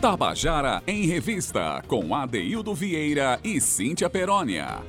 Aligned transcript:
Tabajara 0.00 0.82
em 0.86 1.06
Revista, 1.06 1.82
com 1.88 2.14
Adeildo 2.14 2.74
Vieira 2.74 3.40
e 3.42 3.58
Cíntia 3.60 4.10
Perónia. 4.10 4.82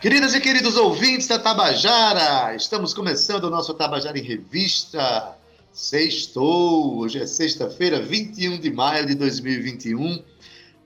Queridas 0.00 0.34
e 0.34 0.40
queridos 0.40 0.76
ouvintes 0.76 1.28
da 1.28 1.38
Tabajara, 1.38 2.56
estamos 2.56 2.94
começando 2.94 3.44
o 3.44 3.50
nosso 3.50 3.74
Tabajara 3.74 4.18
em 4.18 4.22
Revista. 4.22 5.36
Sextou, 5.70 6.96
hoje 6.96 7.20
é 7.20 7.26
sexta-feira, 7.26 8.00
21 8.00 8.58
de 8.58 8.70
maio 8.70 9.04
de 9.06 9.14
2021. 9.14 10.22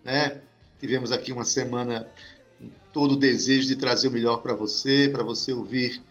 Né? 0.05 0.41
Tivemos 0.80 1.12
aqui 1.12 1.30
uma 1.32 1.45
semana 1.45 2.09
com 2.59 2.69
todo 2.93 3.12
o 3.12 3.17
desejo 3.17 3.69
de 3.69 3.77
trazer 3.77 4.09
o 4.09 4.11
melhor 4.11 4.39
para 4.39 4.55
você, 4.55 5.09
para 5.09 5.23
você 5.23 5.52
ouvir 5.52 6.02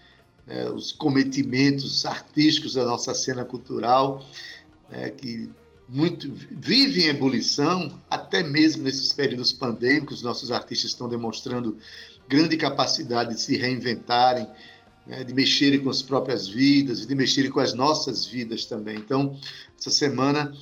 né, 0.48 0.70
os 0.70 0.94
cometimentos 0.94 2.06
artísticos 2.06 2.76
da 2.76 2.86
nossa 2.86 3.14
cena 3.14 3.44
cultural, 3.44 4.26
né, 4.90 5.10
que 5.10 5.50
muito 5.90 6.32
vive 6.52 7.04
em 7.04 7.08
ebulição, 7.08 8.00
até 8.10 8.44
mesmo 8.44 8.84
nesses 8.84 9.12
períodos 9.12 9.52
pandêmicos, 9.52 10.22
nossos 10.22 10.52
artistas 10.52 10.92
estão 10.92 11.10
demonstrando 11.10 11.78
grande 12.28 12.56
capacidade 12.56 13.34
de 13.34 13.42
se 13.42 13.58
reinventarem, 13.58 14.48
né, 15.08 15.24
de 15.24 15.34
mexerem 15.34 15.80
com 15.80 15.90
as 15.90 16.04
próprias 16.04 16.48
vidas, 16.48 17.08
de 17.08 17.16
mexerem 17.16 17.50
com 17.50 17.60
as 17.60 17.74
nossas 17.74 18.26
vidas 18.28 18.66
também. 18.66 18.98
Então, 18.98 19.36
essa 19.80 19.90
semana 19.90 20.54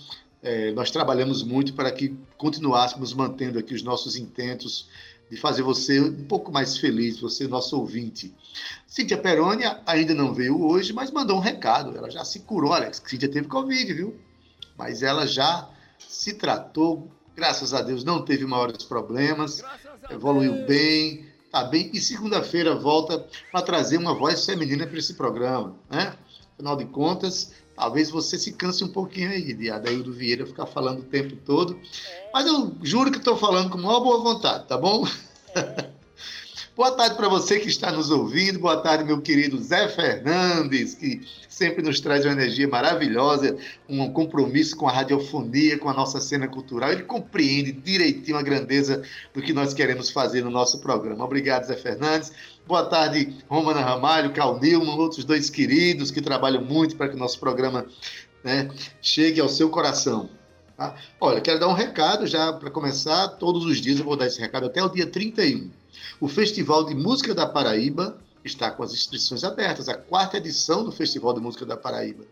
é, 0.41 0.72
nós 0.72 0.91
trabalhamos 0.91 1.44
muito 1.44 1.73
para 1.73 1.91
que 1.91 2.16
continuássemos 2.38 3.14
mantendo 3.14 3.59
aqui 3.59 3.73
os 3.73 3.84
nossos 3.84 4.16
intentos 4.16 4.88
de 5.30 5.36
fazer 5.36 5.62
você 5.62 6.00
um 6.00 6.23
pouco 6.23 6.53
mais 6.53 6.78
feliz, 6.78 7.20
você, 7.20 7.50
nosso 7.50 7.78
ouvinte. 7.78 8.34
Cíntia 8.88 9.17
Perônia 9.17 9.81
ainda 9.86 10.14
não 10.14 10.34
veio 10.34 10.64
hoje, 10.64 10.94
mas 10.94 11.12
mandou 11.12 11.36
um 11.36 11.41
recado. 11.41 11.97
Ela 11.97 12.09
já 12.09 12.23
se 12.23 12.39
curou, 12.39 12.72
Alex. 12.72 13.03
Cíntia 13.06 13.28
teve 13.28 13.50
Covid, 13.50 13.94
viu? 13.94 14.16
Mas 14.78 15.02
ela 15.02 15.25
já 15.25 15.67
se 15.97 16.33
tratou, 16.33 17.09
graças 17.36 17.73
a 17.73 17.81
Deus, 17.81 18.03
não 18.03 18.23
teve 18.23 18.45
maiores 18.45 18.84
problemas, 18.84 19.64
evoluiu 20.09 20.66
bem, 20.66 21.25
tá 21.52 21.64
bem. 21.64 21.89
E 21.94 22.00
segunda-feira 22.00 22.75
volta 22.75 23.25
para 23.52 23.61
trazer 23.61 23.97
uma 23.97 24.14
voz 24.14 24.45
feminina 24.45 24.86
para 24.86 25.00
esse 25.00 25.16
programa, 25.16 25.75
né? 25.89 26.16
Afinal 26.53 26.75
de 26.75 26.86
contas, 26.86 27.52
talvez 27.75 28.09
você 28.09 28.38
se 28.38 28.53
canse 28.53 28.84
um 28.84 28.88
pouquinho 28.88 29.30
aí 29.30 29.53
de 29.53 29.69
Adaildo 29.69 30.11
Vieira 30.14 30.45
ficar 30.45 30.66
falando 30.66 31.00
o 31.00 31.06
tempo 31.06 31.36
todo. 31.38 31.80
Mas 32.34 32.47
eu 32.47 32.75
juro 32.81 33.12
que 33.12 33.17
estou 33.17 33.38
falando 33.38 33.69
com 33.69 33.78
maior 33.78 34.00
boa 34.00 34.19
vontade, 34.19 34.67
tá 34.67 34.78
bom? 34.78 35.06
Boa 36.78 36.92
tarde 36.92 37.16
para 37.16 37.28
você 37.28 37.59
que 37.59 37.70
está 37.70 37.92
nos 37.92 38.11
ouvindo. 38.11 38.59
Boa 38.59 38.78
tarde, 38.78 39.03
meu 39.03 39.20
querido 39.20 39.59
Zé 39.59 39.88
Fernandes, 39.88 40.94
que 40.94 41.28
sempre 41.50 41.81
nos 41.81 42.00
traz 42.00 42.23
uma 42.23 42.34
energia 42.34 42.67
maravilhosa, 42.67 43.58
um 43.89 44.14
compromisso 44.14 44.78
com 44.78 44.88
a 44.88 44.92
radiofonia, 44.92 45.80
com 45.80 45.89
a 45.89 45.94
nossa 45.95 46.22
cena 46.22 46.47
cultural. 46.47 46.92
Ele 46.92 47.02
compreende 47.02 47.72
direitinho 47.72 48.38
a 48.38 48.44
grandeza 48.44 49.02
do 49.34 49.42
que 49.42 49.53
nós 49.53 49.73
queremos 49.73 50.11
fazer 50.11 50.44
no 50.44 50.52
nosso 50.52 50.80
programa. 50.80 51.25
Obrigado, 51.25 51.66
Zé 51.66 51.75
Fernandes. 51.75 52.31
Boa 52.67 52.86
tarde, 52.86 53.36
Romana 53.50 53.81
Ramalho, 53.81 54.31
Cal 54.31 54.59
Nilman, 54.59 55.00
outros 55.00 55.25
dois 55.25 55.50
queridos 55.50 56.12
que 56.12 56.22
trabalham 56.22 56.64
muito 56.64 56.95
para 56.95 57.09
que 57.09 57.16
o 57.16 57.19
nosso 57.19 57.39
programa 57.39 57.88
né, 58.44 58.69
chegue 59.02 59.41
ao 59.41 59.50
seu 59.50 59.72
coração. 59.72 60.30
Tá? 60.78 60.94
Olha, 61.19 61.41
quero 61.41 61.59
dar 61.59 61.69
um 61.69 61.73
recado 61.73 62.28
já 62.28 62.53
para 62.53 62.69
começar. 62.69 63.30
Todos 63.30 63.66
os 63.66 63.81
dias 63.81 63.97
eu 63.97 64.06
vou 64.06 64.16
dar 64.16 64.28
esse 64.28 64.39
recado 64.39 64.67
até 64.67 64.84
o 64.84 64.88
dia 64.88 65.08
31. 65.08 65.72
O 66.20 66.28
Festival 66.28 66.86
de 66.86 66.95
Música 66.95 67.34
da 67.34 67.45
Paraíba 67.45 68.20
está 68.44 68.72
com 68.72 68.84
as 68.84 68.94
inscrições 68.94 69.44
abertas, 69.44 69.90
a 69.90 69.95
quarta 69.95 70.38
edição 70.38 70.84
do 70.84 70.92
Festival 70.92 71.34
de 71.34 71.40
Música 71.40 71.66
da 71.66 71.78
Paraíba. 71.78 72.26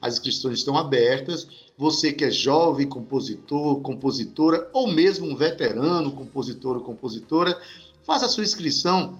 As 0.00 0.14
inscrições 0.14 0.58
estão 0.58 0.76
abertas. 0.76 1.46
Você 1.78 2.12
que 2.12 2.24
é 2.24 2.30
jovem, 2.30 2.88
compositor, 2.88 3.80
compositora, 3.80 4.68
ou 4.72 4.90
mesmo 4.90 5.26
um 5.26 5.36
veterano, 5.36 6.12
compositor 6.12 6.76
ou 6.76 6.82
compositora, 6.82 7.58
faça 8.04 8.26
a 8.26 8.28
sua 8.28 8.42
inscrição. 8.42 9.18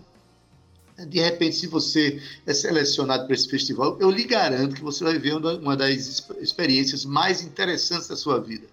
De 1.08 1.20
repente, 1.20 1.56
se 1.56 1.66
você 1.66 2.20
é 2.46 2.52
selecionado 2.52 3.26
para 3.26 3.34
esse 3.34 3.48
festival, 3.48 3.96
eu 4.00 4.10
lhe 4.10 4.24
garanto 4.24 4.74
que 4.74 4.82
você 4.82 5.02
vai 5.02 5.18
ver 5.18 5.34
uma 5.34 5.76
das 5.76 6.28
experiências 6.40 7.04
mais 7.04 7.42
interessantes 7.42 8.08
da 8.08 8.16
sua 8.16 8.40
vida. 8.40 8.66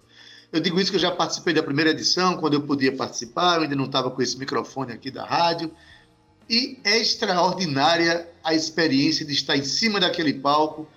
Eu 0.52 0.60
digo 0.60 0.80
isso 0.80 0.90
que 0.90 0.96
eu 0.96 1.00
já 1.00 1.12
participei 1.12 1.54
da 1.54 1.62
primeira 1.62 1.90
edição, 1.90 2.36
quando 2.36 2.54
eu 2.54 2.62
podia 2.62 2.94
participar, 2.94 3.56
eu 3.56 3.62
ainda 3.62 3.76
não 3.76 3.84
estava 3.84 4.10
com 4.10 4.20
esse 4.20 4.36
microfone 4.36 4.92
aqui 4.92 5.10
da 5.10 5.24
rádio. 5.24 5.70
E 6.48 6.78
é 6.82 6.98
extraordinária 6.98 8.28
a 8.42 8.52
experiência 8.52 9.24
de 9.24 9.32
estar 9.32 9.56
em 9.56 9.62
cima 9.62 10.00
daquele 10.00 10.34
palco, 10.34 10.88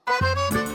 Os 0.08 0.71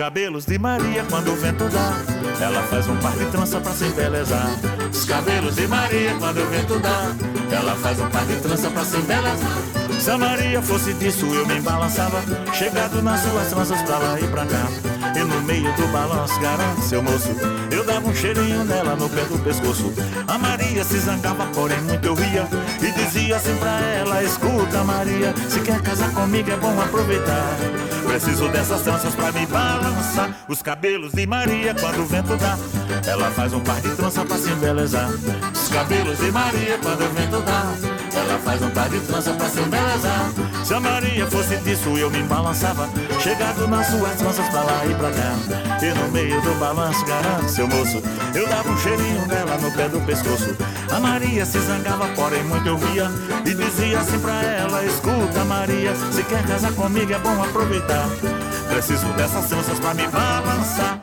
cabelos 0.00 0.46
de 0.46 0.58
Maria 0.58 1.04
quando 1.10 1.30
o 1.30 1.36
vento 1.36 1.68
dá 1.68 2.20
ela 2.42 2.62
faz 2.62 2.88
um 2.88 2.96
par 2.96 3.12
de 3.12 3.26
trança 3.26 3.60
pra 3.60 3.72
se 3.72 3.84
embelezar. 3.84 4.48
Os 4.90 5.04
cabelos 5.04 5.56
de 5.56 5.68
Maria, 5.68 6.14
quando 6.18 6.40
o 6.40 6.46
vento 6.46 6.78
dá. 6.78 7.14
Ela 7.54 7.76
faz 7.76 8.00
um 8.00 8.08
par 8.08 8.24
de 8.24 8.36
trança 8.36 8.70
pra 8.70 8.82
se 8.82 8.96
embelezar. 8.96 9.58
Se 10.00 10.10
a 10.10 10.16
Maria 10.16 10.62
fosse 10.62 10.94
disso, 10.94 11.26
eu 11.26 11.46
me 11.46 11.60
balançava. 11.60 12.22
Chegado 12.54 13.02
nas 13.02 13.20
suas 13.20 13.48
tranças 13.48 13.82
pra 13.82 13.98
lá 13.98 14.18
e 14.18 14.26
pra 14.28 14.46
cá. 14.46 14.89
E 15.14 15.24
no 15.24 15.42
meio 15.42 15.72
do 15.74 15.86
balanço, 15.92 16.38
garante 16.40 16.84
seu 16.84 17.02
moço. 17.02 17.30
Eu 17.70 17.84
dava 17.84 18.08
um 18.08 18.14
cheirinho 18.14 18.64
nela 18.64 18.94
no 18.96 19.08
pé 19.08 19.22
do 19.24 19.38
pescoço. 19.42 19.92
A 20.26 20.38
Maria 20.38 20.84
se 20.84 20.98
zangava, 20.98 21.46
porém 21.46 21.80
muito 21.82 22.06
eu 22.06 22.14
ria. 22.14 22.48
E 22.80 22.90
dizia 22.92 23.36
assim 23.36 23.56
pra 23.56 23.80
ela: 23.80 24.22
Escuta, 24.22 24.84
Maria, 24.84 25.34
se 25.48 25.60
quer 25.60 25.80
casar 25.82 26.12
comigo 26.12 26.50
é 26.50 26.56
bom 26.56 26.80
aproveitar. 26.80 27.56
Preciso 28.06 28.48
dessas 28.48 28.82
tranças 28.82 29.14
pra 29.14 29.32
me 29.32 29.46
balançar. 29.46 30.30
Os 30.48 30.62
cabelos 30.62 31.12
de 31.12 31.26
Maria, 31.26 31.74
quando 31.74 32.00
o 32.00 32.06
vento 32.06 32.36
dá, 32.36 32.58
ela 33.06 33.30
faz 33.30 33.52
um 33.52 33.60
par 33.60 33.80
de 33.80 33.90
trança 33.90 34.24
pra 34.24 34.36
se 34.36 34.50
embelezar. 34.50 35.08
Os 35.52 35.68
cabelos 35.68 36.18
de 36.18 36.30
Maria, 36.30 36.78
quando 36.82 37.02
o 37.02 37.10
vento 37.10 37.40
dá, 37.42 37.89
ela 38.16 38.38
faz 38.38 38.62
um 38.62 38.70
par 38.70 38.88
de 38.88 39.00
trança 39.00 39.32
pra 39.32 39.48
se 39.48 39.60
embelezar. 39.60 40.30
Se 40.64 40.74
a 40.74 40.80
Maria 40.80 41.26
fosse 41.26 41.56
disso, 41.58 41.96
eu 41.96 42.10
me 42.10 42.22
balançava, 42.22 42.88
chegado 43.20 43.66
nas 43.68 43.86
suas 43.86 44.14
tranças 44.16 44.48
pra 44.48 44.62
lá 44.62 44.84
e 44.86 44.94
pra 44.94 45.10
cá. 45.10 45.34
E 45.82 45.98
no 45.98 46.10
meio 46.10 46.40
do 46.42 46.58
balanço, 46.58 47.04
garanto, 47.04 47.48
seu 47.48 47.66
moço, 47.66 48.02
eu 48.34 48.48
dava 48.48 48.68
um 48.68 48.78
cheirinho 48.78 49.26
nela 49.26 49.56
no 49.58 49.72
pé 49.72 49.88
do 49.88 50.00
pescoço. 50.06 50.56
A 50.90 51.00
Maria 51.00 51.44
se 51.46 51.58
zangava, 51.60 52.08
porém 52.14 52.42
muito 52.44 52.66
eu 52.66 52.76
via, 52.78 53.10
e 53.44 53.54
dizia 53.54 53.98
assim 53.98 54.18
pra 54.18 54.42
ela: 54.42 54.84
Escuta, 54.84 55.44
Maria, 55.44 55.94
se 56.12 56.22
quer 56.24 56.44
casar 56.46 56.72
comigo 56.72 57.12
é 57.12 57.18
bom 57.18 57.42
aproveitar. 57.42 58.08
Preciso 58.68 59.06
dessas 59.14 59.46
tranças 59.46 59.78
pra 59.78 59.94
me 59.94 60.06
balançar. 60.08 61.00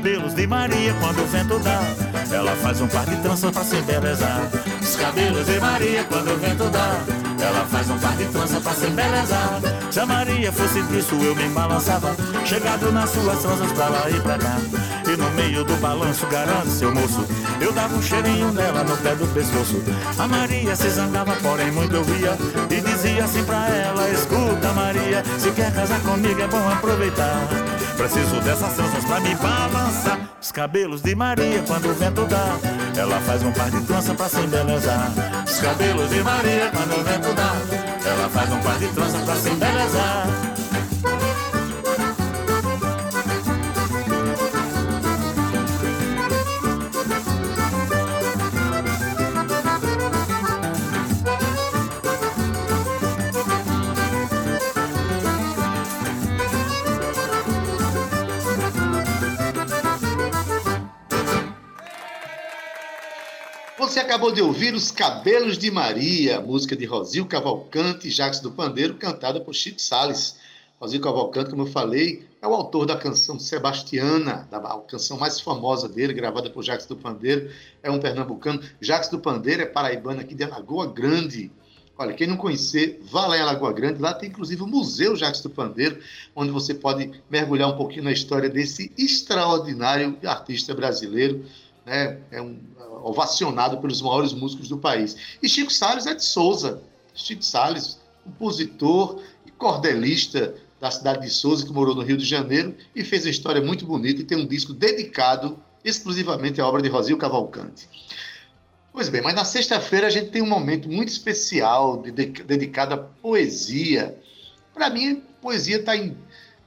Cabelos 0.00 0.32
de 0.34 0.46
Maria 0.46 0.94
quando 0.94 1.22
o 1.22 1.26
vento 1.26 1.58
dá. 1.58 1.82
Ela 2.34 2.56
faz 2.56 2.80
um 2.80 2.88
par 2.88 3.04
de 3.04 3.16
tranças 3.16 3.50
pra 3.50 3.62
se 3.62 3.76
embelezar. 3.76 4.48
Os 4.80 4.96
cabelos 4.96 5.44
de 5.44 5.60
Maria 5.60 6.04
quando 6.04 6.32
o 6.32 6.38
vento 6.38 6.70
dá. 6.70 7.00
Ela 7.38 7.66
faz 7.66 7.90
um 7.90 7.98
par 7.98 8.16
de 8.16 8.24
tranças 8.24 8.62
pra 8.62 8.72
se 8.72 8.86
embelezar. 8.86 9.60
Se 9.90 10.00
a 10.00 10.06
Maria 10.06 10.50
fosse 10.52 10.80
disso, 10.84 11.14
eu 11.16 11.36
me 11.36 11.46
balançava. 11.50 12.16
Chegado 12.46 12.90
nas 12.90 13.10
suas 13.10 13.40
tranças 13.40 13.72
pra 13.72 13.88
lá 13.90 14.08
e 14.08 14.18
pra 14.20 14.38
cá. 14.38 14.56
E 15.06 15.16
no 15.18 15.30
meio 15.32 15.64
do 15.64 15.76
balanço, 15.76 16.26
garanto, 16.28 16.70
seu 16.70 16.94
moço, 16.94 17.26
eu 17.60 17.70
dava 17.72 17.94
um 17.94 18.00
cheirinho 18.00 18.52
nela 18.52 18.82
no 18.82 18.96
pé 18.96 19.14
do 19.14 19.26
pescoço. 19.34 19.82
A 20.18 20.26
Maria 20.26 20.74
se 20.76 20.88
zangava, 20.88 21.36
porém 21.42 21.70
muito 21.72 21.94
eu 21.94 22.04
via. 22.04 22.38
E 22.70 22.80
dizia 22.80 23.24
assim 23.24 23.44
pra 23.44 23.68
ela: 23.68 24.08
Escuta, 24.08 24.72
Maria, 24.72 25.22
se 25.38 25.50
quer 25.50 25.70
casar 25.74 26.00
comigo 26.00 26.40
é 26.40 26.46
bom 26.46 26.66
aproveitar. 26.70 27.79
Preciso 28.00 28.40
dessas 28.40 28.72
tranças 28.72 29.04
pra 29.04 29.20
me 29.20 29.34
balançar. 29.34 30.18
Os 30.40 30.50
cabelos 30.50 31.02
de 31.02 31.14
Maria 31.14 31.62
quando 31.66 31.90
o 31.90 31.92
vento 31.92 32.24
dá. 32.24 32.58
Ela 32.98 33.20
faz 33.20 33.42
um 33.42 33.52
par 33.52 33.70
de 33.70 33.78
trança 33.82 34.14
pra 34.14 34.26
se 34.26 34.40
embelezar. 34.40 35.12
Os 35.46 35.58
cabelos 35.58 36.08
de 36.08 36.22
Maria 36.22 36.70
quando 36.74 36.98
o 36.98 37.04
vento 37.04 37.34
dá. 37.34 37.52
Ela 38.08 38.28
faz 38.30 38.50
um 38.54 38.60
par 38.60 38.78
de 38.78 38.88
trança 38.88 39.18
pra 39.18 39.36
se 39.36 39.50
embelezar. 39.50 40.49
Acabou 64.10 64.32
de 64.32 64.42
ouvir 64.42 64.74
Os 64.74 64.90
Cabelos 64.90 65.56
de 65.56 65.70
Maria, 65.70 66.40
música 66.40 66.74
de 66.74 66.84
Rosil 66.84 67.24
Cavalcante 67.26 68.08
e 68.08 68.10
Jacques 68.10 68.40
do 68.40 68.50
Pandeiro, 68.50 68.94
cantada 68.94 69.40
por 69.40 69.54
Chico 69.54 69.80
Salles. 69.80 70.36
Rosil 70.80 71.00
Cavalcante, 71.00 71.50
como 71.50 71.62
eu 71.62 71.66
falei, 71.66 72.26
é 72.42 72.48
o 72.48 72.52
autor 72.52 72.86
da 72.86 72.96
canção 72.96 73.38
Sebastiana, 73.38 74.48
da 74.50 74.58
canção 74.88 75.16
mais 75.16 75.38
famosa 75.38 75.88
dele, 75.88 76.12
gravada 76.12 76.50
por 76.50 76.64
Jacques 76.64 76.86
do 76.86 76.96
Pandeiro. 76.96 77.52
É 77.84 77.88
um 77.88 78.00
pernambucano. 78.00 78.60
Jacques 78.80 79.08
do 79.10 79.20
Pandeiro 79.20 79.62
é 79.62 79.66
paraibano 79.66 80.20
aqui 80.20 80.34
de 80.34 80.42
Alagoa 80.42 80.88
Grande. 80.88 81.52
Olha, 81.96 82.12
quem 82.12 82.26
não 82.26 82.36
conhecer, 82.36 83.00
vá 83.04 83.28
lá 83.28 83.38
em 83.38 83.42
Alagoa 83.42 83.72
Grande. 83.72 84.02
Lá 84.02 84.12
tem 84.12 84.28
inclusive 84.28 84.60
o 84.60 84.66
Museu 84.66 85.14
Jacques 85.14 85.40
do 85.40 85.50
Pandeiro, 85.50 86.00
onde 86.34 86.50
você 86.50 86.74
pode 86.74 87.12
mergulhar 87.30 87.68
um 87.68 87.76
pouquinho 87.76 88.02
na 88.02 88.12
história 88.12 88.50
desse 88.50 88.90
extraordinário 88.98 90.18
artista 90.24 90.74
brasileiro. 90.74 91.44
Né? 91.86 92.18
É 92.32 92.42
um 92.42 92.58
ovacionado 93.02 93.78
pelos 93.78 94.00
maiores 94.02 94.32
músicos 94.32 94.68
do 94.68 94.78
país. 94.78 95.16
E 95.42 95.48
Chico 95.48 95.72
Salles 95.72 96.06
é 96.06 96.14
de 96.14 96.24
Souza. 96.24 96.82
Chico 97.14 97.44
Salles, 97.44 97.98
compositor 98.24 99.20
e 99.46 99.50
cordelista 99.50 100.54
da 100.80 100.90
cidade 100.90 101.22
de 101.22 101.30
Souza, 101.30 101.66
que 101.66 101.72
morou 101.72 101.94
no 101.94 102.02
Rio 102.02 102.16
de 102.16 102.24
Janeiro 102.24 102.74
e 102.94 103.04
fez 103.04 103.24
uma 103.24 103.30
história 103.30 103.60
muito 103.60 103.84
bonita 103.84 104.22
e 104.22 104.24
tem 104.24 104.38
um 104.38 104.46
disco 104.46 104.72
dedicado 104.72 105.58
exclusivamente 105.84 106.60
à 106.60 106.66
obra 106.66 106.80
de 106.80 106.88
Rosil 106.88 107.16
Cavalcante. 107.18 107.88
Pois 108.92 109.08
bem, 109.08 109.22
mas 109.22 109.34
na 109.34 109.44
sexta-feira 109.44 110.06
a 110.06 110.10
gente 110.10 110.30
tem 110.30 110.42
um 110.42 110.48
momento 110.48 110.88
muito 110.88 111.08
especial 111.08 112.02
de, 112.02 112.10
de, 112.10 112.26
dedicado 112.42 112.94
à 112.94 112.98
poesia. 112.98 114.18
Para 114.74 114.90
mim, 114.90 115.22
poesia 115.40 115.76
está 115.76 115.92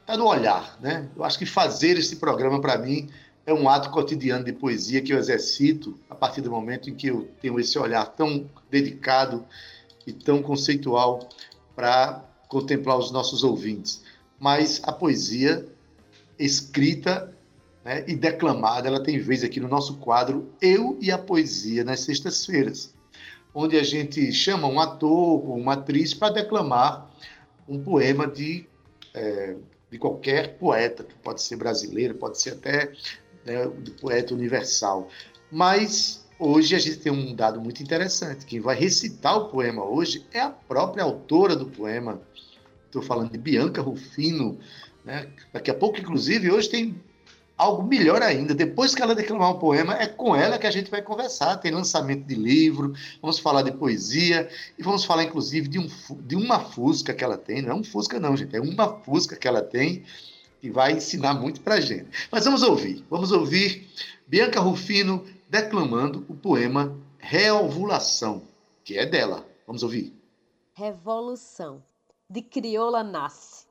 tá 0.06 0.16
no 0.16 0.26
olhar, 0.26 0.78
né? 0.80 1.08
Eu 1.16 1.24
acho 1.24 1.38
que 1.38 1.46
fazer 1.46 1.98
esse 1.98 2.16
programa, 2.18 2.62
para 2.62 2.78
mim, 2.78 3.10
é 3.46 3.54
um 3.54 3.68
ato 3.68 3.90
cotidiano 3.90 4.46
de 4.46 4.54
poesia 4.54 5.02
que 5.02 5.14
eu 5.14 5.18
exercito 5.18 6.00
a 6.10 6.16
partir 6.16 6.42
do 6.42 6.50
momento 6.50 6.90
em 6.90 6.96
que 6.96 7.08
eu 7.08 7.30
tenho 7.42 7.60
esse 7.60 7.78
olhar 7.78 8.06
tão 8.06 8.50
dedicado 8.70 9.46
e 10.08 10.14
tão 10.14 10.42
conceitual 10.42 11.28
para 11.76 12.24
contemplar 12.48 12.98
os 12.98 13.12
nossos 13.12 13.44
ouvintes. 13.44 14.02
Mas 14.40 14.82
a 14.84 14.92
poesia 14.92 15.66
escrita 16.38 17.34
né, 17.84 18.04
e 18.08 18.16
declamada, 18.16 18.88
ela 18.88 19.04
tem 19.04 19.20
vez 19.20 19.44
aqui 19.44 19.60
no 19.60 19.68
nosso 19.68 19.98
quadro 19.98 20.50
Eu 20.62 20.98
e 21.02 21.12
a 21.12 21.18
Poesia 21.18 21.84
nas 21.84 22.02
sextas-feiras, 22.02 22.94
onde 23.54 23.78
a 23.78 23.84
gente 23.84 24.32
chama 24.32 24.68
um 24.68 24.80
ator 24.80 25.12
ou 25.12 25.58
uma 25.58 25.74
atriz 25.74 26.14
para 26.14 26.34
declamar 26.34 27.12
um 27.68 27.82
poema 27.82 28.28
de, 28.28 28.66
é, 29.14 29.56
de 29.92 29.98
qualquer 29.98 30.58
poeta, 30.58 31.04
que 31.04 31.14
pode 31.16 31.42
ser 31.42 31.56
brasileiro, 31.56 32.16
pode 32.16 32.42
ser 32.42 32.52
até 32.52 32.92
né, 33.46 33.66
do 33.66 33.92
poeta 33.92 34.34
universal. 34.34 35.10
Mas 35.52 36.26
hoje 36.40 36.76
a 36.76 36.80
gente 36.80 36.98
tem 36.98 37.12
um 37.12 37.36
dado 37.36 37.62
muito 37.62 37.82
interessante. 37.82 38.46
Quem 38.46 38.60
vai 38.60 38.76
recitar 38.76 39.38
o 39.38 39.50
poema 39.50 39.84
hoje 39.84 40.26
é 40.34 40.40
a 40.40 40.50
própria 40.50 41.04
autora 41.04 41.56
do 41.56 41.66
poema. 41.66 42.22
Estou 42.86 43.02
falando 43.02 43.32
de 43.32 43.38
Bianca 43.38 43.82
Rufino. 43.82 44.60
Né? 45.04 45.28
Daqui 45.52 45.72
a 45.72 45.74
pouco, 45.74 46.00
inclusive, 46.00 46.52
hoje 46.52 46.70
tem 46.70 47.02
algo 47.58 47.84
melhor 47.84 48.22
ainda. 48.22 48.54
Depois 48.54 48.96
que 48.96 49.02
ela 49.02 49.16
declamar 49.16 49.52
um 49.52 49.60
poema, 49.60 49.96
é 49.96 50.08
com 50.08 50.36
ela 50.36 50.58
que 50.58 50.68
a 50.68 50.72
gente 50.72 50.90
vai 50.90 51.02
conversar. 51.02 51.58
Tem 51.58 51.72
lançamento 51.72 52.26
de 52.26 52.36
livro, 52.36 52.94
vamos 53.22 53.40
falar 53.40 53.62
de 53.62 53.72
poesia 53.72 54.50
e 54.78 54.84
vamos 54.84 55.06
falar, 55.06 55.24
inclusive, 55.24 55.68
de, 55.68 55.80
um, 55.80 55.88
de 56.26 56.36
uma 56.36 56.60
fusca 56.60 57.14
que 57.14 57.24
ela 57.24 57.38
tem. 57.38 57.62
Não 57.62 57.72
é 57.72 57.76
um 57.76 57.84
fusca, 57.84 58.20
não, 58.20 58.36
gente. 58.36 58.56
É 58.56 58.62
uma 58.62 59.00
fusca 59.00 59.36
que 59.36 59.48
ela 59.48 59.62
tem 59.62 60.04
que 60.64 60.72
vai 60.72 60.94
ensinar 60.94 61.34
muito 61.34 61.60
para 61.60 61.76
a 61.76 61.82
gente. 61.82 62.30
Mas 62.32 62.46
vamos 62.46 62.64
ouvir, 62.64 63.06
vamos 63.10 63.34
ouvir 63.34 63.92
Bianca 64.26 64.62
Rufino 64.62 65.28
declamando 65.50 66.26
o 66.30 66.34
poema 66.34 66.98
Reovulação, 67.20 68.44
que 68.82 68.98
é 68.98 69.06
dela. 69.06 69.46
Vamos 69.68 69.84
ouvir. 69.84 70.18
Revolução, 70.72 71.84
de 72.30 72.42
crioula 72.42 73.04
nasce, 73.04 73.66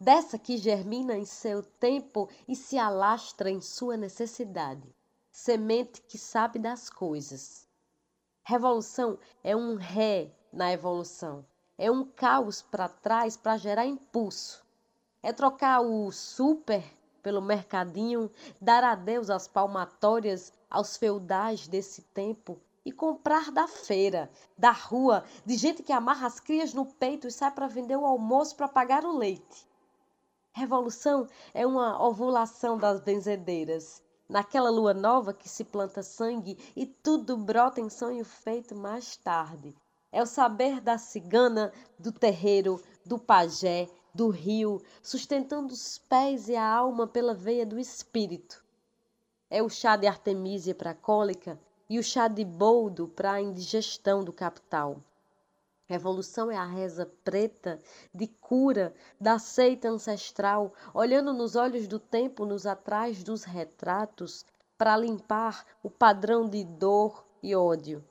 dessa 0.00 0.38
que 0.38 0.56
germina 0.56 1.18
em 1.18 1.26
seu 1.26 1.62
tempo 1.62 2.30
e 2.48 2.56
se 2.56 2.78
alastra 2.78 3.50
em 3.50 3.60
sua 3.60 3.98
necessidade, 3.98 4.88
semente 5.30 6.00
que 6.00 6.16
sabe 6.16 6.58
das 6.58 6.88
coisas. 6.88 7.68
Revolução 8.42 9.18
é 9.44 9.54
um 9.54 9.74
ré 9.74 10.30
na 10.50 10.72
evolução, 10.72 11.44
é 11.76 11.90
um 11.90 12.06
caos 12.06 12.62
para 12.62 12.88
trás 12.88 13.36
para 13.36 13.58
gerar 13.58 13.84
impulso 13.84 14.66
é 15.22 15.32
trocar 15.32 15.80
o 15.80 16.10
super 16.12 16.84
pelo 17.22 17.42
mercadinho, 17.42 18.30
dar 18.60 18.84
adeus 18.84 19.28
às 19.28 19.48
palmatórias, 19.48 20.52
aos 20.70 20.96
feudais 20.96 21.66
desse 21.66 22.02
tempo 22.02 22.58
e 22.84 22.92
comprar 22.92 23.50
da 23.50 23.68
feira, 23.68 24.30
da 24.56 24.70
rua, 24.70 25.24
de 25.44 25.56
gente 25.56 25.82
que 25.82 25.92
amarra 25.92 26.26
as 26.26 26.40
crias 26.40 26.72
no 26.72 26.86
peito 26.86 27.26
e 27.26 27.30
sai 27.30 27.50
para 27.50 27.66
vender 27.66 27.96
o 27.96 28.06
almoço 28.06 28.56
para 28.56 28.68
pagar 28.68 29.04
o 29.04 29.16
leite. 29.16 29.68
Revolução 30.52 31.26
é 31.52 31.66
uma 31.66 32.02
ovulação 32.02 32.78
das 32.78 33.00
benzedeiras, 33.00 34.02
naquela 34.28 34.70
lua 34.70 34.94
nova 34.94 35.34
que 35.34 35.48
se 35.48 35.64
planta 35.64 36.02
sangue 36.02 36.58
e 36.74 36.86
tudo 36.86 37.36
brota 37.36 37.80
em 37.80 37.90
sonho 37.90 38.24
feito 38.24 38.74
mais 38.74 39.16
tarde. 39.16 39.74
É 40.10 40.22
o 40.22 40.26
saber 40.26 40.80
da 40.80 40.96
cigana, 40.96 41.70
do 41.98 42.10
terreiro, 42.10 42.80
do 43.04 43.18
pajé, 43.18 43.86
do 44.18 44.30
rio, 44.30 44.82
sustentando 45.00 45.72
os 45.72 45.96
pés 45.96 46.48
e 46.48 46.56
a 46.56 46.68
alma 46.68 47.06
pela 47.06 47.32
veia 47.32 47.64
do 47.64 47.78
espírito. 47.78 48.64
É 49.48 49.62
o 49.62 49.68
chá 49.68 49.94
de 49.94 50.08
Artemísia 50.08 50.74
para 50.74 50.90
a 50.90 50.94
cólica 50.94 51.56
e 51.88 52.00
o 52.00 52.02
chá 52.02 52.26
de 52.26 52.44
boldo 52.44 53.06
para 53.06 53.34
a 53.34 53.40
indigestão 53.40 54.24
do 54.24 54.32
capital. 54.32 55.00
Revolução 55.86 56.50
é 56.50 56.56
a 56.56 56.64
reza 56.64 57.06
preta 57.22 57.78
de 58.12 58.26
cura 58.26 58.92
da 59.20 59.38
seita 59.38 59.88
ancestral, 59.88 60.74
olhando 60.92 61.32
nos 61.32 61.54
olhos 61.54 61.86
do 61.86 62.00
tempo 62.00 62.44
nos 62.44 62.66
atrás 62.66 63.22
dos 63.22 63.44
retratos, 63.44 64.44
para 64.76 64.96
limpar 64.96 65.64
o 65.80 65.88
padrão 65.88 66.48
de 66.48 66.64
dor 66.64 67.24
e 67.40 67.54
ódio. 67.54 68.04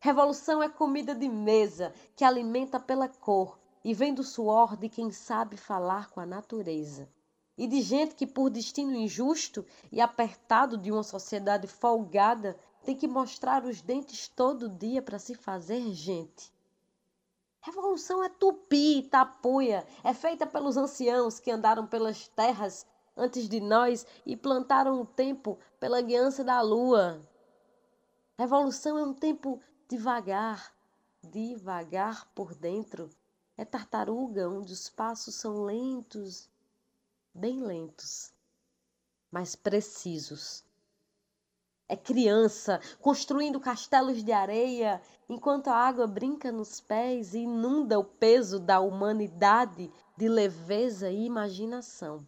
Revolução 0.00 0.60
é 0.60 0.68
comida 0.68 1.14
de 1.14 1.28
mesa 1.28 1.92
que 2.16 2.24
alimenta 2.24 2.80
pela 2.80 3.08
cor 3.08 3.56
e 3.84 3.94
vem 3.94 4.14
do 4.14 4.22
suor 4.22 4.76
de 4.76 4.88
quem 4.88 5.10
sabe 5.10 5.56
falar 5.56 6.10
com 6.10 6.20
a 6.20 6.26
natureza. 6.26 7.08
E 7.56 7.66
de 7.66 7.80
gente 7.82 8.14
que, 8.14 8.26
por 8.26 8.50
destino 8.50 8.94
injusto 8.94 9.66
e 9.90 10.00
apertado 10.00 10.76
de 10.76 10.92
uma 10.92 11.02
sociedade 11.02 11.66
folgada, 11.66 12.56
tem 12.84 12.96
que 12.96 13.08
mostrar 13.08 13.64
os 13.64 13.80
dentes 13.82 14.28
todo 14.28 14.68
dia 14.68 15.02
para 15.02 15.18
se 15.18 15.34
fazer 15.34 15.92
gente. 15.92 16.52
Revolução 17.60 18.22
é 18.22 18.28
tupi, 18.28 19.02
tapuia, 19.02 19.86
é 20.04 20.14
feita 20.14 20.46
pelos 20.46 20.76
anciãos 20.76 21.40
que 21.40 21.50
andaram 21.50 21.86
pelas 21.86 22.28
terras 22.28 22.86
antes 23.16 23.48
de 23.48 23.60
nós 23.60 24.06
e 24.24 24.36
plantaram 24.36 25.00
o 25.00 25.04
tempo 25.04 25.58
pela 25.80 26.00
guiança 26.00 26.44
da 26.44 26.60
lua. 26.60 27.20
Revolução 28.38 28.96
é 28.96 29.02
um 29.02 29.12
tempo 29.12 29.60
devagar, 29.88 30.72
devagar 31.22 32.26
por 32.32 32.54
dentro. 32.54 33.10
É 33.58 33.64
tartaruga 33.64 34.48
onde 34.48 34.72
os 34.72 34.88
passos 34.88 35.34
são 35.34 35.64
lentos, 35.64 36.48
bem 37.34 37.60
lentos, 37.60 38.32
mas 39.32 39.56
precisos. 39.56 40.64
É 41.88 41.96
criança 41.96 42.80
construindo 43.00 43.58
castelos 43.58 44.22
de 44.22 44.30
areia 44.30 45.02
enquanto 45.28 45.68
a 45.68 45.74
água 45.74 46.06
brinca 46.06 46.52
nos 46.52 46.80
pés 46.80 47.34
e 47.34 47.38
inunda 47.38 47.98
o 47.98 48.04
peso 48.04 48.60
da 48.60 48.78
humanidade 48.78 49.90
de 50.16 50.28
leveza 50.28 51.10
e 51.10 51.24
imaginação. 51.24 52.24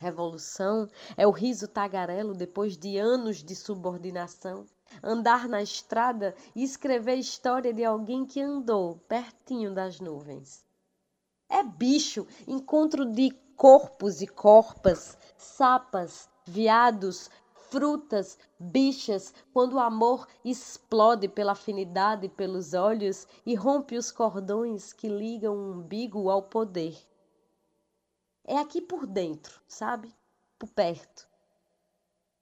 Revolução 0.00 0.88
é 1.16 1.24
o 1.24 1.30
riso 1.30 1.68
tagarelo 1.68 2.34
depois 2.34 2.76
de 2.76 2.96
anos 2.96 3.44
de 3.44 3.54
subordinação. 3.54 4.66
Andar 5.02 5.48
na 5.48 5.62
estrada 5.62 6.34
e 6.54 6.62
escrever 6.62 7.16
história 7.16 7.72
de 7.72 7.84
alguém 7.84 8.24
que 8.24 8.40
andou 8.40 8.96
pertinho 9.08 9.72
das 9.72 10.00
nuvens. 10.00 10.64
É 11.48 11.62
bicho, 11.62 12.26
encontro 12.46 13.04
de 13.04 13.30
corpos 13.56 14.20
e 14.20 14.26
corpas, 14.26 15.16
sapas, 15.36 16.28
viados, 16.46 17.30
frutas, 17.70 18.38
bichas, 18.58 19.34
quando 19.52 19.74
o 19.74 19.80
amor 19.80 20.26
explode 20.44 21.28
pela 21.28 21.52
afinidade 21.52 22.28
pelos 22.28 22.74
olhos 22.74 23.26
e 23.44 23.54
rompe 23.54 23.96
os 23.96 24.10
cordões 24.10 24.92
que 24.92 25.08
ligam 25.08 25.54
o 25.54 25.72
umbigo 25.72 26.30
ao 26.30 26.42
poder 26.42 26.96
é 28.48 28.56
aqui 28.56 28.80
por 28.80 29.06
dentro, 29.06 29.60
sabe? 29.68 30.10
Por 30.58 30.70
perto. 30.70 31.28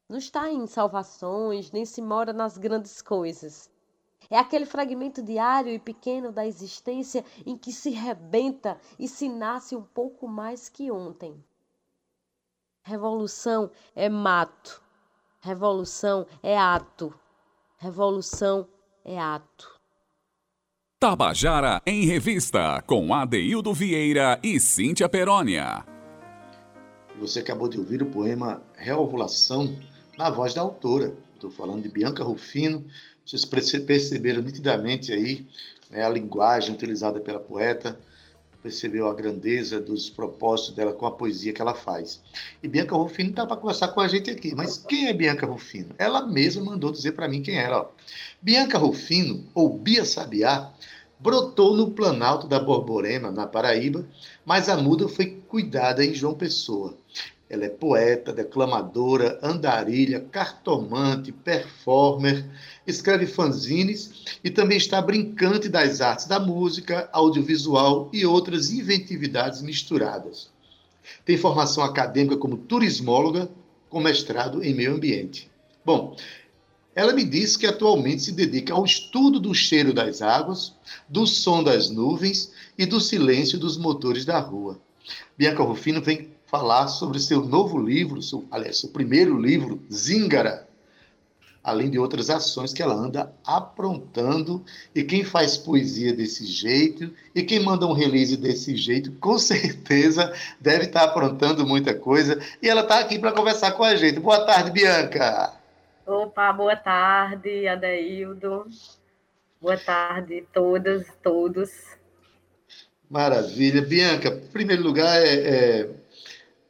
Não 0.08 0.18
está 0.18 0.50
em 0.50 0.66
salvações, 0.66 1.72
nem 1.72 1.84
se 1.84 2.00
mora 2.00 2.32
nas 2.32 2.56
grandes 2.56 3.02
coisas. 3.02 3.68
É 4.30 4.38
aquele 4.38 4.64
fragmento 4.64 5.22
diário 5.22 5.72
e 5.72 5.78
pequeno 5.78 6.30
da 6.30 6.46
existência 6.46 7.24
em 7.44 7.56
que 7.56 7.72
se 7.72 7.90
rebenta 7.90 8.78
e 8.98 9.08
se 9.08 9.28
nasce 9.28 9.74
um 9.74 9.82
pouco 9.82 10.28
mais 10.28 10.68
que 10.68 10.90
ontem. 10.90 11.42
Revolução 12.82 13.70
é 13.94 14.08
mato. 14.08 14.80
Revolução 15.40 16.26
é 16.42 16.56
ato. 16.56 17.12
Revolução 17.76 18.68
é 19.04 19.18
ato. 19.18 19.76
Tabajara 20.98 21.82
em 21.84 22.06
Revista, 22.06 22.82
com 22.86 23.12
Adeildo 23.12 23.74
Vieira 23.74 24.40
e 24.42 24.58
Cíntia 24.58 25.08
Perónia. 25.08 25.84
Você 27.18 27.40
acabou 27.40 27.68
de 27.68 27.78
ouvir 27.78 28.02
o 28.02 28.10
poema 28.10 28.62
Reovulação 28.76 29.76
na 30.16 30.30
voz 30.30 30.54
da 30.54 30.62
autora. 30.62 31.14
Estou 31.34 31.50
falando 31.50 31.82
de 31.82 31.88
Bianca 31.88 32.24
Rufino. 32.24 32.84
Vocês 33.24 33.44
perceberam 33.44 34.42
nitidamente 34.42 35.12
aí 35.12 35.46
né, 35.90 36.04
a 36.04 36.08
linguagem 36.08 36.74
utilizada 36.74 37.20
pela 37.20 37.40
poeta, 37.40 37.98
percebeu 38.62 39.08
a 39.08 39.14
grandeza 39.14 39.80
dos 39.80 40.08
propósitos 40.08 40.74
dela 40.74 40.92
com 40.92 41.06
a 41.06 41.10
poesia 41.10 41.52
que 41.52 41.60
ela 41.60 41.74
faz. 41.74 42.22
E 42.62 42.68
Bianca 42.68 42.96
Rufino 42.96 43.30
está 43.30 43.46
para 43.46 43.56
conversar 43.56 43.88
com 43.88 44.00
a 44.00 44.08
gente 44.08 44.30
aqui. 44.30 44.54
Mas 44.54 44.78
quem 44.78 45.08
é 45.08 45.12
Bianca 45.12 45.46
Rufino? 45.46 45.94
Ela 45.98 46.26
mesma 46.26 46.64
mandou 46.64 46.90
dizer 46.90 47.12
para 47.12 47.28
mim 47.28 47.42
quem 47.42 47.58
era. 47.58 47.80
Ó. 47.80 47.88
Bianca 48.40 48.78
Rufino, 48.78 49.44
ou 49.54 49.76
Bia 49.76 50.04
Sabiá, 50.04 50.72
brotou 51.18 51.76
no 51.76 51.90
Planalto 51.90 52.46
da 52.46 52.60
Borborema, 52.60 53.30
na 53.30 53.46
Paraíba, 53.46 54.06
mas 54.44 54.68
a 54.68 54.76
muda 54.76 55.08
foi 55.08 55.42
cuidada 55.48 56.04
em 56.04 56.14
João 56.14 56.34
Pessoa. 56.34 56.96
Ela 57.48 57.66
é 57.66 57.68
poeta, 57.68 58.32
declamadora, 58.32 59.38
andarilha, 59.40 60.20
cartomante, 60.20 61.30
performer, 61.30 62.44
escreve 62.84 63.26
fanzines 63.26 64.24
e 64.42 64.50
também 64.50 64.76
está 64.76 65.00
brincante 65.00 65.68
das 65.68 66.00
artes 66.00 66.26
da 66.26 66.40
música, 66.40 67.08
audiovisual 67.12 68.10
e 68.12 68.26
outras 68.26 68.70
inventividades 68.70 69.62
misturadas. 69.62 70.50
Tem 71.24 71.36
formação 71.36 71.84
acadêmica 71.84 72.36
como 72.36 72.56
turismóloga, 72.56 73.48
com 73.88 74.00
mestrado 74.00 74.64
em 74.64 74.74
meio 74.74 74.94
ambiente. 74.94 75.48
Bom, 75.84 76.16
ela 76.96 77.12
me 77.12 77.24
disse 77.24 77.56
que 77.58 77.66
atualmente 77.66 78.22
se 78.22 78.32
dedica 78.32 78.74
ao 78.74 78.84
estudo 78.84 79.38
do 79.38 79.54
cheiro 79.54 79.92
das 79.92 80.20
águas, 80.20 80.72
do 81.08 81.26
som 81.26 81.62
das 81.62 81.90
nuvens 81.90 82.50
e 82.76 82.84
do 82.84 83.00
silêncio 83.00 83.56
dos 83.56 83.76
motores 83.76 84.24
da 84.24 84.40
rua. 84.40 84.80
Bianca 85.38 85.62
Rufino 85.62 86.02
vem 86.02 86.34
falar 86.46 86.88
sobre 86.88 87.18
seu 87.18 87.44
novo 87.44 87.78
livro, 87.78 88.22
seu, 88.22 88.46
aliás, 88.50 88.78
seu 88.78 88.90
primeiro 88.90 89.38
livro, 89.38 89.80
Zingara, 89.92 90.66
além 91.62 91.90
de 91.90 91.98
outras 91.98 92.30
ações 92.30 92.72
que 92.72 92.80
ela 92.80 92.94
anda 92.94 93.32
aprontando. 93.44 94.64
E 94.94 95.02
quem 95.02 95.24
faz 95.24 95.56
poesia 95.56 96.12
desse 96.12 96.46
jeito 96.46 97.12
e 97.34 97.42
quem 97.42 97.60
manda 97.60 97.86
um 97.86 97.92
release 97.92 98.36
desse 98.36 98.76
jeito, 98.76 99.10
com 99.12 99.36
certeza 99.38 100.32
deve 100.60 100.84
estar 100.84 101.02
aprontando 101.02 101.66
muita 101.66 101.92
coisa. 101.92 102.40
E 102.62 102.68
ela 102.68 102.82
está 102.82 103.00
aqui 103.00 103.18
para 103.18 103.32
conversar 103.32 103.72
com 103.72 103.82
a 103.82 103.96
gente. 103.96 104.20
Boa 104.20 104.46
tarde, 104.46 104.70
Bianca. 104.70 105.52
Opa, 106.06 106.52
boa 106.52 106.76
tarde, 106.76 107.66
Adeildo. 107.66 108.66
Boa 109.60 109.76
tarde, 109.76 110.44
todas, 110.52 111.04
todos. 111.20 111.68
Maravilha. 113.10 113.82
Bianca, 113.82 114.28
em 114.28 114.52
primeiro 114.52 114.84
lugar, 114.84 115.20
é, 115.20 115.34
é 115.34 115.90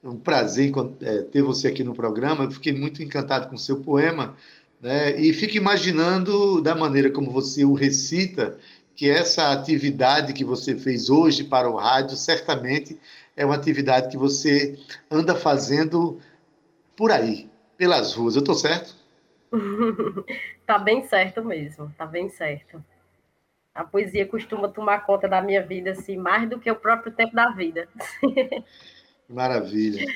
um 0.02 0.16
prazer 0.16 0.72
é, 1.00 1.22
ter 1.22 1.42
você 1.42 1.68
aqui 1.68 1.82
no 1.82 1.94
programa. 1.94 2.44
Eu 2.44 2.50
fiquei 2.50 2.72
muito 2.72 3.02
encantado 3.02 3.48
com 3.48 3.54
o 3.54 3.58
seu 3.58 3.80
poema, 3.80 4.36
né? 4.80 5.18
E 5.20 5.32
fico 5.32 5.56
imaginando, 5.56 6.60
da 6.60 6.74
maneira 6.74 7.10
como 7.10 7.30
você 7.30 7.64
o 7.64 7.74
recita, 7.74 8.58
que 8.94 9.10
essa 9.10 9.52
atividade 9.52 10.32
que 10.32 10.44
você 10.44 10.76
fez 10.76 11.10
hoje 11.10 11.44
para 11.44 11.68
o 11.68 11.76
rádio 11.76 12.16
certamente 12.16 12.98
é 13.36 13.44
uma 13.44 13.54
atividade 13.54 14.08
que 14.08 14.16
você 14.16 14.78
anda 15.10 15.34
fazendo 15.34 16.18
por 16.96 17.12
aí, 17.12 17.50
pelas 17.76 18.14
ruas. 18.14 18.34
Eu 18.34 18.40
estou 18.40 18.54
certo? 18.54 18.96
tá 20.66 20.78
bem 20.78 21.06
certo 21.06 21.44
mesmo, 21.44 21.92
tá 21.96 22.06
bem 22.06 22.28
certo. 22.30 22.82
A 23.74 23.84
poesia 23.84 24.26
costuma 24.26 24.68
tomar 24.68 25.00
conta 25.00 25.28
da 25.28 25.42
minha 25.42 25.62
vida 25.62 25.90
assim, 25.90 26.16
mais 26.16 26.48
do 26.48 26.58
que 26.58 26.70
o 26.70 26.76
próprio 26.76 27.12
tempo 27.12 27.34
da 27.34 27.50
vida. 27.50 27.86
Maravilha. 29.28 30.06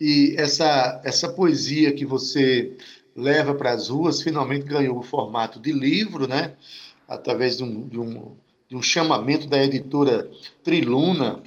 E 0.00 0.34
essa, 0.36 1.00
essa 1.04 1.28
poesia 1.28 1.92
que 1.92 2.04
você 2.04 2.76
leva 3.14 3.54
para 3.54 3.72
as 3.72 3.88
ruas 3.88 4.22
finalmente 4.22 4.64
ganhou 4.64 4.98
o 4.98 5.02
formato 5.02 5.60
de 5.60 5.72
livro, 5.72 6.28
né? 6.28 6.54
Através 7.08 7.56
de 7.56 7.64
um, 7.64 7.88
de 7.88 7.98
um, 7.98 8.36
de 8.68 8.76
um 8.76 8.82
chamamento 8.82 9.48
da 9.48 9.62
editora 9.62 10.30
Triluna, 10.62 11.42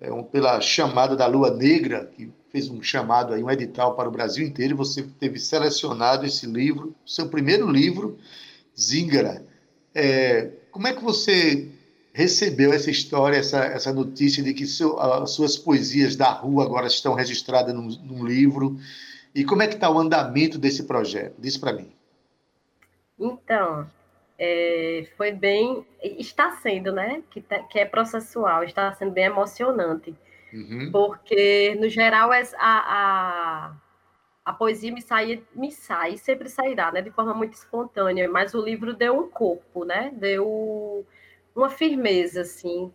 é, 0.00 0.12
um, 0.12 0.22
pela 0.22 0.60
chamada 0.60 1.14
da 1.16 1.26
Lua 1.26 1.50
Negra, 1.50 2.06
que 2.06 2.30
fez 2.50 2.68
um 2.68 2.82
chamado 2.82 3.32
aí, 3.32 3.42
um 3.42 3.50
edital 3.50 3.94
para 3.94 4.08
o 4.08 4.12
Brasil 4.12 4.46
inteiro, 4.46 4.74
e 4.74 4.76
você 4.76 5.02
teve 5.18 5.38
selecionado 5.38 6.26
esse 6.26 6.46
livro, 6.46 6.94
seu 7.04 7.28
primeiro 7.28 7.70
livro, 7.70 8.18
Zingara. 8.78 9.44
É, 9.94 10.50
como 10.70 10.86
é 10.86 10.94
que 10.94 11.02
você 11.02 11.68
recebeu 12.12 12.72
essa 12.72 12.90
história, 12.90 13.36
essa, 13.36 13.64
essa 13.64 13.92
notícia 13.92 14.42
de 14.42 14.52
que 14.52 14.66
seu, 14.66 14.98
as 15.00 15.30
suas 15.30 15.56
poesias 15.56 16.16
da 16.16 16.30
rua 16.30 16.64
agora 16.64 16.86
estão 16.86 17.14
registradas 17.14 17.74
num, 17.74 17.88
num 17.88 18.24
livro? 18.24 18.78
E 19.34 19.44
como 19.44 19.62
é 19.62 19.66
que 19.66 19.74
está 19.74 19.90
o 19.90 19.98
andamento 19.98 20.58
desse 20.58 20.84
projeto? 20.84 21.34
Diz 21.38 21.56
para 21.56 21.72
mim. 21.72 21.90
Então, 23.18 23.88
é, 24.38 25.06
foi 25.16 25.32
bem, 25.32 25.86
está 26.02 26.52
sendo, 26.56 26.92
né? 26.92 27.22
Que, 27.30 27.40
tá, 27.40 27.60
que 27.60 27.78
é 27.78 27.84
processual, 27.84 28.64
está 28.64 28.92
sendo 28.94 29.12
bem 29.12 29.24
emocionante 29.24 30.14
Uhum. 30.52 30.90
Porque, 30.92 31.74
no 31.80 31.88
geral, 31.88 32.30
a, 32.30 32.42
a, 32.58 33.72
a 34.44 34.52
poesia 34.52 34.92
me, 34.92 35.00
sai, 35.00 35.42
me 35.54 35.72
sai, 35.72 36.18
sempre 36.18 36.48
sairá, 36.48 36.92
né? 36.92 37.00
De 37.00 37.10
forma 37.10 37.32
muito 37.32 37.54
espontânea, 37.54 38.28
mas 38.28 38.54
o 38.54 38.60
livro 38.60 38.92
deu 38.92 39.18
um 39.18 39.30
corpo, 39.30 39.84
né? 39.84 40.12
Deu 40.14 41.06
uma 41.54 41.70
firmeza, 41.70 42.42
assim, 42.42 42.92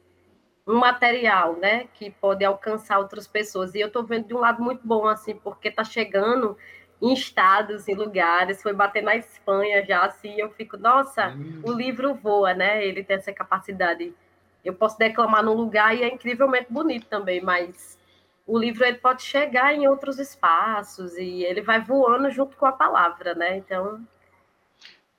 um 0.65 0.75
material, 0.75 1.55
né? 1.57 1.87
Que 1.93 2.11
pode 2.11 2.43
alcançar 2.43 2.99
outras 2.99 3.27
pessoas. 3.27 3.73
E 3.73 3.79
eu 3.79 3.87
estou 3.87 4.03
vendo 4.03 4.27
de 4.27 4.33
um 4.33 4.39
lado 4.39 4.61
muito 4.61 4.85
bom, 4.85 5.07
assim, 5.07 5.35
porque 5.35 5.69
está 5.69 5.83
chegando 5.83 6.57
em 7.01 7.13
estados, 7.13 7.87
em 7.87 7.93
lugares, 7.93 8.61
foi 8.61 8.73
bater 8.73 9.03
na 9.03 9.15
Espanha 9.15 9.85
já, 9.85 10.03
assim, 10.03 10.33
eu 10.39 10.49
fico, 10.49 10.77
nossa, 10.77 11.29
hum. 11.29 11.61
o 11.63 11.71
livro 11.71 12.15
voa, 12.15 12.53
né? 12.53 12.85
Ele 12.85 13.03
tem 13.03 13.17
essa 13.17 13.31
capacidade. 13.31 14.13
Eu 14.65 14.73
posso 14.73 14.97
declamar 14.97 15.43
num 15.43 15.53
lugar 15.53 15.95
e 15.95 16.03
é 16.03 16.13
incrivelmente 16.13 16.67
bonito 16.69 17.05
também, 17.05 17.39
mas 17.39 17.97
o 18.45 18.57
livro 18.57 18.83
ele 18.83 18.97
pode 18.97 19.21
chegar 19.21 19.73
em 19.73 19.87
outros 19.87 20.17
espaços 20.19 21.15
e 21.17 21.43
ele 21.43 21.61
vai 21.61 21.81
voando 21.81 22.31
junto 22.31 22.57
com 22.57 22.65
a 22.65 22.71
palavra, 22.71 23.35
né? 23.35 23.57
Então. 23.57 24.01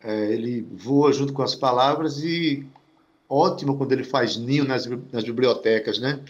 É, 0.00 0.32
ele 0.32 0.62
voa 0.72 1.12
junto 1.12 1.32
com 1.32 1.42
as 1.42 1.54
palavras 1.54 2.22
e 2.24 2.66
ótimo 3.28 3.76
quando 3.76 3.92
ele 3.92 4.04
faz 4.04 4.36
ninho 4.36 4.64
nas, 4.64 4.86
nas 4.86 5.24
bibliotecas, 5.24 5.98
né? 5.98 6.20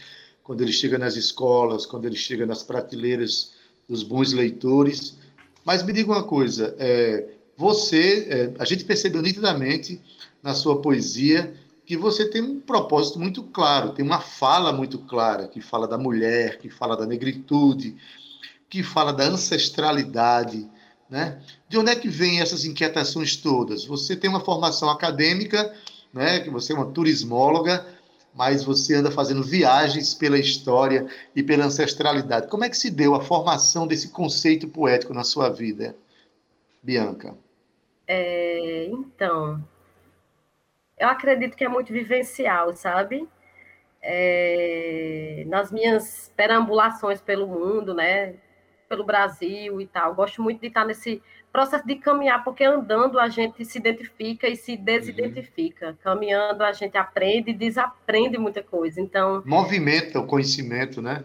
Quando 0.42 0.62
ele 0.62 0.72
chega 0.72 0.98
nas 0.98 1.16
escolas, 1.16 1.86
quando 1.86 2.06
ele 2.06 2.16
chega 2.16 2.46
nas 2.46 2.62
prateleiras 2.62 3.52
dos 3.88 4.02
bons 4.02 4.32
leitores 4.32 5.16
mas 5.68 5.82
me 5.82 5.92
diga 5.92 6.10
uma 6.10 6.22
coisa, 6.22 6.74
é, 6.78 7.28
você, 7.54 8.26
é, 8.30 8.52
a 8.58 8.64
gente 8.64 8.84
percebeu 8.84 9.20
nitidamente 9.20 10.00
na 10.42 10.54
sua 10.54 10.80
poesia 10.80 11.52
que 11.84 11.94
você 11.94 12.26
tem 12.26 12.40
um 12.40 12.58
propósito 12.58 13.18
muito 13.18 13.42
claro, 13.42 13.90
tem 13.92 14.02
uma 14.02 14.18
fala 14.18 14.72
muito 14.72 14.98
clara, 15.00 15.46
que 15.46 15.60
fala 15.60 15.86
da 15.86 15.98
mulher, 15.98 16.58
que 16.58 16.70
fala 16.70 16.96
da 16.96 17.04
negritude, 17.04 17.94
que 18.70 18.82
fala 18.82 19.12
da 19.12 19.24
ancestralidade, 19.24 20.66
né? 21.10 21.38
De 21.68 21.76
onde 21.76 21.90
é 21.90 21.94
que 21.94 22.08
vêm 22.08 22.40
essas 22.40 22.64
inquietações 22.64 23.36
todas? 23.36 23.84
Você 23.84 24.16
tem 24.16 24.30
uma 24.30 24.40
formação 24.40 24.88
acadêmica, 24.88 25.70
né? 26.12 26.40
Que 26.40 26.50
você 26.50 26.72
é 26.72 26.76
uma 26.76 26.90
turismóloga, 26.92 27.86
mas 28.34 28.62
você 28.62 28.94
anda 28.94 29.10
fazendo 29.10 29.42
viagens 29.42 30.14
pela 30.14 30.38
história 30.38 31.06
e 31.34 31.42
pela 31.42 31.64
ancestralidade. 31.64 32.48
Como 32.48 32.64
é 32.64 32.68
que 32.68 32.76
se 32.76 32.90
deu 32.90 33.14
a 33.14 33.20
formação 33.20 33.86
desse 33.86 34.10
conceito 34.10 34.68
poético 34.68 35.12
na 35.12 35.24
sua 35.24 35.48
vida, 35.48 35.96
Bianca? 36.82 37.36
É, 38.06 38.86
então, 38.86 39.62
eu 40.98 41.08
acredito 41.08 41.56
que 41.56 41.64
é 41.64 41.68
muito 41.68 41.92
vivencial, 41.92 42.74
sabe? 42.74 43.28
É, 44.00 45.44
nas 45.46 45.70
minhas 45.70 46.32
perambulações 46.36 47.20
pelo 47.20 47.46
mundo, 47.46 47.94
né? 47.94 48.34
Pelo 48.88 49.04
Brasil 49.04 49.80
e 49.80 49.86
tal, 49.86 50.14
gosto 50.14 50.42
muito 50.42 50.60
de 50.60 50.68
estar 50.68 50.84
nesse 50.84 51.22
processo 51.58 51.84
de 51.84 51.96
caminhar, 51.96 52.44
porque 52.44 52.62
andando 52.62 53.18
a 53.18 53.28
gente 53.28 53.64
se 53.64 53.78
identifica 53.78 54.46
e 54.46 54.54
se 54.54 54.76
desidentifica. 54.76 55.88
Uhum. 55.88 55.96
Caminhando 56.04 56.62
a 56.62 56.72
gente 56.72 56.96
aprende 56.96 57.50
e 57.50 57.54
desaprende 57.54 58.38
muita 58.38 58.62
coisa. 58.62 59.00
Então. 59.00 59.42
Movimenta 59.44 60.20
o 60.20 60.26
conhecimento, 60.26 61.02
né? 61.02 61.24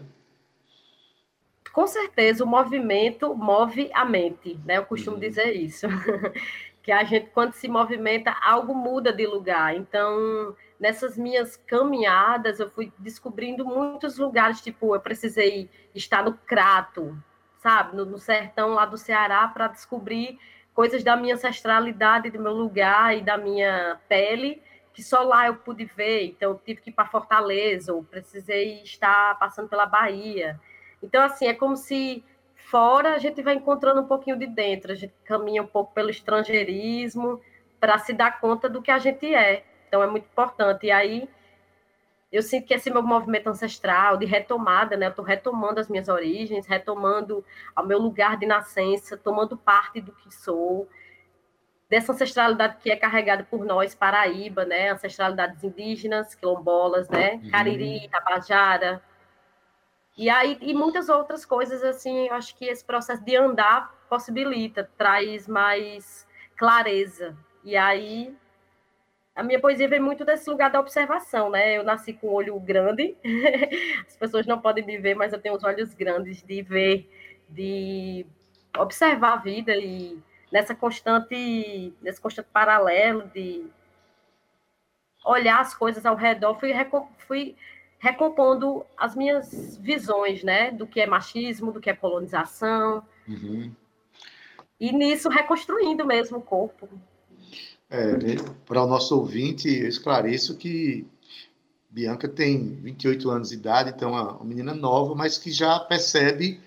Com 1.72 1.86
certeza, 1.86 2.42
o 2.42 2.46
movimento 2.46 3.32
move 3.34 3.88
a 3.94 4.04
mente, 4.04 4.58
né? 4.64 4.78
Eu 4.78 4.84
costumo 4.84 5.16
uhum. 5.16 5.20
dizer 5.20 5.52
isso. 5.52 5.86
que 6.82 6.90
a 6.90 7.04
gente, 7.04 7.30
quando 7.32 7.52
se 7.52 7.68
movimenta, 7.68 8.34
algo 8.42 8.74
muda 8.74 9.12
de 9.12 9.26
lugar. 9.26 9.76
Então, 9.76 10.54
nessas 10.80 11.16
minhas 11.16 11.56
caminhadas, 11.56 12.58
eu 12.58 12.68
fui 12.68 12.92
descobrindo 12.98 13.64
muitos 13.64 14.18
lugares, 14.18 14.60
tipo, 14.60 14.94
eu 14.96 15.00
precisei 15.00 15.70
estar 15.94 16.24
no 16.24 16.34
Crato, 16.34 17.16
sabe, 17.64 17.96
no, 17.96 18.04
no 18.04 18.18
sertão 18.18 18.74
lá 18.74 18.84
do 18.84 18.98
Ceará 18.98 19.48
para 19.48 19.68
descobrir 19.68 20.38
coisas 20.74 21.02
da 21.02 21.16
minha 21.16 21.34
ancestralidade, 21.34 22.28
do 22.28 22.38
meu 22.38 22.52
lugar 22.52 23.16
e 23.16 23.22
da 23.22 23.38
minha 23.38 23.98
pele, 24.06 24.62
que 24.92 25.02
só 25.02 25.22
lá 25.22 25.46
eu 25.46 25.54
pude 25.54 25.86
ver. 25.86 26.26
Então, 26.26 26.50
eu 26.50 26.60
tive 26.62 26.82
que 26.82 26.90
ir 26.90 26.92
para 26.92 27.06
Fortaleza, 27.06 27.94
ou 27.94 28.04
precisei 28.04 28.82
estar 28.82 29.38
passando 29.38 29.66
pela 29.66 29.86
Bahia. 29.86 30.60
Então, 31.02 31.22
assim, 31.22 31.46
é 31.46 31.54
como 31.54 31.74
se 31.74 32.22
fora 32.54 33.14
a 33.14 33.18
gente 33.18 33.40
vai 33.40 33.54
encontrando 33.54 34.02
um 34.02 34.06
pouquinho 34.06 34.38
de 34.38 34.46
dentro, 34.46 34.92
a 34.92 34.94
gente 34.94 35.14
caminha 35.24 35.62
um 35.62 35.66
pouco 35.66 35.94
pelo 35.94 36.10
estrangeirismo 36.10 37.40
para 37.80 37.96
se 37.98 38.12
dar 38.12 38.40
conta 38.40 38.68
do 38.68 38.82
que 38.82 38.90
a 38.90 38.98
gente 38.98 39.34
é. 39.34 39.64
Então, 39.88 40.02
é 40.02 40.06
muito 40.06 40.24
importante. 40.24 40.86
E 40.86 40.90
aí, 40.90 41.26
eu 42.34 42.42
sinto 42.42 42.66
que 42.66 42.74
esse 42.74 42.90
meu 42.90 43.00
movimento 43.00 43.48
ancestral 43.48 44.16
de 44.16 44.26
retomada, 44.26 44.96
né? 44.96 45.06
Eu 45.06 45.10
estou 45.10 45.24
retomando 45.24 45.78
as 45.78 45.88
minhas 45.88 46.08
origens, 46.08 46.66
retomando 46.66 47.44
o 47.78 47.82
meu 47.84 48.00
lugar 48.00 48.36
de 48.36 48.44
nascença, 48.44 49.16
tomando 49.16 49.56
parte 49.56 50.00
do 50.00 50.10
que 50.10 50.34
sou, 50.34 50.88
dessa 51.88 52.10
ancestralidade 52.10 52.78
que 52.78 52.90
é 52.90 52.96
carregada 52.96 53.44
por 53.44 53.64
nós, 53.64 53.94
Paraíba, 53.94 54.64
né? 54.64 54.90
Ancestralidades 54.90 55.62
indígenas, 55.62 56.34
quilombolas, 56.34 57.08
né? 57.08 57.34
Uhum. 57.34 57.50
Cariri, 57.52 58.08
Tabajara. 58.08 59.00
E 60.18 60.28
aí, 60.28 60.58
e 60.60 60.74
muitas 60.74 61.08
outras 61.08 61.46
coisas, 61.46 61.84
assim, 61.84 62.26
eu 62.26 62.34
acho 62.34 62.56
que 62.56 62.64
esse 62.64 62.84
processo 62.84 63.24
de 63.24 63.36
andar 63.36 63.94
possibilita, 64.08 64.90
traz 64.98 65.46
mais 65.46 66.26
clareza. 66.56 67.36
E 67.62 67.76
aí 67.76 68.36
a 69.34 69.42
minha 69.42 69.60
poesia 69.60 69.88
vem 69.88 70.00
muito 70.00 70.24
desse 70.24 70.48
lugar 70.48 70.70
da 70.70 70.78
observação, 70.78 71.50
né? 71.50 71.76
Eu 71.76 71.82
nasci 71.82 72.12
com 72.12 72.28
o 72.28 72.32
olho 72.32 72.58
grande, 72.60 73.16
as 74.06 74.16
pessoas 74.16 74.46
não 74.46 74.60
podem 74.60 74.84
me 74.84 74.96
ver, 74.96 75.14
mas 75.14 75.32
eu 75.32 75.40
tenho 75.40 75.56
os 75.56 75.64
olhos 75.64 75.92
grandes 75.92 76.42
de 76.42 76.62
ver, 76.62 77.10
de 77.48 78.24
observar 78.78 79.32
a 79.34 79.36
vida 79.36 79.74
e 79.76 80.18
nessa 80.52 80.74
constante, 80.74 81.92
nesse 82.00 82.20
constante 82.20 82.48
paralelo 82.52 83.28
de 83.34 83.66
olhar 85.24 85.60
as 85.60 85.74
coisas 85.74 86.06
ao 86.06 86.14
redor, 86.14 86.54
fui, 86.60 86.72
fui 87.26 87.56
recompondo 87.98 88.84
as 88.96 89.16
minhas 89.16 89.76
visões, 89.78 90.44
né? 90.44 90.70
Do 90.70 90.86
que 90.86 91.00
é 91.00 91.06
machismo, 91.06 91.72
do 91.72 91.80
que 91.80 91.90
é 91.90 91.96
colonização. 91.96 93.02
Uhum. 93.26 93.74
E 94.78 94.92
nisso 94.92 95.28
reconstruindo 95.28 96.04
mesmo 96.04 96.38
o 96.38 96.42
corpo, 96.42 96.88
é, 97.90 98.16
né, 98.16 98.36
para 98.66 98.82
o 98.82 98.86
nosso 98.86 99.16
ouvinte, 99.16 99.68
eu 99.68 99.88
esclareço 99.88 100.56
que 100.56 101.06
Bianca 101.90 102.26
tem 102.26 102.74
28 102.82 103.30
anos 103.30 103.48
de 103.50 103.54
idade, 103.54 103.92
então 103.94 104.18
é 104.18 104.20
uma 104.20 104.44
menina 104.44 104.74
nova, 104.74 105.14
mas 105.14 105.38
que 105.38 105.52
já 105.52 105.78
percebe 105.78 106.60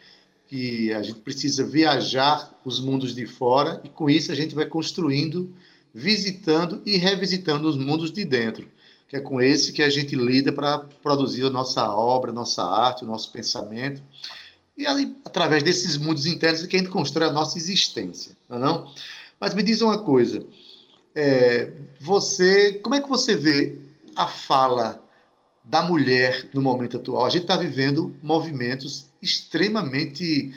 que 0.47 0.93
a 0.93 1.03
gente 1.03 1.19
precisa 1.19 1.65
viajar 1.65 2.57
os 2.63 2.79
mundos 2.79 3.13
de 3.13 3.25
fora 3.25 3.81
e 3.83 3.89
com 3.89 4.09
isso 4.09 4.31
a 4.31 4.35
gente 4.35 4.55
vai 4.55 4.65
construindo, 4.65 5.53
visitando 5.93 6.81
e 6.85 6.95
revisitando 6.95 7.67
os 7.67 7.75
mundos 7.75 8.11
de 8.11 8.23
dentro, 8.23 8.69
que 9.09 9.17
é 9.17 9.19
com 9.19 9.41
esse 9.41 9.73
que 9.73 9.83
a 9.83 9.89
gente 9.89 10.15
lida 10.15 10.53
para 10.53 10.79
produzir 11.03 11.45
a 11.45 11.49
nossa 11.49 11.91
obra, 11.91 12.31
a 12.31 12.33
nossa 12.33 12.63
arte, 12.63 13.03
o 13.03 13.07
nosso 13.07 13.31
pensamento. 13.33 14.01
E 14.77 14.85
aí, 14.85 15.13
através 15.25 15.63
desses 15.63 15.97
mundos 15.97 16.25
internos 16.25 16.63
é 16.63 16.67
que 16.67 16.75
a 16.77 16.79
gente 16.79 16.91
constrói 16.91 17.27
a 17.27 17.33
nossa 17.33 17.57
existência, 17.57 18.37
não 18.47 18.57
é 18.57 18.59
não? 18.61 18.93
Mas 19.39 19.53
me 19.53 19.61
diz 19.61 19.81
uma 19.81 19.97
coisa, 19.97 20.45
é, 21.17 21.71
você, 21.99 22.73
como 22.73 22.93
é 22.93 23.01
que 23.01 23.09
você 23.09 23.35
vê 23.35 23.79
a 24.15 24.27
fala 24.27 25.03
da 25.63 25.81
mulher 25.81 26.47
no 26.53 26.61
momento 26.61 26.97
atual? 26.97 27.25
A 27.25 27.29
gente 27.29 27.41
está 27.41 27.57
vivendo 27.57 28.15
movimentos 28.21 29.07
extremamente 29.19 30.53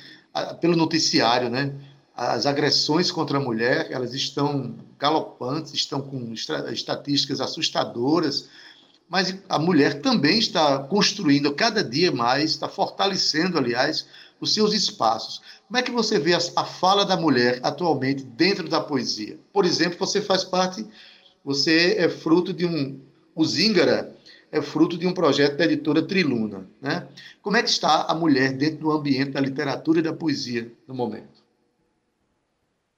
pelo 0.61 0.77
noticiário, 0.77 1.49
né? 1.49 1.73
As 2.15 2.45
agressões 2.45 3.11
contra 3.11 3.39
a 3.39 3.41
mulher, 3.41 3.89
elas 3.91 4.13
estão 4.13 4.77
galopantes, 4.99 5.73
estão 5.73 6.03
com 6.03 6.35
estatísticas 6.35 7.41
assustadoras, 7.41 8.51
mas 9.09 9.35
a 9.49 9.59
mulher 9.59 10.03
também 10.03 10.39
está 10.39 10.79
construindo 10.79 11.55
cada 11.55 11.83
dia 11.83 12.13
mais, 12.13 12.51
está 12.51 12.69
fortalecendo, 12.69 13.57
aliás, 13.57 14.07
os 14.41 14.55
seus 14.55 14.73
espaços. 14.73 15.43
Como 15.69 15.79
é 15.79 15.83
que 15.83 15.91
você 15.91 16.19
vê 16.19 16.35
a, 16.35 16.65
fala 16.65 17.05
da 17.05 17.17
mulher 17.17 17.61
atualmente 17.63 18.25
dentro 18.25 18.69
da 18.69 18.81
poesia? 18.81 19.39
Por 19.53 19.65
exemplo, 19.65 19.99
você 19.99 20.21
faz 20.21 20.43
parte, 20.43 20.85
você 21.45 21.97
é 21.99 22.09
fruto 22.09 22.53
de 22.53 22.67
um. 22.67 23.01
O 23.35 23.45
Zingara 23.45 24.17
é 24.51 24.61
fruto 24.61 24.99
de 24.99 25.07
um 25.07 25.15
projeto 25.15 25.57
da 25.57 25.65
editora 25.65 26.03
Triluna. 26.03 26.69
Né? 26.81 27.07
Como 27.41 27.57
é 27.57 27.63
que 27.63 27.69
está 27.69 28.07
a 28.07 28.15
mulher 28.15 28.53
dentro 28.53 28.79
do 28.79 28.91
ambiente 28.91 29.33
da 29.33 29.41
literatura 29.41 30.01
e 30.01 30.03
da 30.03 30.13
poesia 30.13 30.73
no 30.89 30.95
momento? 30.95 31.41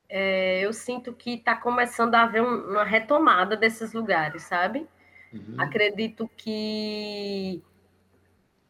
É, 0.09 0.61
eu 0.61 0.73
sinto 0.73 1.13
que 1.13 1.35
está 1.35 1.57
começando 1.57 2.15
a 2.15 2.23
haver 2.23 2.43
um, 2.43 2.71
uma 2.71 2.85
retomada 2.85 3.57
desses 3.57 3.93
lugares, 3.93 4.43
sabe? 4.43 4.87
Uhum. 5.33 5.55
Acredito 5.57 6.29
que 6.37 7.63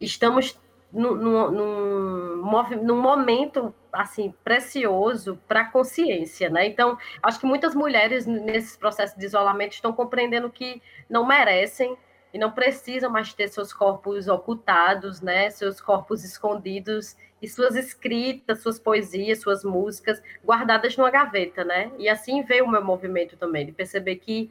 estamos 0.00 0.56
num, 0.92 1.14
num, 1.14 1.50
num 2.83 3.00
momento 3.00 3.74
assim 3.92 4.35
precioso 4.44 5.38
para 5.48 5.62
a 5.62 5.64
consciência, 5.64 6.50
né? 6.50 6.66
Então, 6.66 6.98
acho 7.22 7.40
que 7.40 7.46
muitas 7.46 7.74
mulheres 7.74 8.26
nesses 8.26 8.76
processos 8.76 9.16
de 9.16 9.24
isolamento 9.24 9.72
estão 9.72 9.92
compreendendo 9.92 10.50
que 10.50 10.83
não 11.09 11.26
merecem 11.26 11.96
e 12.33 12.38
não 12.38 12.50
precisam 12.50 13.11
mais 13.11 13.33
ter 13.33 13.48
seus 13.48 13.72
corpos 13.72 14.28
ocultados, 14.28 15.20
né? 15.20 15.50
Seus 15.50 15.81
corpos 15.81 16.24
escondidos 16.24 17.16
e 17.40 17.48
suas 17.48 17.74
escritas, 17.74 18.61
suas 18.61 18.78
poesias, 18.78 19.40
suas 19.40 19.64
músicas 19.64 20.22
guardadas 20.44 20.96
numa 20.96 21.11
gaveta, 21.11 21.64
né? 21.64 21.90
E 21.98 22.09
assim 22.09 22.42
veio 22.42 22.64
o 22.64 22.70
meu 22.70 22.85
movimento 22.85 23.37
também 23.37 23.66
de 23.66 23.72
perceber 23.72 24.16
que 24.16 24.50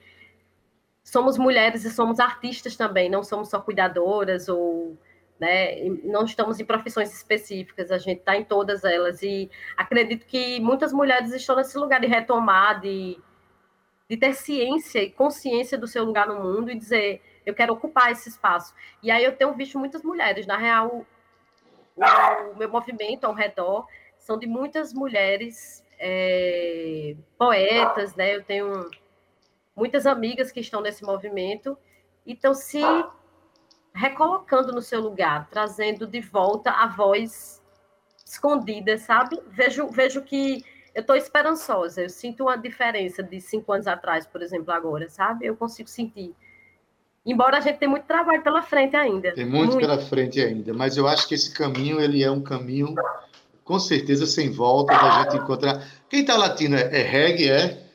somos 1.03 1.37
mulheres 1.37 1.83
e 1.83 1.89
somos 1.89 2.19
artistas 2.19 2.75
também, 2.75 3.09
não 3.09 3.23
somos 3.23 3.49
só 3.49 3.59
cuidadoras 3.59 4.47
ou 4.47 4.97
né? 5.41 5.83
Não 6.03 6.23
estamos 6.23 6.59
em 6.59 6.65
profissões 6.65 7.11
específicas, 7.11 7.91
a 7.91 7.97
gente 7.97 8.19
está 8.19 8.37
em 8.37 8.43
todas 8.43 8.83
elas 8.83 9.23
e 9.23 9.49
acredito 9.75 10.27
que 10.27 10.59
muitas 10.59 10.93
mulheres 10.93 11.33
estão 11.33 11.55
nesse 11.55 11.75
lugar 11.79 11.99
de 11.99 12.05
retomar, 12.05 12.79
de, 12.79 13.19
de 14.07 14.17
ter 14.17 14.35
ciência 14.35 15.01
e 15.01 15.09
consciência 15.09 15.79
do 15.79 15.87
seu 15.87 16.03
lugar 16.03 16.27
no 16.27 16.43
mundo 16.43 16.69
e 16.69 16.75
dizer 16.77 17.23
eu 17.43 17.55
quero 17.55 17.73
ocupar 17.73 18.11
esse 18.11 18.29
espaço. 18.29 18.71
E 19.01 19.09
aí 19.09 19.23
eu 19.23 19.35
tenho 19.35 19.51
visto 19.55 19.79
muitas 19.79 20.03
mulheres, 20.03 20.45
na 20.45 20.57
real, 20.57 21.07
o, 21.97 22.55
meu 22.55 22.69
movimento 22.69 23.25
ao 23.25 23.33
redor 23.33 23.87
são 24.19 24.37
de 24.37 24.45
muitas 24.45 24.93
mulheres 24.93 25.83
é, 25.97 27.15
poetas, 27.35 28.13
né? 28.13 28.35
Eu 28.35 28.43
tenho 28.43 28.91
muitas 29.75 30.05
amigas 30.05 30.51
que 30.51 30.59
estão 30.59 30.81
nesse 30.81 31.03
movimento 31.03 31.75
e 32.27 32.33
estão 32.33 32.53
se 32.53 32.79
recolocando 33.93 34.71
no 34.71 34.81
seu 34.81 35.01
lugar, 35.01 35.47
trazendo 35.49 36.07
de 36.07 36.21
volta 36.21 36.71
a 36.71 36.87
voz 36.87 37.61
escondida, 38.25 38.97
sabe? 38.97 39.39
Vejo, 39.49 39.87
vejo 39.87 40.21
que 40.21 40.63
eu 40.93 41.01
estou 41.01 41.15
esperançosa, 41.15 42.01
eu 42.01 42.09
sinto 42.09 42.43
uma 42.43 42.57
diferença 42.57 43.21
de 43.21 43.39
cinco 43.39 43.71
anos 43.73 43.87
atrás, 43.87 44.25
por 44.25 44.41
exemplo, 44.41 44.71
agora, 44.73 45.09
sabe? 45.09 45.45
Eu 45.45 45.55
consigo 45.55 45.89
sentir. 45.89 46.33
Embora 47.25 47.57
a 47.57 47.61
gente 47.61 47.77
tenha 47.77 47.89
muito 47.89 48.05
trabalho 48.05 48.41
pela 48.41 48.61
frente 48.61 48.95
ainda. 48.95 49.31
Tem 49.33 49.45
muito, 49.45 49.73
muito, 49.73 49.77
pela 49.79 49.97
frente 49.99 50.41
ainda, 50.41 50.73
mas 50.73 50.97
eu 50.97 51.07
acho 51.07 51.27
que 51.27 51.35
esse 51.35 51.53
caminho 51.53 51.99
ele 51.99 52.23
é 52.23 52.31
um 52.31 52.41
caminho 52.41 52.95
com 53.63 53.79
certeza 53.79 54.25
sem 54.25 54.49
volta 54.49 54.93
da 54.93 55.21
gente 55.21 55.37
encontrar. 55.37 55.85
Quem 56.09 56.21
está 56.21 56.35
latindo 56.35 56.75
é, 56.75 56.99
é 56.99 57.03
reggae, 57.03 57.49
é? 57.49 57.90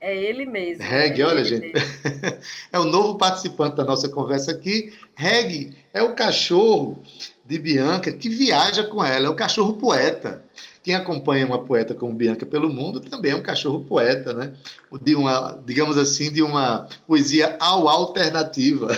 É 0.00 0.16
ele 0.16 0.46
mesmo. 0.46 0.82
Reg, 0.82 1.20
é 1.20 1.26
olha, 1.26 1.44
gente. 1.44 1.72
é 2.72 2.78
o 2.78 2.84
novo 2.84 3.18
participante 3.18 3.76
da 3.76 3.84
nossa 3.84 4.08
conversa 4.08 4.50
aqui. 4.50 4.94
Reg 5.14 5.76
é 5.92 6.02
o 6.02 6.14
cachorro 6.14 7.02
de 7.44 7.58
Bianca 7.58 8.10
que 8.10 8.28
viaja 8.28 8.84
com 8.84 9.04
ela, 9.04 9.26
é 9.26 9.28
o 9.28 9.34
cachorro 9.34 9.74
poeta. 9.74 10.42
Quem 10.82 10.94
acompanha 10.94 11.44
uma 11.44 11.62
poeta 11.62 11.94
como 11.94 12.14
Bianca 12.14 12.46
pelo 12.46 12.72
mundo 12.72 13.00
também 13.00 13.32
é 13.32 13.36
um 13.36 13.42
cachorro 13.42 13.84
poeta, 13.84 14.32
né? 14.32 14.54
De 15.02 15.14
uma, 15.14 15.60
digamos 15.66 15.98
assim, 15.98 16.32
de 16.32 16.42
uma 16.42 16.88
poesia 17.06 17.58
ao 17.60 17.86
alternativa. 17.86 18.96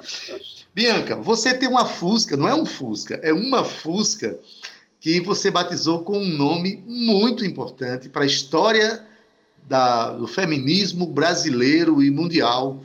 Bianca, 0.74 1.16
você 1.16 1.52
tem 1.52 1.68
uma 1.68 1.84
Fusca, 1.84 2.34
não 2.36 2.48
é 2.48 2.54
um 2.54 2.64
Fusca, 2.64 3.20
é 3.22 3.32
uma 3.32 3.62
Fusca 3.62 4.38
que 4.98 5.20
você 5.20 5.50
batizou 5.50 6.02
com 6.02 6.16
um 6.16 6.26
nome 6.26 6.82
muito 6.86 7.44
importante 7.44 8.08
para 8.08 8.22
a 8.22 8.26
história 8.26 9.04
da, 9.64 10.10
do 10.10 10.26
feminismo 10.26 11.06
brasileiro 11.06 12.02
e 12.02 12.10
mundial, 12.10 12.82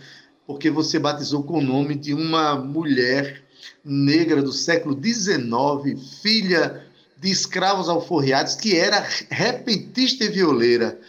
porque 0.47 0.69
você 0.69 0.97
batizou 0.97 1.43
com 1.43 1.59
o 1.59 1.61
nome 1.61 1.95
de 1.95 2.13
uma 2.13 2.55
mulher 2.55 3.43
negra 3.83 4.41
do 4.41 4.51
século 4.51 4.97
XIX, 5.01 6.21
filha 6.21 6.85
de 7.17 7.29
escravos 7.29 7.89
alforriados, 7.89 8.55
que 8.55 8.77
era 8.77 9.05
repentista 9.29 10.23
e 10.23 10.29
violeira. 10.29 10.99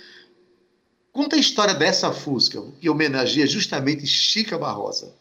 Conta 1.12 1.36
a 1.36 1.38
história 1.38 1.74
dessa 1.74 2.12
Fusca, 2.12 2.62
que 2.80 2.90
homenageia 2.90 3.46
justamente 3.46 4.06
Chica 4.06 4.58
Barrosa. 4.58 5.14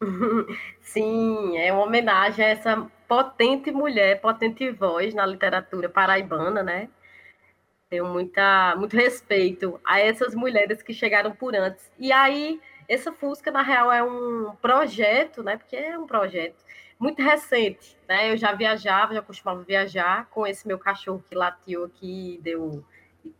Sim, 0.82 1.56
é 1.56 1.72
uma 1.72 1.84
homenagem 1.84 2.44
a 2.44 2.48
essa 2.48 2.90
potente 3.08 3.70
mulher, 3.70 4.20
potente 4.20 4.70
voz 4.70 5.14
na 5.14 5.26
literatura 5.26 5.88
paraibana, 5.88 6.62
né? 6.62 6.88
Tenho 7.90 8.06
muita, 8.06 8.76
muito 8.76 8.96
respeito 8.96 9.80
a 9.84 9.98
essas 9.98 10.32
mulheres 10.32 10.80
que 10.80 10.94
chegaram 10.94 11.32
por 11.32 11.56
antes. 11.56 11.90
E 11.98 12.12
aí, 12.12 12.60
essa 12.88 13.12
Fusca, 13.12 13.50
na 13.50 13.62
real, 13.62 13.90
é 13.90 14.00
um 14.00 14.52
projeto, 14.62 15.42
né? 15.42 15.56
Porque 15.56 15.74
é 15.74 15.98
um 15.98 16.06
projeto 16.06 16.54
muito 17.00 17.20
recente, 17.20 17.96
né? 18.08 18.32
Eu 18.32 18.36
já 18.36 18.52
viajava, 18.52 19.12
já 19.12 19.20
costumava 19.20 19.64
viajar 19.64 20.28
com 20.30 20.46
esse 20.46 20.68
meu 20.68 20.78
cachorro 20.78 21.24
que 21.28 21.34
latiu 21.34 21.84
aqui, 21.84 22.38
deu 22.40 22.84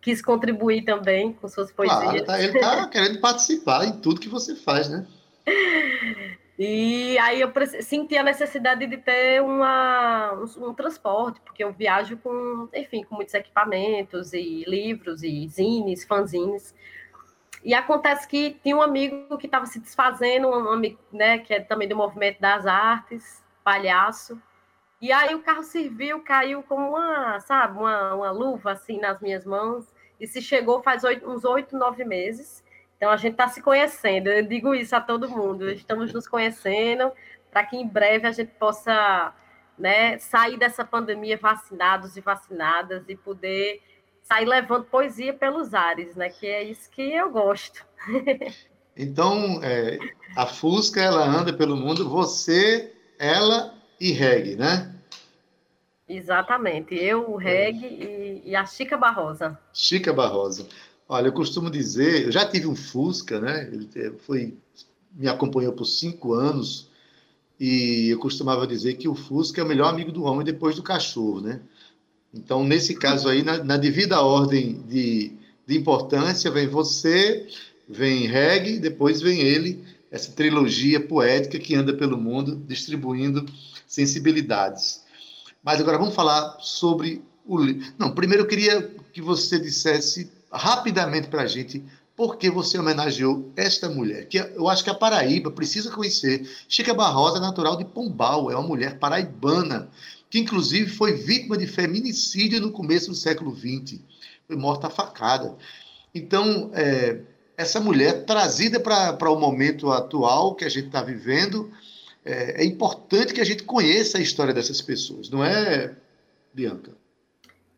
quis 0.01 0.21
contribuir 0.21 0.83
também 0.83 1.33
com 1.33 1.49
suas 1.49 1.71
poesias. 1.71 2.01
Claro, 2.01 2.25
tá, 2.25 2.43
ele 2.43 2.53
está 2.53 2.89
querendo 2.89 3.21
participar 3.21 3.85
em 3.85 4.01
tudo 4.01 4.21
que 4.21 4.29
você 4.29 4.57
faz, 4.57 4.89
né? 4.89 5.07
E 6.63 7.19
aí 7.19 7.41
eu 7.41 7.51
senti 7.81 8.19
a 8.19 8.23
necessidade 8.23 8.87
de 8.87 8.99
ter 8.99 9.41
uma, 9.41 10.35
um, 10.35 10.69
um, 10.69 10.75
transporte, 10.75 11.41
porque 11.41 11.65
eu 11.65 11.73
viajo 11.73 12.19
com, 12.19 12.69
enfim, 12.75 13.03
com 13.03 13.15
muitos 13.15 13.33
equipamentos 13.33 14.35
e 14.35 14.63
livros 14.67 15.23
e 15.23 15.49
zines, 15.49 16.05
fanzines. 16.05 16.75
E 17.65 17.73
acontece 17.73 18.29
que 18.29 18.59
tinha 18.63 18.77
um 18.77 18.83
amigo 18.83 19.39
que 19.39 19.47
estava 19.47 19.65
se 19.65 19.81
desfazendo, 19.81 20.49
um 20.49 20.71
amigo, 20.71 20.99
né, 21.11 21.39
que 21.39 21.55
é 21.55 21.61
também 21.61 21.89
do 21.89 21.97
movimento 21.97 22.39
das 22.43 22.67
artes, 22.67 23.43
palhaço. 23.65 24.39
E 25.01 25.11
aí 25.11 25.35
o 25.35 25.43
carro 25.43 25.63
serviu, 25.63 26.21
caiu 26.21 26.63
como 26.63 26.91
uma, 26.91 27.41
sabe, 27.41 27.79
uma, 27.79 28.15
uma 28.15 28.31
luva 28.33 28.73
assim 28.73 28.99
nas 29.01 29.19
minhas 29.19 29.47
mãos. 29.47 29.87
E 30.21 30.27
se 30.27 30.43
chegou 30.43 30.83
faz 30.83 31.05
oito, 31.05 31.27
uns 31.27 31.43
oito, 31.43 31.75
nove 31.75 32.05
meses. 32.05 32.63
Então 33.01 33.11
a 33.11 33.17
gente 33.17 33.33
está 33.33 33.49
se 33.49 33.63
conhecendo. 33.63 34.29
Eu 34.29 34.47
digo 34.47 34.75
isso 34.75 34.95
a 34.95 35.01
todo 35.01 35.27
mundo. 35.27 35.71
Estamos 35.71 36.13
nos 36.13 36.29
conhecendo 36.29 37.11
para 37.51 37.65
que 37.65 37.75
em 37.75 37.89
breve 37.89 38.27
a 38.27 38.31
gente 38.31 38.53
possa 38.59 39.35
né, 39.79 40.19
sair 40.19 40.59
dessa 40.59 40.85
pandemia 40.85 41.39
vacinados 41.39 42.19
e 42.19 42.21
vacinadas 42.21 43.03
e 43.09 43.17
poder 43.17 43.81
sair 44.23 44.45
levando 44.45 44.85
poesia 44.85 45.33
pelos 45.33 45.73
ares, 45.73 46.15
né? 46.15 46.29
Que 46.29 46.47
é 46.47 46.63
isso 46.63 46.91
que 46.91 47.01
eu 47.01 47.31
gosto. 47.31 47.87
Então, 48.97 49.61
é, 49.63 49.99
a 50.37 50.45
Fusca 50.45 51.01
ela 51.01 51.25
anda 51.25 51.55
pelo 51.55 51.75
mundo, 51.75 52.11
você, 52.11 52.93
ela 53.19 53.73
e 53.99 54.11
Reg, 54.13 54.57
né? 54.57 54.95
Exatamente. 56.07 56.95
Eu, 56.97 57.31
o 57.31 57.37
Reg 57.37 57.83
é. 57.83 57.89
e, 57.89 58.43
e 58.51 58.57
a 58.57 58.67
Chica 58.67 58.99
Barrosa. 58.99 59.59
Chica 59.73 60.13
Barrosa. 60.13 60.69
Olha, 61.13 61.27
eu 61.27 61.33
costumo 61.33 61.69
dizer, 61.69 62.27
eu 62.27 62.31
já 62.31 62.47
tive 62.47 62.69
um 62.69 62.77
Fusca, 62.77 63.41
né? 63.41 63.69
Ele 63.73 64.13
foi, 64.19 64.55
me 65.13 65.27
acompanhou 65.27 65.73
por 65.73 65.85
cinco 65.85 66.35
anos 66.35 66.89
e 67.59 68.11
eu 68.11 68.19
costumava 68.21 68.65
dizer 68.65 68.95
que 68.95 69.09
o 69.09 69.15
Fusca 69.17 69.61
é 69.61 69.65
o 69.65 69.67
melhor 69.67 69.89
amigo 69.89 70.13
do 70.13 70.23
homem 70.23 70.45
depois 70.45 70.77
do 70.77 70.85
cachorro, 70.85 71.41
né? 71.41 71.63
Então, 72.33 72.63
nesse 72.63 72.95
caso 72.95 73.29
aí, 73.29 73.43
na, 73.43 73.59
na 73.65 73.77
devida 73.77 74.21
ordem 74.21 74.85
de, 74.87 75.33
de 75.67 75.77
importância, 75.77 76.49
vem 76.49 76.69
você, 76.69 77.45
vem 77.89 78.29
Reg, 78.29 78.79
depois 78.79 79.21
vem 79.21 79.41
ele, 79.41 79.83
essa 80.13 80.31
trilogia 80.31 81.01
poética 81.01 81.59
que 81.59 81.75
anda 81.75 81.93
pelo 81.93 82.17
mundo 82.17 82.55
distribuindo 82.69 83.45
sensibilidades. 83.85 85.03
Mas 85.61 85.81
agora 85.81 85.99
vamos 85.99 86.15
falar 86.15 86.59
sobre 86.61 87.21
o 87.45 87.59
livro. 87.59 87.93
Não, 87.99 88.15
primeiro 88.15 88.45
eu 88.45 88.49
queria 88.49 88.95
que 89.13 89.21
você 89.21 89.59
dissesse 89.59 90.39
rapidamente 90.51 91.29
para 91.29 91.43
a 91.43 91.47
gente 91.47 91.85
por 92.17 92.37
que 92.37 92.51
você 92.51 92.79
homenageou 92.79 93.51
esta 93.57 93.89
mulher, 93.89 94.27
que 94.27 94.37
eu 94.37 94.69
acho 94.69 94.85
que 94.85 94.91
a 94.91 94.95
Paraíba 94.95 95.51
precisa 95.51 95.91
conhecer. 95.91 96.47
Chica 96.69 96.93
Barrosa 96.93 97.39
é 97.39 97.41
natural 97.41 97.79
de 97.79 97.85
Pombal, 97.87 98.51
é 98.51 98.55
uma 98.55 98.67
mulher 98.67 98.99
paraibana, 98.99 99.89
que 100.29 100.39
inclusive 100.39 100.91
foi 100.91 101.15
vítima 101.15 101.57
de 101.57 101.67
feminicídio 101.67 102.61
no 102.61 102.73
começo 102.73 103.09
do 103.09 103.15
século 103.15 103.57
XX. 103.57 104.01
Foi 104.47 104.55
morta 104.55 104.89
a 104.89 104.91
facada. 104.91 105.57
Então, 106.15 106.71
é, 106.75 107.21
essa 107.57 107.81
mulher 107.81 108.25
trazida 108.27 108.79
para 108.79 109.31
o 109.31 109.41
momento 109.41 109.91
atual 109.91 110.55
que 110.55 110.67
a 110.67 110.69
gente 110.69 110.89
está 110.89 111.03
vivendo, 111.03 111.71
é, 112.23 112.63
é 112.63 112.65
importante 112.67 113.33
que 113.33 113.41
a 113.41 113.45
gente 113.45 113.63
conheça 113.63 114.19
a 114.19 114.21
história 114.21 114.53
dessas 114.53 114.83
pessoas, 114.83 115.31
não 115.31 115.43
é, 115.43 115.97
Bianca? 116.53 117.00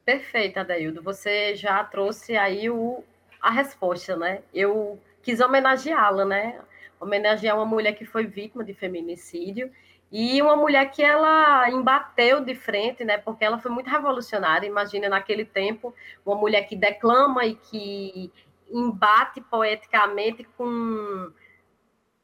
Perfeito, 0.05 0.59
Adaildo. 0.59 1.01
Você 1.03 1.55
já 1.55 1.83
trouxe 1.85 2.37
aí 2.37 2.69
o, 2.69 3.05
a 3.41 3.51
resposta, 3.51 4.17
né? 4.17 4.43
Eu 4.53 5.01
quis 5.23 5.41
homenageá-la, 5.41 6.25
né? 6.25 6.61
Homenagear 7.01 7.57
uma 7.57 7.65
mulher 7.65 7.93
que 7.93 8.05
foi 8.05 8.27
vítima 8.27 8.65
de 8.65 8.75
feminicídio 8.75 9.71
e 10.11 10.43
uma 10.43 10.57
mulher 10.57 10.91
que 10.91 11.03
ela 11.03 11.71
embateu 11.71 12.45
de 12.45 12.55
frente, 12.55 13.05
né? 13.05 13.17
Porque 13.17 13.45
ela 13.45 13.59
foi 13.59 13.71
muito 13.71 13.89
revolucionária. 13.89 14.67
Imagina 14.67 15.09
naquele 15.09 15.45
tempo 15.45 15.95
uma 16.27 16.35
mulher 16.37 16.63
que 16.65 16.75
declama 16.75 17.47
e 17.47 17.55
que 17.55 18.31
embate 18.69 19.41
poeticamente 19.41 20.43
com 20.57 21.31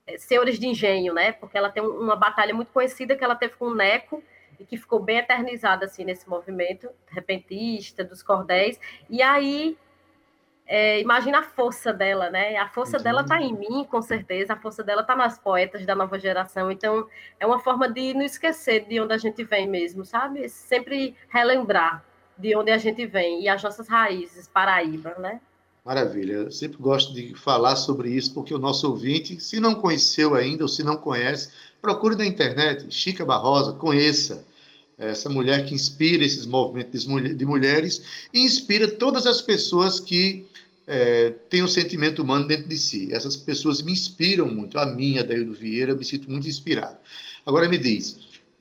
eh, 0.06 0.18
senhores 0.18 0.58
de 0.58 0.66
engenho, 0.66 1.14
né? 1.14 1.30
Porque 1.30 1.56
ela 1.56 1.70
tem 1.70 1.82
uma 1.82 2.16
batalha 2.16 2.52
muito 2.52 2.72
conhecida 2.72 3.16
que 3.16 3.22
ela 3.22 3.36
teve 3.36 3.54
com 3.54 3.66
o 3.66 3.74
Neco 3.74 4.22
e 4.58 4.64
que 4.64 4.76
ficou 4.76 5.00
bem 5.00 5.18
eternizada 5.18 5.84
assim 5.84 6.04
nesse 6.04 6.28
movimento 6.28 6.88
repentista 7.08 8.04
dos 8.04 8.22
cordéis. 8.22 8.78
E 9.08 9.22
aí 9.22 9.76
é, 10.70 11.00
imagina 11.00 11.38
a 11.38 11.42
força 11.42 11.94
dela, 11.94 12.28
né? 12.28 12.56
A 12.58 12.68
força 12.68 12.98
dela 12.98 13.22
está 13.22 13.40
em 13.40 13.56
mim, 13.56 13.86
com 13.90 14.02
certeza. 14.02 14.52
A 14.52 14.56
força 14.56 14.84
dela 14.84 15.00
está 15.00 15.16
nas 15.16 15.38
poetas 15.38 15.86
da 15.86 15.94
nova 15.94 16.18
geração. 16.18 16.70
Então 16.70 17.08
é 17.40 17.46
uma 17.46 17.58
forma 17.58 17.90
de 17.90 18.12
não 18.12 18.22
esquecer 18.22 18.86
de 18.86 19.00
onde 19.00 19.14
a 19.14 19.18
gente 19.18 19.42
vem 19.44 19.66
mesmo, 19.66 20.04
sabe? 20.04 20.46
Sempre 20.50 21.16
relembrar 21.30 22.04
de 22.36 22.54
onde 22.54 22.70
a 22.70 22.76
gente 22.76 23.06
vem 23.06 23.42
e 23.42 23.48
as 23.48 23.62
nossas 23.62 23.88
raízes, 23.88 24.46
Paraíba, 24.46 25.14
né? 25.18 25.40
Maravilha. 25.82 26.34
Eu 26.34 26.52
sempre 26.52 26.76
gosto 26.76 27.14
de 27.14 27.34
falar 27.34 27.74
sobre 27.74 28.10
isso, 28.10 28.34
porque 28.34 28.52
o 28.52 28.58
nosso 28.58 28.86
ouvinte, 28.90 29.40
se 29.40 29.58
não 29.58 29.74
conheceu 29.74 30.34
ainda 30.34 30.64
ou 30.64 30.68
se 30.68 30.84
não 30.84 30.98
conhece, 30.98 31.50
procure 31.80 32.14
na 32.14 32.26
internet, 32.26 32.92
Chica 32.94 33.24
Barrosa, 33.24 33.72
conheça 33.72 34.44
essa 34.98 35.28
mulher 35.28 35.64
que 35.64 35.74
inspira 35.74 36.24
esses 36.24 36.44
movimentos 36.44 37.06
de 37.06 37.46
mulheres 37.46 38.02
e 38.34 38.40
inspira 38.40 38.88
todas 38.88 39.26
as 39.26 39.40
pessoas 39.40 40.00
que 40.00 40.44
é, 40.88 41.30
têm 41.48 41.62
um 41.62 41.68
sentimento 41.68 42.22
humano 42.22 42.48
dentro 42.48 42.68
de 42.68 42.76
si. 42.76 43.08
Essas 43.12 43.37
pessoas 43.37 43.80
me 43.80 43.92
inspiram 43.92 44.48
muito. 44.48 44.78
A 44.78 44.87
minha, 44.87 45.22
Daíldo 45.22 45.52
Vieira, 45.52 45.92
eu 45.92 45.96
me 45.96 46.04
sinto 46.04 46.30
muito 46.30 46.48
inspirado. 46.48 46.96
Agora 47.46 47.68
me 47.68 47.78
diz, 47.78 48.18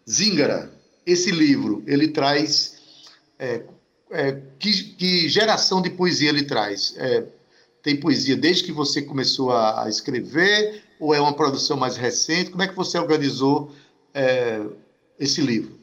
Zingara, 0.08 0.72
esse 1.06 1.32
livro, 1.32 1.84
ele 1.88 2.10
traz... 2.10 2.78
É, 3.40 3.64
é, 4.10 4.42
que, 4.60 4.84
que, 4.96 5.30
geração 5.30 5.82
de 5.82 5.90
poesia 5.90 6.30
ele 6.30 6.44
traz? 6.44 6.96
É, 6.98 7.26
tem 7.82 7.98
poesia 7.98 8.36
desde 8.36 8.64
que 8.64 8.72
você 8.72 9.02
começou 9.02 9.52
a, 9.52 9.86
a, 9.86 9.90
escrever 9.90 10.84
ou 11.00 11.14
é 11.14 11.20
uma 11.20 11.34
produção 11.34 11.78
mais 11.78 11.98
recente? 11.98 12.50
Como 12.52 12.64
é 12.64 12.68
que 12.68 12.76
você 12.76 12.98
organizou 12.98 13.74
é, 14.14 14.66
esse 15.20 15.42
livro? 15.42 15.77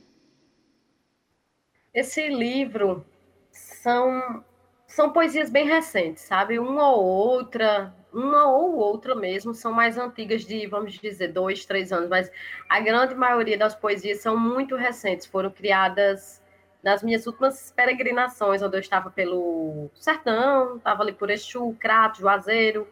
Esse 1.94 2.28
livro 2.28 3.04
são 3.52 4.44
são 4.86 5.12
poesias 5.12 5.50
bem 5.50 5.66
recentes, 5.66 6.22
sabe? 6.22 6.58
Uma 6.58 6.88
ou 6.90 7.04
outra, 7.04 7.92
uma 8.12 8.44
ou 8.48 8.76
outra 8.76 9.14
mesmo, 9.14 9.52
são 9.52 9.72
mais 9.72 9.98
antigas 9.98 10.44
de, 10.44 10.66
vamos 10.68 10.92
dizer, 10.92 11.32
dois, 11.32 11.64
três 11.64 11.92
anos, 11.92 12.08
mas 12.08 12.30
a 12.68 12.78
grande 12.80 13.12
maioria 13.14 13.58
das 13.58 13.74
poesias 13.74 14.20
são 14.20 14.36
muito 14.36 14.76
recentes, 14.76 15.26
foram 15.26 15.50
criadas 15.50 16.40
nas 16.82 17.02
minhas 17.02 17.26
últimas 17.26 17.72
peregrinações, 17.72 18.62
onde 18.62 18.76
eu 18.76 18.80
estava 18.80 19.10
pelo 19.10 19.90
Sertão, 19.94 20.76
estava 20.76 21.02
ali 21.02 21.12
por 21.12 21.28
Exu, 21.30 21.76
Crato, 21.80 22.20
Juazeiro, 22.20 22.86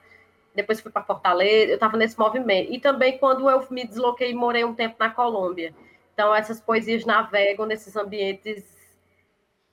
depois 0.55 0.81
fui 0.81 0.91
para 0.91 1.05
Fortaleza, 1.05 1.73
eu 1.73 1.75
estava 1.75 1.97
nesse 1.97 2.19
movimento. 2.19 2.73
E 2.73 2.81
também 2.81 3.17
quando 3.19 3.49
eu 3.49 3.65
me 3.71 3.87
desloquei 3.87 4.31
e 4.33 4.35
morei 4.35 4.65
um 4.65 4.75
tempo 4.75 4.97
na 4.99 5.11
Colômbia. 5.11 5.75
Então, 6.15 6.35
essas 6.35 6.61
poesias 6.61 7.05
navegam 7.05 7.65
nesses 7.65 7.95
ambientes 7.97 8.72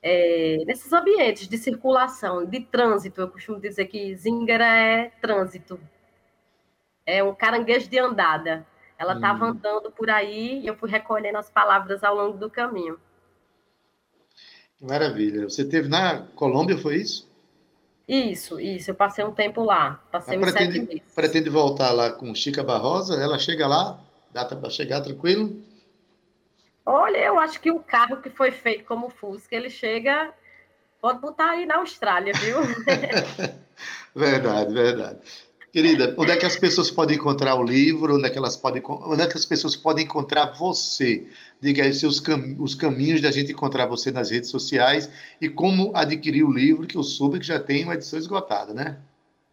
é, 0.02 0.58
nesses 0.66 0.92
ambientes 0.92 1.46
de 1.46 1.58
circulação, 1.58 2.44
de 2.44 2.60
trânsito. 2.60 3.20
Eu 3.20 3.28
costumo 3.28 3.60
dizer 3.60 3.86
que 3.86 4.14
Zingara 4.16 4.64
é 4.64 5.10
trânsito. 5.20 5.78
É 7.04 7.22
um 7.22 7.34
caranguejo 7.34 7.88
de 7.88 7.98
andada. 7.98 8.66
Ela 8.98 9.14
estava 9.14 9.44
hum. 9.44 9.48
andando 9.48 9.90
por 9.90 10.10
aí 10.10 10.60
e 10.60 10.66
eu 10.66 10.76
fui 10.76 10.90
recolhendo 10.90 11.38
as 11.38 11.50
palavras 11.50 12.04
ao 12.04 12.14
longo 12.14 12.38
do 12.38 12.50
caminho. 12.50 12.98
Maravilha. 14.80 15.48
Você 15.48 15.64
teve 15.64 15.88
na 15.88 16.26
Colômbia, 16.34 16.76
foi 16.78 16.96
isso? 16.96 17.28
Isso, 18.08 18.58
isso. 18.58 18.90
Eu 18.90 18.94
passei 18.94 19.24
um 19.24 19.32
tempo 19.32 19.62
lá. 19.62 20.02
Passei 20.10 20.36
uns 20.36 20.40
pretende, 20.40 20.72
sete 20.72 20.86
meses. 20.86 21.14
Pretende 21.14 21.50
voltar 21.50 21.92
lá 21.92 22.10
com 22.10 22.34
Chica 22.34 22.62
Barrosa? 22.62 23.14
Ela 23.14 23.38
chega 23.38 23.66
lá? 23.66 24.00
Data 24.32 24.56
para 24.56 24.70
chegar 24.70 25.00
tranquilo? 25.00 25.62
Olha, 26.92 27.18
eu 27.18 27.38
acho 27.38 27.60
que 27.60 27.70
o 27.70 27.78
carro 27.78 28.16
que 28.16 28.28
foi 28.28 28.50
feito 28.50 28.82
como 28.84 29.10
Fusca, 29.10 29.54
ele 29.54 29.70
chega. 29.70 30.34
Pode 31.00 31.20
botar 31.20 31.50
aí 31.50 31.64
na 31.64 31.76
Austrália, 31.76 32.32
viu? 32.34 32.56
verdade, 34.12 34.74
verdade. 34.74 35.18
Querida, 35.72 36.16
onde 36.18 36.32
é 36.32 36.36
que 36.36 36.44
as 36.44 36.56
pessoas 36.56 36.90
podem 36.90 37.16
encontrar 37.16 37.54
o 37.54 37.62
livro? 37.62 38.16
Onde 38.16 38.26
é 38.26 38.30
que 38.30 38.36
elas 38.36 38.56
podem, 38.56 38.82
onde 38.84 39.22
é 39.22 39.28
que 39.28 39.36
as 39.36 39.46
pessoas 39.46 39.76
podem 39.76 40.04
encontrar 40.04 40.46
você? 40.58 41.28
Diga 41.60 41.84
aí 41.84 41.94
seus 41.94 42.18
cam 42.18 42.56
os 42.58 42.74
caminhos 42.74 43.20
da 43.20 43.30
gente 43.30 43.52
encontrar 43.52 43.86
você 43.86 44.10
nas 44.10 44.28
redes 44.32 44.50
sociais 44.50 45.08
e 45.40 45.48
como 45.48 45.92
adquirir 45.94 46.42
o 46.42 46.52
livro, 46.52 46.88
que 46.88 46.96
eu 46.96 47.04
soube 47.04 47.38
que 47.38 47.46
já 47.46 47.60
tem 47.60 47.84
uma 47.84 47.94
edição 47.94 48.18
esgotada, 48.18 48.74
né? 48.74 48.98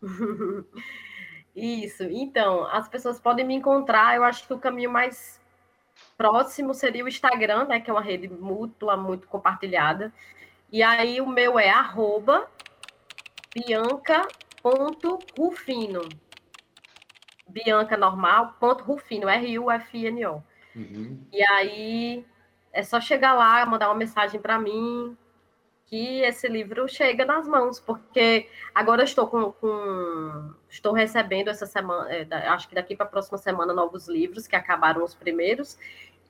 Isso. 1.56 2.02
Então, 2.02 2.66
as 2.66 2.90
pessoas 2.90 3.20
podem 3.20 3.46
me 3.46 3.54
encontrar. 3.54 4.16
Eu 4.16 4.24
acho 4.24 4.48
que 4.48 4.54
o 4.56 4.60
caminho 4.60 4.92
mais 4.92 5.37
próximo 6.18 6.74
seria 6.74 7.06
o 7.06 7.08
Instagram, 7.08 7.66
né, 7.66 7.80
que 7.80 7.90
é 7.90 7.94
uma 7.94 8.02
rede 8.02 8.28
mútua, 8.28 8.98
muito 8.98 9.28
compartilhada. 9.28 10.12
E 10.72 10.84
aí 10.84 11.22
o 11.22 11.28
meu 11.28 11.60
é 11.60 11.70
arroba 11.70 12.50
bianca.rufino. 13.54 16.02
Bianca 17.48 17.96
normal, 17.96 18.56
ponto 18.60 18.84
Rufino, 18.84 19.30
R-U-F-I-N-O. 19.30 20.44
Uhum. 20.76 21.26
E 21.32 21.42
aí 21.44 22.26
é 22.74 22.84
só 22.84 23.00
chegar 23.00 23.34
lá, 23.34 23.66
mandar 23.66 23.88
uma 23.88 23.96
mensagem 23.96 24.38
para 24.40 24.60
mim, 24.60 25.18
que 25.88 26.22
esse 26.22 26.48
livro 26.48 26.88
chega 26.88 27.26
nas 27.26 27.48
mãos, 27.48 27.80
porque 27.80 28.48
agora 28.76 29.04
estou 29.04 29.26
com, 29.28 29.52
com 29.54 30.54
estou 30.70 30.94
recebendo 30.94 31.50
essa 31.50 31.66
semana, 31.66 32.10
é, 32.12 32.28
acho 32.50 32.68
que 32.68 32.76
daqui 32.76 32.96
para 32.96 33.06
a 33.06 33.10
próxima 33.10 33.38
semana 33.38 33.74
novos 33.74 34.08
livros 34.08 34.48
que 34.48 34.56
acabaram 34.56 35.04
os 35.04 35.16
primeiros 35.16 35.78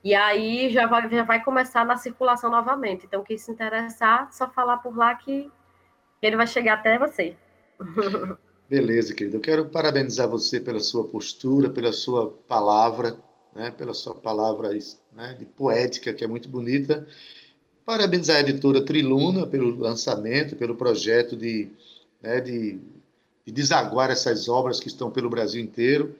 e 0.02 0.14
aí 0.14 0.70
já 0.70 0.86
vai, 0.86 1.10
já 1.10 1.24
vai 1.24 1.42
começar 1.42 1.84
na 1.84 1.96
circulação 1.96 2.50
novamente. 2.50 3.04
Então 3.06 3.24
quem 3.24 3.36
se 3.36 3.50
interessar, 3.50 4.32
só 4.32 4.48
falar 4.48 4.78
por 4.78 4.96
lá 4.96 5.14
que 5.16 5.50
ele 6.22 6.36
vai 6.36 6.46
chegar 6.46 6.74
até 6.74 6.98
você. 6.98 7.36
Beleza, 8.68 9.14
querido. 9.14 9.38
Eu 9.38 9.40
quero 9.40 9.64
parabenizar 9.66 10.28
você 10.28 10.60
pela 10.60 10.78
sua 10.78 11.08
postura, 11.08 11.70
pela 11.70 11.92
sua 11.92 12.30
palavra, 12.46 13.16
né, 13.54 13.70
pela 13.70 13.94
sua 13.94 14.14
palavra 14.14 14.70
né, 15.12 15.34
de 15.38 15.46
poética, 15.46 16.12
que 16.12 16.22
é 16.22 16.28
muito 16.28 16.48
bonita. 16.48 17.06
Parabenizar 17.88 18.36
a 18.36 18.40
editora 18.40 18.82
Triluna 18.82 19.46
pelo 19.46 19.74
lançamento, 19.78 20.54
pelo 20.56 20.74
projeto 20.74 21.34
de, 21.34 21.70
né, 22.22 22.38
de, 22.38 22.78
de 23.46 23.50
desaguar 23.50 24.10
essas 24.10 24.46
obras 24.46 24.78
que 24.78 24.88
estão 24.88 25.10
pelo 25.10 25.30
Brasil 25.30 25.58
inteiro 25.58 26.14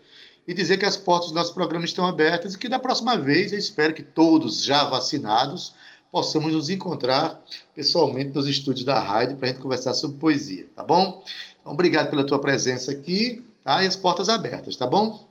e 0.47 0.55
dizer 0.55 0.79
que 0.79 0.87
as 0.87 0.97
portas 0.97 1.29
do 1.29 1.35
nosso 1.35 1.53
programa 1.53 1.85
estão 1.85 2.07
abertas 2.07 2.55
e 2.55 2.59
que 2.59 2.71
da 2.71 2.79
próxima 2.79 3.19
vez 3.19 3.53
eu 3.53 3.59
espero 3.59 3.93
que 3.93 4.03
todos 4.03 4.65
já 4.65 4.85
vacinados 4.85 5.75
possamos 6.11 6.55
nos 6.55 6.71
encontrar 6.71 7.39
pessoalmente 7.75 8.35
nos 8.35 8.47
estúdios 8.47 8.87
da 8.87 8.99
rádio 8.99 9.37
para 9.37 9.51
a 9.51 9.53
gente 9.53 9.61
conversar 9.61 9.93
sobre 9.93 10.17
poesia, 10.17 10.67
tá 10.75 10.83
bom? 10.83 11.23
Então, 11.61 11.75
obrigado 11.75 12.09
pela 12.09 12.25
tua 12.25 12.39
presença 12.39 12.93
aqui, 12.93 13.45
tá? 13.63 13.85
E 13.85 13.87
as 13.87 13.95
portas 13.95 14.31
abertas, 14.31 14.75
tá 14.75 14.87
bom? 14.87 15.28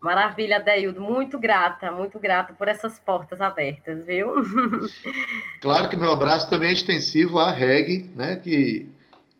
Maravilha, 0.00 0.60
Deildo. 0.60 1.00
Muito 1.00 1.38
grata, 1.38 1.90
muito 1.90 2.18
grata 2.18 2.52
por 2.52 2.68
essas 2.68 2.98
portas 2.98 3.40
abertas, 3.40 4.04
viu? 4.04 4.32
Claro 5.60 5.88
que 5.88 5.96
meu 5.96 6.12
abraço 6.12 6.48
também 6.48 6.70
é 6.70 6.72
extensivo 6.72 7.38
à 7.40 7.50
Reg, 7.50 8.08
né, 8.14 8.36
que 8.36 8.88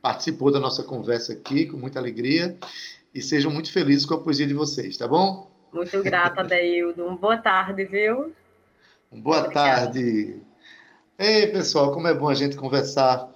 participou 0.03 0.51
da 0.51 0.59
nossa 0.59 0.83
conversa 0.83 1.33
aqui 1.33 1.67
com 1.67 1.77
muita 1.77 2.01
alegria. 2.01 2.57
E 3.15 3.23
sejam 3.23 3.51
muito 3.51 3.73
felizes 3.73 4.05
com 4.05 4.15
a 4.15 4.21
poesia 4.21 4.47
de 4.47 4.55
vocês, 4.55 4.97
tá 4.97 5.07
bom? 5.07 5.51
Muito 5.73 6.03
grata, 6.03 6.43
Deildo. 6.43 7.07
Uma 7.07 7.17
boa 7.17 7.39
tarde, 7.39 7.85
viu? 7.85 8.33
Boa 9.13 9.41
Obrigada. 9.41 9.87
tarde. 9.87 10.43
Ei, 11.19 11.47
pessoal, 11.47 11.93
como 11.93 12.07
é 12.09 12.15
bom 12.15 12.29
a 12.29 12.35
gente 12.35 12.57
conversar 12.57 13.29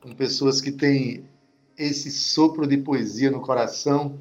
com 0.00 0.12
pessoas 0.14 0.60
que 0.60 0.72
têm 0.72 1.28
esse 1.76 2.10
sopro 2.10 2.66
de 2.66 2.76
poesia 2.76 3.30
no 3.30 3.40
coração 3.40 4.18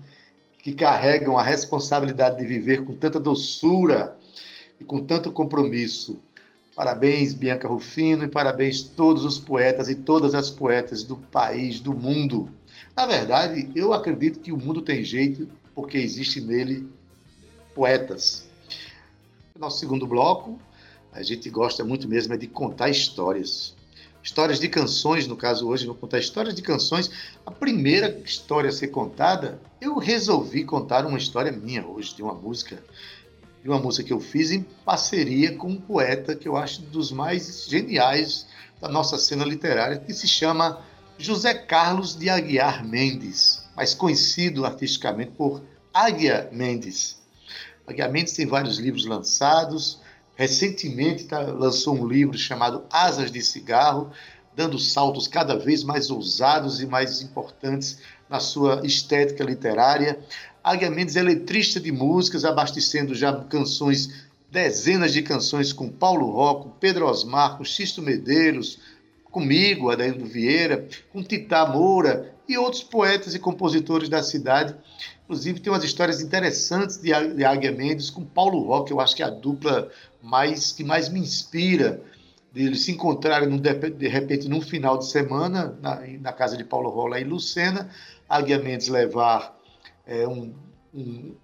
que 0.61 0.73
carregam 0.73 1.37
a 1.37 1.43
responsabilidade 1.43 2.37
de 2.37 2.45
viver 2.45 2.83
com 2.83 2.93
tanta 2.93 3.19
doçura 3.19 4.17
e 4.79 4.83
com 4.83 5.03
tanto 5.03 5.31
compromisso. 5.31 6.19
Parabéns, 6.75 7.33
Bianca 7.33 7.67
Rufino, 7.67 8.23
e 8.23 8.27
parabéns 8.27 8.81
todos 8.81 9.25
os 9.25 9.37
poetas 9.37 9.89
e 9.89 9.95
todas 9.95 10.33
as 10.33 10.49
poetas 10.49 11.03
do 11.03 11.17
país, 11.17 11.79
do 11.79 11.93
mundo. 11.93 12.49
Na 12.95 13.05
verdade, 13.05 13.69
eu 13.75 13.93
acredito 13.93 14.39
que 14.39 14.51
o 14.51 14.57
mundo 14.57 14.81
tem 14.81 15.03
jeito 15.03 15.49
porque 15.73 15.97
existe 15.97 16.41
nele 16.41 16.87
poetas. 17.73 18.47
Nosso 19.57 19.79
segundo 19.79 20.07
bloco, 20.07 20.59
a 21.11 21.21
gente 21.21 21.49
gosta 21.49 21.83
muito 21.83 22.07
mesmo 22.07 22.33
é 22.33 22.37
de 22.37 22.47
contar 22.47 22.89
histórias 22.89 23.75
histórias 24.29 24.59
de 24.59 24.69
canções, 24.69 25.25
no 25.25 25.35
caso 25.35 25.67
hoje 25.67 25.87
vou 25.87 25.95
contar 25.95 26.19
histórias 26.19 26.53
de 26.53 26.61
canções. 26.61 27.09
A 27.43 27.49
primeira 27.49 28.21
história 28.23 28.69
a 28.69 28.71
ser 28.71 28.89
contada, 28.89 29.59
eu 29.81 29.97
resolvi 29.97 30.63
contar 30.63 31.03
uma 31.03 31.17
história 31.17 31.51
minha 31.51 31.83
hoje, 31.83 32.15
de 32.15 32.21
uma 32.21 32.35
música, 32.35 32.77
de 33.63 33.67
uma 33.67 33.79
música 33.79 34.03
que 34.03 34.13
eu 34.13 34.19
fiz 34.19 34.51
em 34.51 34.61
parceria 34.85 35.55
com 35.55 35.69
um 35.69 35.81
poeta 35.81 36.35
que 36.35 36.47
eu 36.47 36.55
acho 36.55 36.83
dos 36.83 37.11
mais 37.11 37.65
geniais 37.67 38.45
da 38.79 38.87
nossa 38.87 39.17
cena 39.17 39.43
literária, 39.43 39.97
que 39.97 40.13
se 40.13 40.27
chama 40.27 40.79
José 41.17 41.55
Carlos 41.55 42.15
de 42.15 42.29
Aguiar 42.29 42.87
Mendes, 42.87 43.63
mais 43.75 43.95
conhecido 43.95 44.63
artisticamente 44.63 45.31
por 45.31 45.63
Águia 45.91 46.47
Mendes. 46.51 47.17
Aguiar 47.87 48.11
Mendes 48.11 48.33
tem 48.33 48.45
vários 48.45 48.77
livros 48.77 49.07
lançados, 49.07 49.99
Recentemente 50.39 51.25
tá, 51.25 51.41
lançou 51.41 51.93
um 51.93 52.07
livro 52.07 52.37
chamado 52.37 52.85
Asas 52.89 53.29
de 53.29 53.41
Cigarro, 53.41 54.09
dando 54.55 54.79
saltos 54.79 55.27
cada 55.27 55.57
vez 55.57 55.83
mais 55.83 56.09
ousados 56.09 56.79
e 56.79 56.85
mais 56.85 57.21
importantes 57.21 57.99
na 58.29 58.39
sua 58.39 58.79
estética 58.85 59.43
literária. 59.43 60.17
Águia 60.63 60.89
Mendes 60.89 61.17
é 61.17 61.21
letrista 61.21 61.77
de 61.77 61.91
músicas, 61.91 62.45
abastecendo 62.45 63.13
já 63.13 63.33
canções, 63.33 64.29
dezenas 64.49 65.11
de 65.11 65.23
canções 65.23 65.73
com 65.73 65.89
Paulo 65.89 66.31
Rocco, 66.31 66.73
Pedro 66.79 67.05
Osmar, 67.05 67.57
com 67.57 67.65
Xisto 67.65 68.01
Medeiros, 68.01 68.79
comigo, 69.25 69.91
Adaildo 69.91 70.23
Vieira, 70.23 70.87
com 71.11 71.21
Tita 71.21 71.65
Moura, 71.65 72.33
e 72.47 72.57
outros 72.57 72.81
poetas 72.81 73.35
e 73.35 73.39
compositores 73.39 74.07
da 74.07 74.23
cidade. 74.23 74.73
Inclusive, 75.25 75.59
tem 75.59 75.71
umas 75.71 75.83
histórias 75.83 76.21
interessantes 76.21 76.97
de 76.97 77.13
Águia 77.13 77.71
Mendes 77.71 78.09
com 78.09 78.25
Paulo 78.25 78.63
Roque, 78.63 78.91
eu 78.91 78.99
acho 78.99 79.15
que 79.15 79.21
é 79.21 79.25
a 79.25 79.29
dupla 79.29 79.91
mais 80.21 80.71
que 80.71 80.83
mais 80.83 81.09
me 81.09 81.19
inspira 81.19 82.01
de 82.51 82.63
eles 82.63 82.81
se 82.81 82.91
encontrarem 82.91 83.49
de 83.57 84.07
repente 84.07 84.49
num 84.49 84.61
final 84.61 84.97
de 84.97 85.05
semana 85.07 85.77
na, 85.81 86.01
na 86.19 86.33
casa 86.33 86.57
de 86.57 86.63
Paulo 86.63 86.89
Rola 86.89 87.19
em 87.19 87.23
Lucena, 87.23 87.89
Águia 88.27 88.57
Mendes 88.57 88.87
levar 88.87 89.57
é, 90.05 90.27
um, 90.27 90.53
um 90.93 91.35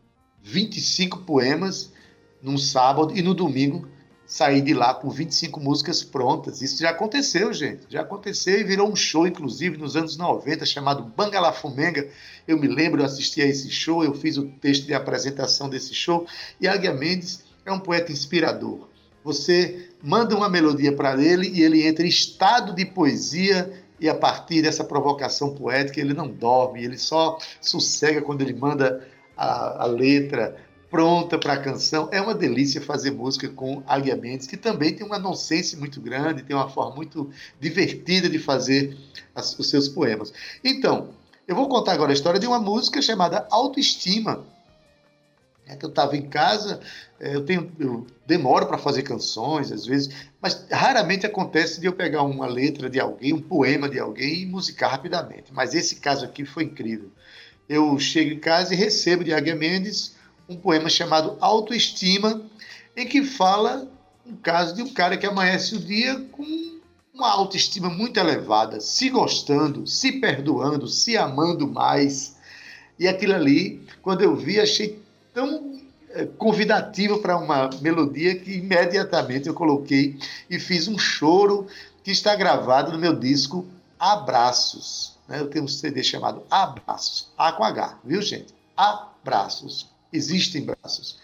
25 0.41 1.19
poemas 1.19 1.93
num 2.41 2.57
sábado 2.57 3.15
e 3.15 3.21
no 3.21 3.33
domingo 3.33 3.87
sair 4.25 4.61
de 4.61 4.73
lá 4.73 4.93
com 4.93 5.09
25 5.09 5.59
músicas 5.59 6.03
prontas. 6.03 6.61
Isso 6.61 6.81
já 6.81 6.89
aconteceu, 6.89 7.53
gente. 7.53 7.85
Já 7.89 8.01
aconteceu 8.01 8.59
e 8.59 8.63
virou 8.63 8.91
um 8.91 8.95
show, 8.95 9.27
inclusive, 9.27 9.77
nos 9.77 9.95
anos 9.95 10.17
90, 10.17 10.65
chamado 10.65 11.03
Bangala 11.03 11.53
Fumenga. 11.53 12.09
Eu 12.47 12.57
me 12.57 12.67
lembro, 12.67 13.01
eu 13.01 13.05
assisti 13.05 13.41
a 13.41 13.45
esse 13.45 13.69
show, 13.69 14.03
eu 14.03 14.15
fiz 14.15 14.37
o 14.37 14.47
texto 14.47 14.85
de 14.85 14.95
apresentação 14.95 15.69
desse 15.69 15.93
show. 15.93 16.25
E 16.59 16.67
Águia 16.67 16.91
Mendes 16.91 17.43
é 17.65 17.71
um 17.71 17.79
poeta 17.79 18.11
inspirador. 18.11 18.87
Você 19.23 19.89
manda 20.03 20.35
uma 20.35 20.47
melodia 20.47 20.93
para 20.93 21.21
ele 21.21 21.49
e 21.49 21.63
ele 21.63 21.85
entra 21.85 22.05
em 22.05 22.09
estado 22.09 22.75
de 22.75 22.85
poesia 22.85 23.73
e 23.99 24.07
a 24.07 24.13
partir 24.13 24.61
dessa 24.61 24.83
provocação 24.83 25.55
poética 25.55 25.99
ele 25.99 26.13
não 26.13 26.27
dorme, 26.27 26.83
ele 26.83 26.97
só 26.97 27.37
sossega 27.59 28.21
quando 28.21 28.41
ele 28.41 28.53
manda 28.53 29.07
a, 29.35 29.83
a 29.83 29.85
letra 29.85 30.55
pronta 30.89 31.37
para 31.37 31.53
a 31.53 31.57
canção. 31.57 32.07
É 32.11 32.21
uma 32.21 32.33
delícia 32.33 32.79
fazer 32.79 33.11
música 33.11 33.49
com 33.49 33.83
Águia 33.87 34.15
Mendes, 34.15 34.47
que 34.47 34.55
também 34.55 34.93
tem 34.93 35.05
uma 35.05 35.19
nonsense 35.19 35.75
muito 35.75 35.99
grande, 35.99 36.43
tem 36.43 36.55
uma 36.55 36.69
forma 36.69 36.95
muito 36.95 37.29
divertida 37.59 38.29
de 38.29 38.39
fazer 38.39 38.97
as, 39.33 39.57
os 39.57 39.69
seus 39.69 39.89
poemas. 39.89 40.31
Então, 40.63 41.09
eu 41.47 41.55
vou 41.55 41.67
contar 41.67 41.93
agora 41.93 42.11
a 42.11 42.13
história 42.13 42.39
de 42.39 42.47
uma 42.47 42.59
música 42.59 43.01
chamada 43.01 43.47
Autoestima. 43.51 44.45
É 45.67 45.75
que 45.75 45.83
eu 45.83 45.89
estava 45.89 46.15
em 46.15 46.29
casa, 46.29 46.79
é, 47.19 47.35
eu, 47.35 47.43
tenho, 47.43 47.71
eu 47.79 48.05
demoro 48.25 48.67
para 48.67 48.77
fazer 48.77 49.01
canções, 49.01 49.71
às 49.71 49.85
vezes, 49.85 50.13
mas 50.39 50.65
raramente 50.71 51.25
acontece 51.25 51.81
de 51.81 51.87
eu 51.87 51.93
pegar 51.93 52.21
uma 52.21 52.45
letra 52.45 52.87
de 52.89 52.99
alguém, 52.99 53.33
um 53.33 53.41
poema 53.41 53.89
de 53.89 53.99
alguém 53.99 54.43
e 54.43 54.45
musicar 54.45 54.91
rapidamente. 54.91 55.51
Mas 55.51 55.73
esse 55.73 55.95
caso 55.95 56.23
aqui 56.23 56.45
foi 56.45 56.65
incrível. 56.65 57.09
Eu 57.67 57.97
chego 57.97 58.31
em 58.31 58.39
casa 58.39 58.73
e 58.73 58.77
recebo 58.77 59.23
de 59.23 59.33
Águia 59.33 59.55
Mendes 59.55 60.15
um 60.47 60.55
poema 60.55 60.87
chamado 60.87 61.37
Autoestima, 61.41 62.43
em 62.95 63.07
que 63.07 63.23
fala 63.23 63.91
um 64.25 64.35
caso 64.35 64.75
de 64.75 64.83
um 64.83 64.93
cara 64.93 65.17
que 65.17 65.25
amanhece 65.25 65.75
o 65.75 65.79
dia 65.79 66.19
com 66.31 66.75
uma 67.13 67.31
autoestima 67.31 67.89
muito 67.89 68.19
elevada, 68.19 68.79
se 68.79 69.09
gostando, 69.09 69.87
se 69.87 70.13
perdoando, 70.13 70.87
se 70.87 71.15
amando 71.15 71.67
mais. 71.67 72.35
E 72.99 73.07
aquilo 73.07 73.33
ali, 73.33 73.81
quando 74.01 74.21
eu 74.21 74.35
vi, 74.35 74.59
achei 74.59 74.99
tão 75.35 75.81
é, 76.11 76.25
convidativo 76.25 77.19
para 77.19 77.37
uma 77.37 77.69
melodia 77.81 78.39
que 78.39 78.53
imediatamente 78.53 79.47
eu 79.47 79.53
coloquei 79.53 80.17
e 80.49 80.57
fiz 80.57 80.87
um 80.87 80.97
choro 80.97 81.67
que 82.01 82.09
está 82.09 82.33
gravado 82.33 82.93
no 82.93 82.97
meu 82.97 83.13
disco 83.13 83.67
Abraços. 83.99 85.17
Né? 85.27 85.39
Eu 85.39 85.49
tenho 85.49 85.65
um 85.65 85.67
CD 85.67 86.01
chamado 86.01 86.43
Abraços, 86.49 87.27
A 87.37 87.51
com 87.51 87.63
H, 87.63 87.99
viu 88.03 88.21
gente? 88.21 88.55
Abraços 88.75 89.93
existem 90.11 90.63
braços. 90.63 91.19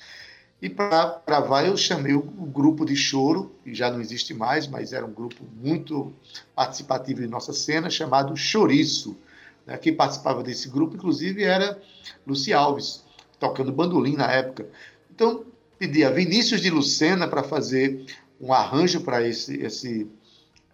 E 0.62 0.70
para 0.70 1.22
gravar 1.26 1.64
eu 1.64 1.76
chamei 1.76 2.14
o, 2.14 2.22
grupo 2.22 2.86
de 2.86 2.96
choro, 2.96 3.56
que 3.64 3.74
já 3.74 3.90
não 3.90 4.00
existe 4.00 4.34
mais, 4.34 4.68
mas 4.68 4.94
era 4.94 5.06
um 5.06 5.12
grupo 5.12 5.44
muito 5.56 6.14
participativo 6.54 7.24
em 7.24 7.28
nossa 7.28 7.52
cena, 7.52 7.90
chamado 7.90 8.36
Choriço. 8.38 9.18
Né? 9.66 9.78
Quem 9.78 9.96
participava 9.96 10.44
desse 10.44 10.70
grupo, 10.70 10.96
inclusive, 10.96 11.44
era 11.44 11.82
Luci 12.28 12.54
Alves, 12.54 13.04
tocando 13.42 13.72
bandolim 13.72 14.16
na 14.16 14.32
época. 14.32 14.70
Então, 15.14 15.44
pedi 15.80 16.06
a 16.06 16.12
Vinícius 16.12 16.62
de 16.62 16.70
Lucena 16.70 17.28
para 17.28 17.42
fazer 17.42 18.06
um 18.40 18.54
arranjo 18.54 19.02
para 19.02 19.28
esse, 19.28 19.60
esse, 19.62 20.08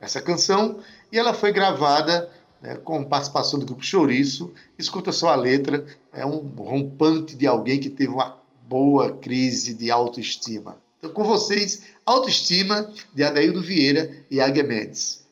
essa 0.01 0.21
canção, 0.21 0.79
e 1.09 1.17
ela 1.17 1.33
foi 1.33 1.53
gravada 1.53 2.29
né, 2.61 2.75
com 2.75 3.03
participação 3.05 3.57
do 3.57 3.65
grupo 3.65 3.83
Chouriço. 3.83 4.53
Escuta 4.77 5.13
só 5.13 5.29
a 5.29 5.35
letra, 5.35 5.85
é 6.11 6.25
um 6.25 6.39
rompante 6.39 7.35
de 7.35 7.47
alguém 7.47 7.79
que 7.79 7.89
teve 7.89 8.11
uma 8.11 8.37
boa 8.67 9.13
crise 9.13 9.73
de 9.73 9.89
autoestima. 9.89 10.77
Então, 10.97 11.11
com 11.11 11.23
vocês, 11.23 11.83
Autoestima, 12.05 12.91
de 13.13 13.23
Adaildo 13.23 13.61
Vieira 13.61 14.11
e 14.29 14.41
Águia 14.41 14.63
Mendes. 14.63 15.25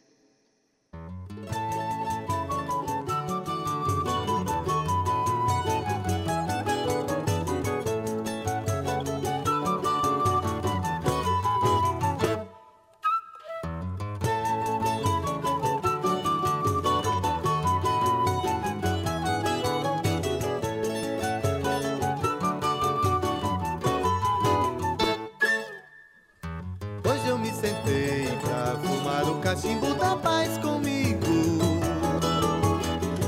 cachimbo 29.55 29.93
da 29.95 30.15
paz 30.17 30.57
comigo. 30.57 31.59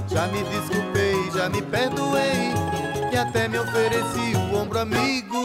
Já 0.09 0.27
me 0.27 0.43
desculpei, 0.43 1.31
já 1.33 1.47
me 1.47 1.61
perdoei 1.61 2.53
e 3.11 3.17
até 3.17 3.47
me 3.47 3.57
ofereci 3.59 4.35
o 4.51 4.57
ombro 4.57 4.79
amigo. 4.79 5.37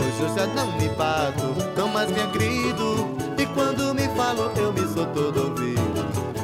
Hoje 0.00 0.20
eu 0.20 0.36
já 0.36 0.46
não 0.46 0.72
me 0.76 0.88
bato, 0.88 1.54
não 1.76 1.88
mais 1.88 2.10
me 2.10 2.20
agrido. 2.20 3.16
E 3.38 3.46
quando 3.46 3.94
me 3.94 4.08
falo, 4.16 4.50
eu 4.56 4.72
me 4.72 4.86
sou 4.92 5.06
todo 5.06 5.48
ouvido. 5.48 5.80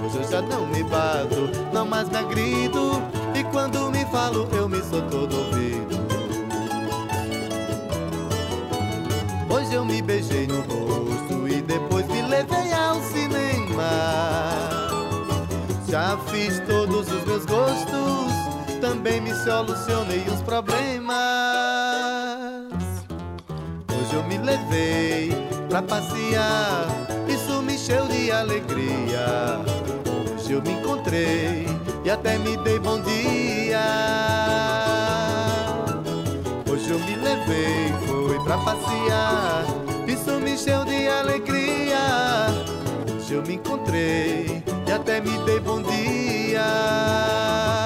Hoje 0.05 0.19
eu 0.19 0.31
já 0.31 0.43
não 0.43 0.67
me 0.69 0.85
bato, 0.85 1.51
não 1.73 1.85
mais 1.85 2.09
me 2.09 2.17
agrido. 2.17 3.03
E 3.35 3.43
quando 3.45 3.91
me 3.91 4.05
falo, 4.07 4.49
eu 4.53 4.69
me 4.69 4.81
sou 4.83 5.03
todo 5.03 5.37
ouvido. 5.37 5.97
Hoje 9.51 9.75
eu 9.75 9.85
me 9.85 10.01
beijei 10.01 10.47
no 10.47 10.61
rosto 10.61 10.86
solucionei 19.47 20.25
os 20.29 20.43
problemas. 20.43 21.17
eu 24.17 24.25
me 24.25 24.39
levei 24.39 25.31
pra 25.69 25.81
passear, 25.81 26.89
isso 27.29 27.62
me 27.62 27.75
encheu 27.75 28.09
de 28.09 28.33
alegria. 28.33 29.61
Hoje 30.35 30.53
eu 30.53 30.62
me 30.62 30.73
encontrei 30.73 31.67
e 32.05 32.11
até 32.11 32.39
me 32.39 32.57
dei 32.57 32.81
bom 32.81 33.01
dia. 33.03 33.81
Hoje 36.69 36.91
eu 36.91 36.99
me 36.99 37.15
levei 37.15 37.93
sim 38.07 38.43
pra 38.43 38.59
passear, 38.59 39.65
isso 40.09 40.41
me 40.41 40.55
encheu 40.55 40.85
de 40.85 41.07
alegria 41.07 41.56
eu 43.37 43.42
me 43.42 43.55
encontrei 43.55 44.62
e 44.87 44.92
até 44.92 45.20
me 45.20 45.38
dei 45.44 45.61
bom 45.61 45.83
dia. 45.83 47.86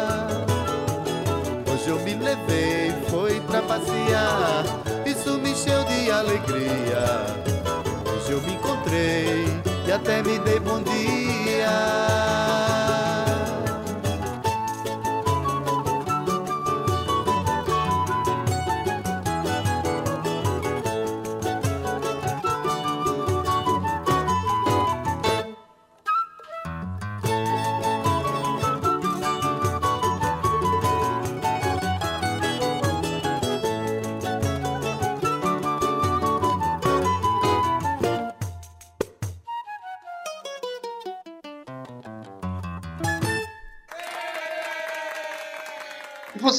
foi 3.09 3.39
pra 3.41 3.61
passear, 3.61 4.63
isso 5.05 5.37
me 5.37 5.51
encheu 5.51 5.83
de 5.83 6.09
alegria. 6.09 7.25
Hoje 8.15 8.31
eu 8.31 8.41
me 8.41 8.53
encontrei 8.53 9.45
e 9.85 9.91
até 9.91 10.23
me 10.23 10.39
dei 10.39 10.59
bom 10.59 10.81
dia. 10.81 12.70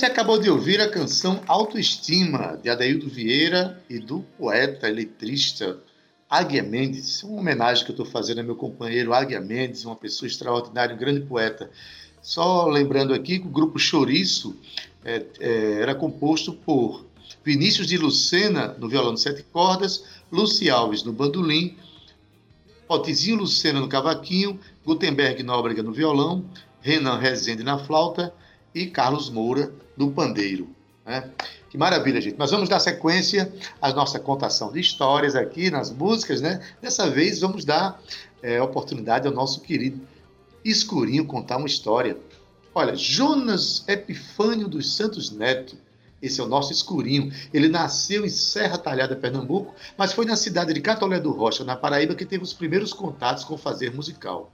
Você 0.03 0.07
acabou 0.07 0.37
de 0.37 0.51
ouvir 0.51 0.81
a 0.81 0.91
canção 0.91 1.45
Autoestima, 1.47 2.59
de 2.61 2.69
Adeildo 2.69 3.09
Vieira 3.09 3.81
e 3.89 4.01
do 4.01 4.19
poeta 4.37 4.89
e 4.89 4.93
letrista 4.93 5.79
Águia 6.29 6.61
Mendes. 6.61 7.23
Uma 7.23 7.39
homenagem 7.39 7.85
que 7.85 7.93
eu 7.93 7.95
estou 7.95 8.05
fazendo 8.05 8.41
ao 8.41 8.45
meu 8.45 8.57
companheiro 8.57 9.15
Águia 9.15 9.41
Mendes, 9.41 9.85
uma 9.85 9.95
pessoa 9.95 10.27
extraordinária, 10.27 10.97
um 10.97 10.99
grande 10.99 11.21
poeta. 11.21 11.71
Só 12.21 12.67
lembrando 12.67 13.15
aqui 13.15 13.39
que 13.39 13.47
o 13.47 13.51
grupo 13.51 13.79
Chouriço 13.79 14.57
é, 15.05 15.25
é, 15.39 15.73
era 15.83 15.95
composto 15.95 16.53
por 16.53 17.07
Vinícius 17.45 17.87
de 17.87 17.97
Lucena 17.97 18.75
no 18.77 18.89
violão 18.89 19.15
de 19.15 19.21
sete 19.21 19.45
cordas, 19.53 20.03
Luci 20.33 20.69
Alves 20.69 21.05
no 21.05 21.13
bandolim, 21.13 21.77
Potizinho 22.89 23.37
Lucena 23.37 23.79
no 23.79 23.87
cavaquinho, 23.87 24.59
Gutenberg 24.85 25.45
Nóbrega 25.45 25.81
no 25.81 25.93
violão, 25.93 26.45
Renan 26.81 27.19
Rezende 27.19 27.63
na 27.63 27.79
flauta 27.79 28.35
e 28.75 28.87
Carlos 28.87 29.31
Moura 29.31 29.73
no 29.97 30.11
pandeiro. 30.11 30.69
Né? 31.05 31.31
Que 31.69 31.79
maravilha, 31.79 32.21
gente. 32.21 32.39
Nós 32.39 32.51
vamos 32.51 32.69
dar 32.69 32.81
sequência 32.81 33.53
à 33.81 33.93
nossa 33.93 34.19
contação 34.19 34.73
de 34.73 34.81
histórias 34.81 35.35
aqui 35.35 35.71
nas 35.71 35.91
músicas, 35.91 36.41
né? 36.41 36.61
Dessa 36.81 37.09
vez 37.11 37.41
vamos 37.41 37.65
dar 37.65 38.01
é, 38.43 38.61
oportunidade 38.61 39.27
ao 39.27 39.33
nosso 39.33 39.61
querido 39.61 40.01
Escurinho 40.65 41.25
contar 41.25 41.57
uma 41.57 41.67
história. 41.67 42.17
Olha, 42.75 42.95
Jonas 42.95 43.85
Epifânio 43.89 44.69
dos 44.69 44.97
Santos 44.97 45.31
Neto, 45.31 45.77
esse 46.23 46.41
é 46.41 46.45
o 46.45 46.49
nosso 46.49 46.73
escurinho. 46.73 47.33
Ele 47.53 47.69
nasceu 47.69 48.25
em 48.25 48.29
Serra 48.29 48.79
Talhada, 48.79 49.17
Pernambuco, 49.17 49.75
mas 49.99 50.13
foi 50.13 50.25
na 50.25 50.37
cidade 50.37 50.73
de 50.73 50.81
Catolé 50.81 51.19
do 51.19 51.33
Rocha, 51.33 51.65
na 51.65 51.75
Paraíba, 51.75 52.15
que 52.15 52.25
teve 52.25 52.45
os 52.45 52.53
primeiros 52.53 52.93
contatos 52.93 53.43
com 53.43 53.55
o 53.55 53.59
fazer 53.59 53.93
musical. 53.93 54.53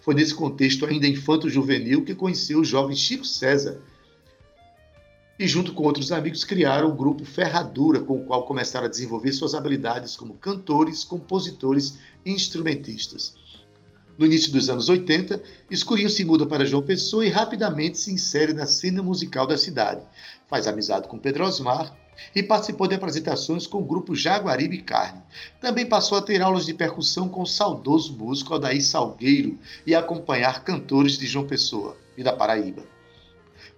Foi 0.00 0.14
nesse 0.14 0.32
contexto 0.32 0.86
ainda 0.86 1.08
infanto-juvenil 1.08 2.04
que 2.04 2.14
conheceu 2.14 2.60
o 2.60 2.64
jovem 2.64 2.94
Chico 2.94 3.24
César. 3.24 3.80
E 5.38 5.46
junto 5.46 5.72
com 5.72 5.84
outros 5.84 6.10
amigos 6.10 6.44
criaram 6.44 6.88
o 6.88 6.94
grupo 6.94 7.24
Ferradura, 7.24 8.00
com 8.00 8.16
o 8.16 8.24
qual 8.24 8.44
começaram 8.44 8.86
a 8.86 8.90
desenvolver 8.90 9.32
suas 9.32 9.54
habilidades 9.54 10.16
como 10.16 10.34
cantores, 10.34 11.04
compositores 11.04 11.98
e 12.24 12.32
instrumentistas. 12.32 13.34
No 14.18 14.26
início 14.26 14.50
dos 14.50 14.68
anos 14.68 14.88
80, 14.88 15.40
Escurinho 15.70 16.10
se 16.10 16.24
muda 16.24 16.44
para 16.44 16.66
João 16.66 16.82
Pessoa 16.82 17.24
e 17.24 17.28
rapidamente 17.28 17.98
se 17.98 18.12
insere 18.12 18.52
na 18.52 18.66
cena 18.66 19.00
musical 19.00 19.46
da 19.46 19.56
cidade. 19.56 20.02
Faz 20.48 20.66
amizade 20.66 21.06
com 21.06 21.18
Pedro 21.18 21.44
Osmar, 21.44 21.96
e 22.34 22.42
participou 22.42 22.86
de 22.86 22.94
apresentações 22.94 23.66
com 23.66 23.78
o 23.78 23.84
grupo 23.84 24.14
Jaguaribe 24.14 24.78
Carne. 24.82 25.22
Também 25.60 25.86
passou 25.86 26.18
a 26.18 26.22
ter 26.22 26.42
aulas 26.42 26.66
de 26.66 26.74
percussão 26.74 27.28
com 27.28 27.42
o 27.42 27.46
saudoso 27.46 28.16
músico 28.16 28.54
Adair 28.54 28.82
Salgueiro 28.82 29.58
e 29.86 29.94
acompanhar 29.94 30.64
cantores 30.64 31.18
de 31.18 31.26
João 31.26 31.46
Pessoa 31.46 31.96
e 32.16 32.22
da 32.22 32.32
Paraíba. 32.32 32.97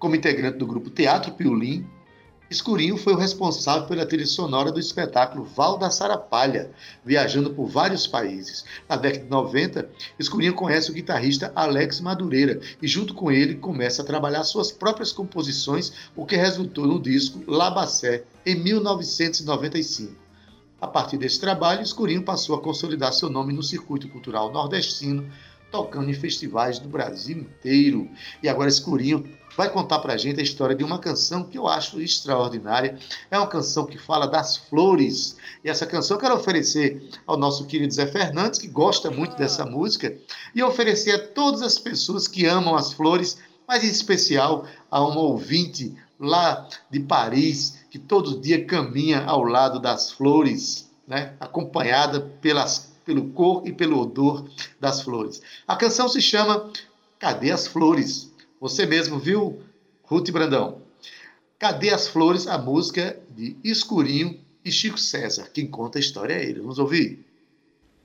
Como 0.01 0.16
integrante 0.16 0.57
do 0.57 0.66
grupo 0.66 0.88
Teatro 0.88 1.32
Piolim, 1.32 1.86
Escurinho 2.51 2.96
foi 2.96 3.12
o 3.12 3.18
responsável 3.18 3.86
pela 3.86 4.07
trilha 4.07 4.24
sonora 4.24 4.72
do 4.72 4.80
espetáculo 4.80 5.44
Val 5.44 5.76
da 5.76 5.90
Sarapalha, 5.90 6.70
viajando 7.05 7.51
por 7.51 7.66
vários 7.66 8.07
países. 8.07 8.64
Na 8.88 8.96
década 8.96 9.24
de 9.24 9.30
90, 9.30 9.90
Escurinho 10.18 10.55
conhece 10.55 10.90
o 10.90 10.94
guitarrista 10.94 11.53
Alex 11.55 12.01
Madureira 12.01 12.59
e, 12.80 12.88
junto 12.88 13.12
com 13.12 13.30
ele, 13.30 13.57
começa 13.57 14.01
a 14.01 14.05
trabalhar 14.05 14.42
suas 14.42 14.72
próprias 14.72 15.12
composições, 15.12 15.92
o 16.16 16.24
que 16.24 16.34
resultou 16.34 16.86
no 16.86 16.98
disco 16.98 17.44
Labacé, 17.46 18.24
em 18.46 18.55
1995. 18.55 20.14
A 20.80 20.86
partir 20.86 21.18
desse 21.18 21.38
trabalho, 21.38 21.82
Escurinho 21.82 22.22
passou 22.22 22.57
a 22.57 22.62
consolidar 22.62 23.12
seu 23.12 23.28
nome 23.28 23.53
no 23.53 23.62
circuito 23.62 24.09
cultural 24.09 24.51
nordestino, 24.51 25.30
tocando 25.70 26.10
em 26.10 26.14
festivais 26.14 26.78
do 26.78 26.88
Brasil 26.88 27.38
inteiro. 27.38 28.10
E 28.42 28.48
agora 28.48 28.68
Escurinho 28.68 29.24
vai 29.56 29.70
contar 29.70 29.98
para 29.98 30.14
a 30.14 30.16
gente 30.16 30.40
a 30.40 30.42
história 30.42 30.74
de 30.74 30.84
uma 30.84 30.98
canção 30.98 31.44
que 31.44 31.58
eu 31.58 31.66
acho 31.66 32.00
extraordinária. 32.00 32.98
É 33.30 33.38
uma 33.38 33.46
canção 33.46 33.86
que 33.86 33.98
fala 33.98 34.26
das 34.26 34.56
flores. 34.56 35.36
E 35.64 35.68
essa 35.68 35.86
canção 35.86 36.16
eu 36.16 36.20
quero 36.20 36.34
oferecer 36.34 37.08
ao 37.26 37.36
nosso 37.36 37.66
querido 37.66 37.92
Zé 37.92 38.06
Fernandes, 38.06 38.58
que 38.58 38.68
gosta 38.68 39.10
muito 39.10 39.36
dessa 39.36 39.64
música, 39.64 40.16
e 40.54 40.62
oferecer 40.62 41.12
a 41.12 41.26
todas 41.28 41.62
as 41.62 41.78
pessoas 41.78 42.26
que 42.26 42.46
amam 42.46 42.74
as 42.74 42.92
flores, 42.92 43.38
mas 43.66 43.84
em 43.84 43.88
especial 43.88 44.66
a 44.90 45.02
uma 45.02 45.20
ouvinte 45.20 45.94
lá 46.18 46.68
de 46.90 47.00
Paris, 47.00 47.78
que 47.90 47.98
todo 47.98 48.40
dia 48.40 48.64
caminha 48.64 49.24
ao 49.24 49.42
lado 49.42 49.80
das 49.80 50.12
flores, 50.12 50.90
né? 51.06 51.34
acompanhada 51.40 52.20
pelas, 52.40 52.89
pelo 53.11 53.30
cor 53.30 53.66
e 53.66 53.72
pelo 53.72 53.98
odor 53.98 54.48
das 54.78 55.02
flores. 55.02 55.42
A 55.66 55.74
canção 55.74 56.08
se 56.08 56.22
chama 56.22 56.72
Cadê 57.18 57.50
as 57.50 57.66
Flores? 57.66 58.32
Você 58.61 58.86
mesmo 58.86 59.18
viu, 59.18 59.61
Ruth 60.04 60.30
Brandão? 60.30 60.80
Cadê 61.58 61.90
as 61.90 62.06
Flores? 62.06 62.46
A 62.46 62.56
música 62.56 63.18
de 63.30 63.56
Escurinho 63.64 64.38
e 64.64 64.70
Chico 64.70 64.96
César. 64.96 65.50
Quem 65.52 65.66
conta 65.66 65.98
a 65.98 66.00
história 66.00 66.34
é 66.34 66.44
ele. 66.44 66.61
Vamos 66.61 66.78
ouvir? 66.78 67.26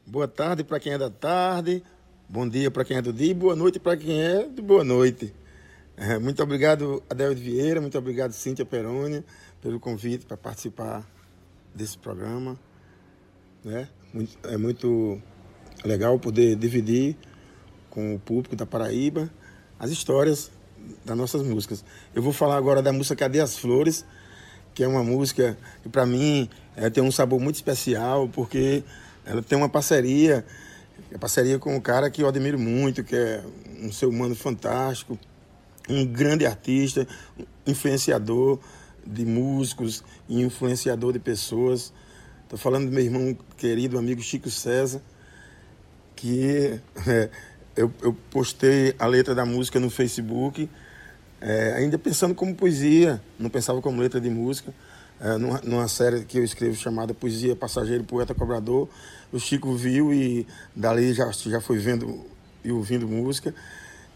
Boa 0.08 0.28
tarde 0.28 0.64
para 0.64 0.80
quem 0.80 0.93
é 0.93 0.97
da 0.97 1.10
tarde, 1.12 1.84
bom 2.28 2.49
dia 2.49 2.72
para 2.72 2.84
quem 2.84 2.97
é 2.97 3.01
do 3.01 3.14
dia 3.14 3.30
e 3.30 3.34
boa 3.34 3.56
noite 3.56 3.80
para 3.80 3.95
quem 3.95 4.20
é 4.20 4.47
de 4.47 4.62
boa 4.62 4.84
noite. 4.84 5.32
É, 5.95 6.18
muito 6.18 6.41
obrigado, 6.41 7.01
Adel 7.08 7.36
Vieira, 7.36 7.80
muito 7.80 7.97
obrigado, 7.97 8.32
Cíntia 8.32 8.66
Perônia, 8.66 9.24
pelo 9.62 9.80
convite 9.80 10.26
para 10.26 10.36
participar 10.36 11.08
desse 11.76 11.97
programa. 11.97 12.60
Né? 13.64 13.88
É 14.43 14.57
muito 14.57 15.22
legal 15.84 16.18
poder 16.18 16.55
dividir 16.55 17.18
com 17.89 18.16
o 18.16 18.20
público 18.20 18.55
da 18.55 18.66
Paraíba 18.66 19.30
as 19.78 19.91
histórias 19.91 20.51
das 21.03 21.18
nossas 21.18 21.41
músicas. 21.41 21.84
Eu 22.13 22.22
vou 22.22 22.32
falar 22.32 22.55
agora 22.55 22.82
da 22.82 22.93
música 22.93 23.16
Cadê 23.16 23.41
as 23.41 23.57
Flores, 23.57 24.05
que 24.74 24.84
é 24.84 24.88
uma 24.88 25.03
música 25.03 25.57
que 25.84 25.89
para 25.89 26.05
mim 26.05 26.49
é, 26.78 26.89
tem 26.89 27.03
um 27.03 27.11
sabor 27.11 27.41
muito 27.41 27.55
especial, 27.55 28.30
porque 28.30 28.84
ela 29.26 29.41
tem 29.41 29.57
uma 29.57 29.68
parceria, 29.68 30.45
é 31.11 31.18
parceria 31.18 31.59
com 31.59 31.76
um 31.76 31.82
cara 31.82 32.09
que 32.09 32.24
eu 32.24 32.28
admiro 32.30 32.57
muito, 32.57 33.03
que 33.03 33.16
é 33.16 33.43
um 33.82 33.91
ser 33.91 34.05
humano 34.05 34.34
fantástico, 34.34 35.20
um 35.89 36.05
grande 36.05 36.45
artista, 36.45 37.05
influenciador 37.68 38.59
de 39.05 39.26
músicos 39.26 40.03
e 40.30 40.41
influenciador 40.41 41.11
de 41.11 41.20
pessoas. 41.20 41.91
Estou 42.56 42.72
falando 42.72 42.86
do 42.86 42.91
meu 42.93 43.03
irmão 43.03 43.38
querido, 43.58 43.97
amigo 43.97 44.22
Chico 44.22 44.49
César, 44.49 45.01
que 46.16 46.80
é, 47.06 47.30
eu, 47.76 47.91
eu 48.01 48.16
postei 48.32 48.95
a 48.97 49.06
letra 49.06 49.36
da 49.36 49.45
música 49.45 49.78
no 49.78 49.89
Facebook, 49.89 50.70
é, 51.41 51.74
ainda 51.74 51.99
pensando 51.99 52.34
como 52.34 52.56
poesia, 52.56 53.22
não 53.38 53.49
pensava 53.49 53.82
como 53.82 54.01
letra 54.01 54.22
de 54.22 54.30
música. 54.30 54.74
É, 55.20 55.38
numa, 55.38 55.60
numa, 55.66 55.88
série 55.89 56.24
que 56.24 56.38
eu 56.38 56.45
escrevo 56.45 56.78
chamada 56.78 57.14
Poesia 57.14 57.58
Passageiro 57.58 58.06
Poeta 58.06 58.34
Cobrador, 58.34 58.88
o 59.34 59.39
Chico 59.39 59.76
viu 59.76 60.14
e 60.14 60.47
dali 60.74 61.14
já, 61.14 61.30
já 61.32 61.60
foi 61.60 61.78
vendo 61.78 62.26
e 62.64 62.72
ouvindo 62.72 63.06
música 63.06 63.53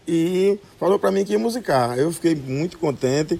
e 0.08 0.58
falou 0.78 0.98
para 0.98 1.10
mim 1.10 1.26
que 1.26 1.32
ia 1.32 1.38
musicar. 1.38 1.98
Eu 1.98 2.10
fiquei 2.10 2.34
muito 2.34 2.78
contente. 2.78 3.38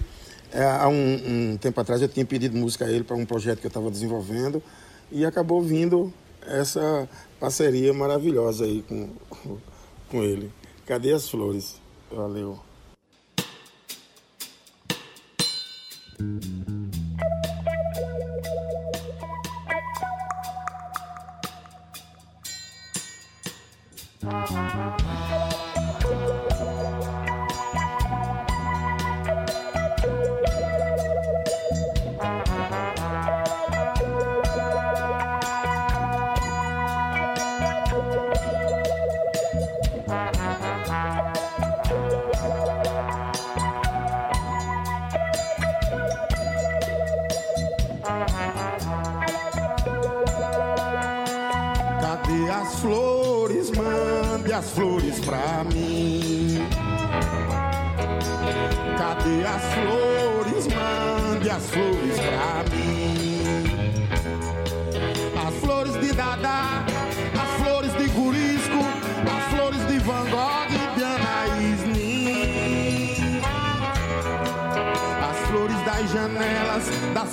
É, 0.52 0.62
há 0.62 0.88
um, 0.88 1.52
um, 1.52 1.56
tempo 1.56 1.80
atrás 1.80 2.02
eu 2.02 2.08
tinha 2.08 2.26
pedido 2.26 2.54
música 2.54 2.84
a 2.84 2.90
ele 2.90 3.04
para 3.04 3.16
um 3.16 3.24
projeto 3.24 3.60
que 3.60 3.66
eu 3.66 3.68
estava 3.68 3.90
desenvolvendo 3.90 4.62
e 5.10 5.24
acabou 5.24 5.62
vindo 5.62 6.12
essa 6.46 7.08
parceria 7.38 7.92
maravilhosa 7.92 8.64
aí 8.64 8.82
com, 8.82 9.08
com 10.08 10.22
ele. 10.22 10.50
Cadê 10.86 11.12
as 11.12 11.28
flores? 11.28 11.80
Valeu. 12.10 12.58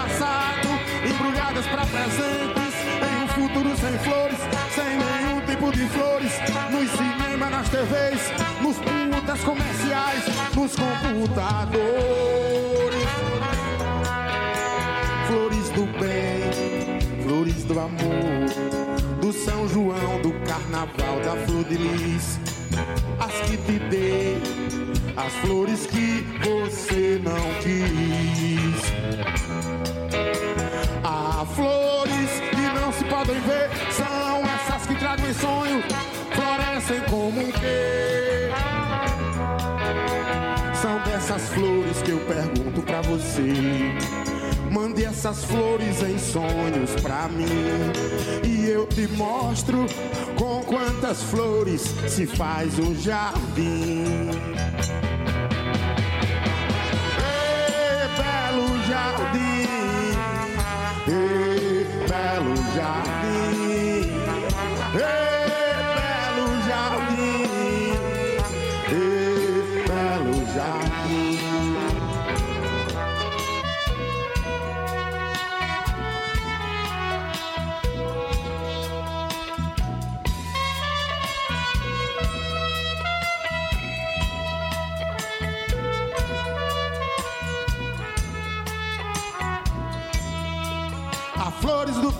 passado, 0.00 0.68
embrulhadas 1.04 1.66
pra 1.66 1.84
presentes, 1.84 2.74
em 3.04 3.24
um 3.24 3.28
futuro 3.28 3.76
sem 3.76 3.98
flores, 3.98 4.38
sem 4.74 4.96
nenhum 4.96 5.40
tipo 5.42 5.70
de 5.72 5.86
flores, 5.88 6.32
nos 6.70 7.50
nas 7.50 7.68
TVs, 7.68 8.32
nos 8.62 8.76
putas 8.78 9.40
comerciais, 9.40 10.24
nos 10.54 10.74
computadores. 10.76 11.90
Flores 15.26 15.70
do 15.70 15.86
bem, 15.98 17.22
flores 17.22 17.64
do 17.64 17.78
amor, 17.78 19.20
do 19.20 19.32
São 19.32 19.68
João, 19.68 20.22
do 20.22 20.32
carnaval, 20.46 21.20
da 21.24 21.36
flor 21.46 21.64
de 21.64 21.76
lis. 21.76 22.38
As 23.18 23.32
que 23.48 23.56
te 23.58 23.78
dei, 23.90 24.40
as 25.16 25.32
flores 25.44 25.86
que 25.86 26.24
você 26.42 27.20
não 27.22 27.54
quis. 27.60 28.99
Que 33.30 33.38
não 33.38 33.38
se 33.38 33.40
podem 33.40 33.40
ver, 33.40 33.70
são 33.92 34.42
essas 34.44 34.86
que 34.86 34.94
tragam 34.96 35.28
em 35.28 35.34
sonho 35.34 35.82
florescem 36.32 37.00
como 37.08 37.40
um 37.40 37.52
quê? 37.52 38.50
São 40.74 40.98
dessas 41.02 41.48
flores 41.50 42.02
que 42.02 42.10
eu 42.10 42.18
pergunto 42.20 42.82
pra 42.82 43.02
você. 43.02 43.94
Mande 44.70 45.04
essas 45.04 45.44
flores 45.44 46.00
em 46.02 46.18
sonhos 46.18 46.94
pra 47.02 47.28
mim 47.28 47.46
e 48.44 48.68
eu 48.70 48.86
te 48.86 49.08
mostro 49.08 49.84
com 50.36 50.62
quantas 50.62 51.22
flores 51.24 51.92
se 52.06 52.26
faz 52.26 52.78
um 52.78 52.94
jardim. 52.94 54.30
Ei, 57.18 58.06
belo 58.16 58.68
jardim, 58.88 59.66
ei, 61.08 61.86
belo 62.08 62.56
jardim. 62.74 63.19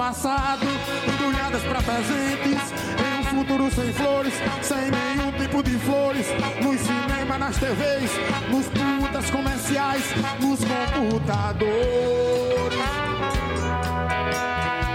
Passado, 0.00 0.66
embrulhadas 1.12 1.62
para 1.62 1.82
presentes, 1.82 2.72
em 2.96 3.20
um 3.20 3.22
futuro 3.22 3.70
sem 3.70 3.92
flores, 3.92 4.32
sem 4.62 4.90
nenhum 4.90 5.30
tipo 5.32 5.62
de 5.62 5.78
flores, 5.78 6.26
nos 6.62 6.80
cinemas, 6.80 7.38
nas 7.38 7.58
TVs, 7.58 8.10
nos 8.48 8.66
putas 8.68 9.30
comerciais, 9.30 10.02
nos 10.40 10.60
computadores. 10.64 12.80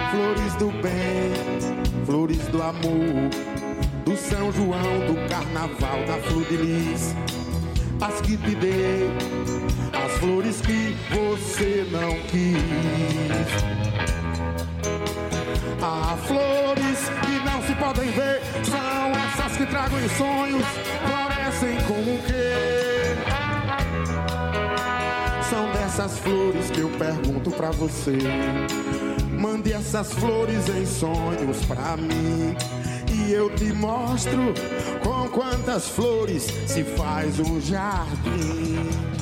Flores 0.10 0.56
do 0.56 0.72
bem, 0.82 1.36
flores 2.04 2.48
do 2.48 2.64
amor, 2.64 3.30
do 4.06 4.18
São 4.18 4.52
João, 4.52 5.06
do 5.06 5.14
carnaval, 5.30 6.04
da 6.08 6.18
flor 6.28 6.46
de 6.46 6.58
lis, 6.58 7.14
as 8.02 8.22
que 8.22 8.36
te 8.38 8.56
dei, 8.56 9.08
as 10.04 10.14
flores 10.18 10.62
que 10.62 10.98
você 11.14 11.88
não 11.92 12.10
quis. 12.28 13.95
Há 15.88 16.18
flores 16.18 16.98
que 17.22 17.46
não 17.46 17.62
se 17.62 17.76
podem 17.76 18.10
ver, 18.10 18.42
são 18.64 19.12
essas 19.12 19.56
que 19.56 19.68
trago 19.68 19.96
em 20.00 20.10
sonhos, 20.10 20.66
florescem 21.06 21.78
como 21.88 22.18
quê? 22.24 23.16
São 25.48 25.72
dessas 25.74 26.18
flores 26.18 26.72
que 26.72 26.80
eu 26.80 26.90
pergunto 26.90 27.52
pra 27.52 27.70
você. 27.70 28.18
Mande 29.40 29.74
essas 29.74 30.12
flores 30.12 30.68
em 30.70 30.88
sonhos 30.88 31.64
pra 31.66 31.96
mim. 31.96 32.58
E 33.14 33.32
eu 33.32 33.56
te 33.56 33.72
mostro 33.72 34.56
com 35.04 35.30
quantas 35.30 35.88
flores 35.88 36.48
se 36.66 36.84
faz 36.84 37.40
um 37.40 37.62
jardim. 37.62 39.15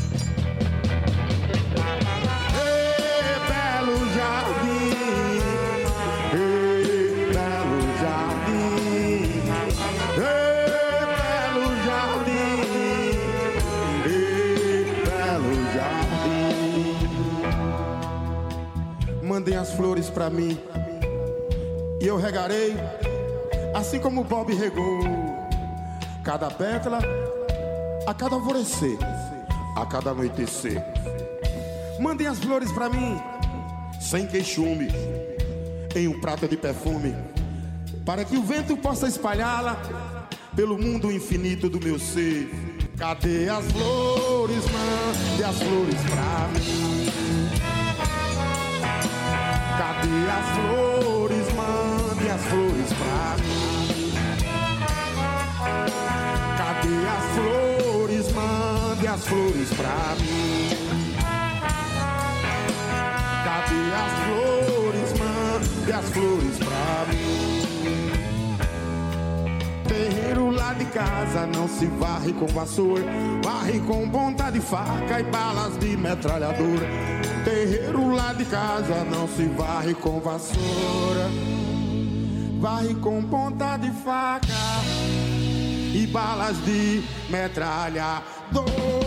Flores 19.73 20.09
para 20.09 20.29
mim. 20.29 20.57
E 22.01 22.07
eu 22.07 22.17
regarei, 22.17 22.75
assim 23.73 23.99
como 23.99 24.23
Bob 24.23 24.53
regou, 24.53 25.01
cada 26.23 26.49
pétala 26.49 26.99
a 28.05 28.13
cada 28.13 28.35
alvorecer, 28.35 28.97
a 29.75 29.85
cada 29.85 30.11
anoitecer. 30.11 30.83
Mandem 31.99 32.27
as 32.27 32.39
flores 32.39 32.71
para 32.71 32.89
mim, 32.89 33.19
sem 33.99 34.27
queixume, 34.27 34.89
em 35.95 36.07
um 36.07 36.19
prato 36.19 36.47
de 36.47 36.57
perfume, 36.57 37.15
para 38.05 38.25
que 38.25 38.35
o 38.35 38.43
vento 38.43 38.75
possa 38.75 39.07
espalhá-la 39.07 39.77
pelo 40.55 40.77
mundo 40.77 41.11
infinito 41.11 41.69
do 41.69 41.79
meu 41.79 41.97
ser. 41.97 42.49
Cadê 42.97 43.49
as 43.49 43.65
flores, 43.71 44.63
mande 44.65 45.43
as 45.43 45.57
flores 45.57 46.01
pra 46.09 46.47
mim? 46.53 47.02
Cadê 50.13 50.29
as 50.29 50.45
flores? 50.55 51.47
Mande 51.53 52.29
as 52.29 52.41
flores 52.43 52.93
pra 52.93 53.35
mim. 53.41 54.13
Cadê 56.55 56.97
as 57.07 57.25
flores? 57.33 58.31
Mande 58.33 59.07
as 59.07 59.23
flores 59.25 59.69
pra 59.73 60.15
mim. 60.19 60.69
Cadê 63.43 63.81
as 64.03 64.13
flores? 64.23 65.09
Mande 65.17 65.91
as 65.91 66.05
flores 66.09 66.57
pra 66.59 66.67
mim. 66.67 66.92
Casa 70.93 71.47
não 71.47 71.67
se 71.67 71.87
varre 71.87 72.31
com 72.33 72.45
vassoura, 72.45 73.03
varre 73.43 73.79
com 73.79 74.07
ponta 74.09 74.51
de 74.51 74.61
faca 74.61 75.19
e 75.19 75.23
balas 75.23 75.77
de 75.79 75.97
metralhadora. 75.97 76.87
Terreiro 77.43 78.13
lá 78.15 78.31
de 78.33 78.45
casa 78.45 79.03
não 79.03 79.27
se 79.27 79.45
varre 79.47 79.95
com 79.95 80.19
vassoura, 80.19 81.29
varre 82.59 82.93
com 82.95 83.23
ponta 83.23 83.75
de 83.77 83.89
faca 83.89 84.47
e 85.93 86.07
balas 86.11 86.63
de 86.63 87.03
metralhadora. 87.29 89.02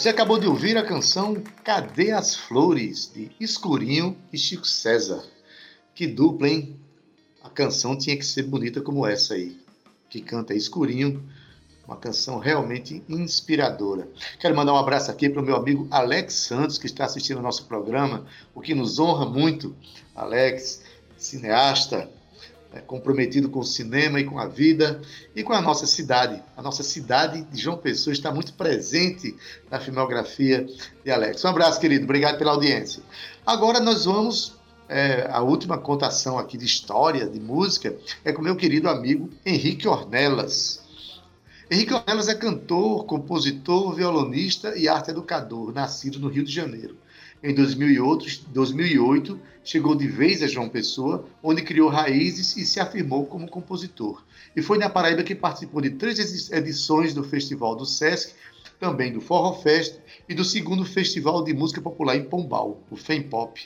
Você 0.00 0.08
acabou 0.08 0.38
de 0.38 0.46
ouvir 0.46 0.78
a 0.78 0.82
canção 0.82 1.34
Cadê 1.62 2.10
as 2.10 2.34
Flores, 2.34 3.12
de 3.14 3.30
Escurinho 3.38 4.16
e 4.32 4.38
Chico 4.38 4.66
César. 4.66 5.22
Que 5.94 6.06
dupla, 6.06 6.48
hein? 6.48 6.80
A 7.42 7.50
canção 7.50 7.98
tinha 7.98 8.16
que 8.16 8.24
ser 8.24 8.44
bonita 8.44 8.80
como 8.80 9.06
essa 9.06 9.34
aí, 9.34 9.60
que 10.08 10.22
canta 10.22 10.54
Escurinho, 10.54 11.22
uma 11.86 11.98
canção 11.98 12.38
realmente 12.38 13.04
inspiradora. 13.10 14.08
Quero 14.38 14.56
mandar 14.56 14.72
um 14.72 14.78
abraço 14.78 15.10
aqui 15.10 15.28
para 15.28 15.42
o 15.42 15.44
meu 15.44 15.54
amigo 15.54 15.86
Alex 15.90 16.32
Santos, 16.32 16.78
que 16.78 16.86
está 16.86 17.04
assistindo 17.04 17.36
o 17.36 17.42
nosso 17.42 17.66
programa, 17.66 18.24
o 18.54 18.62
que 18.62 18.74
nos 18.74 18.98
honra 18.98 19.26
muito. 19.26 19.76
Alex, 20.14 20.82
cineasta, 21.18 22.10
é, 22.72 22.80
comprometido 22.80 23.48
com 23.48 23.60
o 23.60 23.64
cinema 23.64 24.20
e 24.20 24.24
com 24.24 24.38
a 24.38 24.46
vida 24.46 25.00
e 25.34 25.42
com 25.42 25.52
a 25.52 25.60
nossa 25.60 25.86
cidade. 25.86 26.42
A 26.56 26.62
nossa 26.62 26.82
cidade 26.82 27.42
de 27.42 27.60
João 27.60 27.76
Pessoa 27.76 28.12
está 28.12 28.32
muito 28.32 28.52
presente 28.54 29.34
na 29.70 29.80
filmografia 29.80 30.66
de 31.04 31.10
Alex. 31.10 31.44
Um 31.44 31.48
abraço, 31.48 31.80
querido. 31.80 32.04
Obrigado 32.04 32.38
pela 32.38 32.52
audiência. 32.52 33.02
Agora 33.44 33.80
nós 33.80 34.04
vamos. 34.04 34.58
É, 34.92 35.28
a 35.30 35.40
última 35.40 35.78
contação 35.78 36.36
aqui 36.36 36.58
de 36.58 36.64
história, 36.64 37.24
de 37.24 37.38
música, 37.38 37.96
é 38.24 38.32
com 38.32 38.42
meu 38.42 38.56
querido 38.56 38.88
amigo 38.88 39.30
Henrique 39.46 39.86
Ornelas. 39.86 40.80
Henrique 41.70 41.94
Ornelas 41.94 42.26
é 42.26 42.34
cantor, 42.34 43.04
compositor, 43.04 43.94
violonista 43.94 44.76
e 44.76 44.88
arte 44.88 45.12
educador, 45.12 45.72
nascido 45.72 46.18
no 46.18 46.26
Rio 46.26 46.42
de 46.42 46.50
Janeiro. 46.50 46.96
Em 47.42 47.54
2008, 47.54 48.48
2008, 48.48 49.40
chegou 49.64 49.94
de 49.94 50.06
vez 50.06 50.42
a 50.42 50.46
João 50.46 50.68
Pessoa, 50.68 51.26
onde 51.42 51.62
criou 51.62 51.88
raízes 51.88 52.54
e 52.56 52.66
se 52.66 52.78
afirmou 52.78 53.24
como 53.24 53.48
compositor. 53.48 54.22
E 54.54 54.60
foi 54.60 54.76
na 54.76 54.90
Paraíba 54.90 55.22
que 55.22 55.34
participou 55.34 55.80
de 55.80 55.90
três 55.90 56.50
edições 56.50 57.14
do 57.14 57.24
Festival 57.24 57.74
do 57.74 57.86
Sesc, 57.86 58.34
também 58.78 59.12
do 59.12 59.22
Forró 59.22 59.54
Fest 59.54 59.96
e 60.28 60.34
do 60.34 60.44
segundo 60.44 60.84
Festival 60.84 61.42
de 61.42 61.54
Música 61.54 61.80
Popular 61.80 62.14
em 62.14 62.24
Pombal, 62.24 62.82
o 62.90 62.96
FEM 62.96 63.22
Pop 63.22 63.58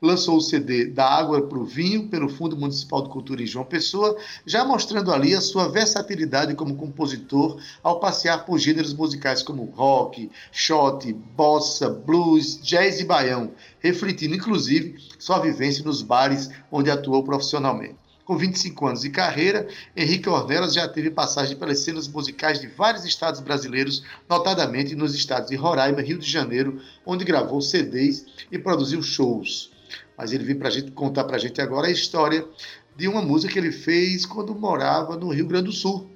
lançou 0.00 0.36
o 0.36 0.40
CD 0.40 0.86
Da 0.86 1.08
Água 1.08 1.42
para 1.42 1.58
o 1.58 1.64
Vinho 1.64 2.08
pelo 2.08 2.28
Fundo 2.28 2.56
Municipal 2.56 3.02
de 3.02 3.10
Cultura 3.10 3.42
em 3.42 3.46
João 3.46 3.64
Pessoa, 3.64 4.16
já 4.46 4.64
mostrando 4.64 5.12
ali 5.12 5.34
a 5.34 5.40
sua 5.40 5.68
versatilidade 5.68 6.54
como 6.54 6.76
compositor 6.76 7.60
ao 7.82 8.00
passear 8.00 8.44
por 8.44 8.58
gêneros 8.58 8.94
musicais 8.94 9.42
como 9.42 9.64
rock, 9.64 10.30
shot, 10.52 11.12
bossa, 11.12 11.88
blues, 11.88 12.60
jazz 12.62 13.00
e 13.00 13.04
baião, 13.04 13.50
refletindo 13.80 14.34
inclusive 14.34 14.96
sua 15.18 15.38
vivência 15.38 15.84
nos 15.84 16.02
bares 16.02 16.50
onde 16.70 16.90
atuou 16.90 17.22
profissionalmente. 17.22 18.07
Com 18.28 18.36
25 18.36 18.86
anos 18.86 19.00
de 19.00 19.08
carreira, 19.08 19.66
Henrique 19.96 20.28
Ornelas 20.28 20.74
já 20.74 20.86
teve 20.86 21.10
passagem 21.10 21.56
pelas 21.56 21.78
cenas 21.78 22.06
musicais 22.06 22.60
de 22.60 22.66
vários 22.66 23.06
estados 23.06 23.40
brasileiros, 23.40 24.04
notadamente 24.28 24.94
nos 24.94 25.14
estados 25.14 25.48
de 25.48 25.56
Roraima, 25.56 26.02
Rio 26.02 26.18
de 26.18 26.30
Janeiro, 26.30 26.78
onde 27.06 27.24
gravou 27.24 27.62
CDs 27.62 28.26
e 28.52 28.58
produziu 28.58 29.02
shows. 29.02 29.72
Mas 30.14 30.30
ele 30.30 30.44
veio 30.44 30.58
para 30.58 30.68
gente 30.68 30.90
contar 30.90 31.24
para 31.24 31.36
a 31.36 31.38
gente 31.38 31.58
agora 31.62 31.86
a 31.86 31.90
história 31.90 32.46
de 32.94 33.08
uma 33.08 33.22
música 33.22 33.50
que 33.50 33.58
ele 33.58 33.72
fez 33.72 34.26
quando 34.26 34.54
morava 34.54 35.16
no 35.16 35.30
Rio 35.30 35.46
Grande 35.46 35.68
do 35.68 35.72
Sul. 35.72 36.06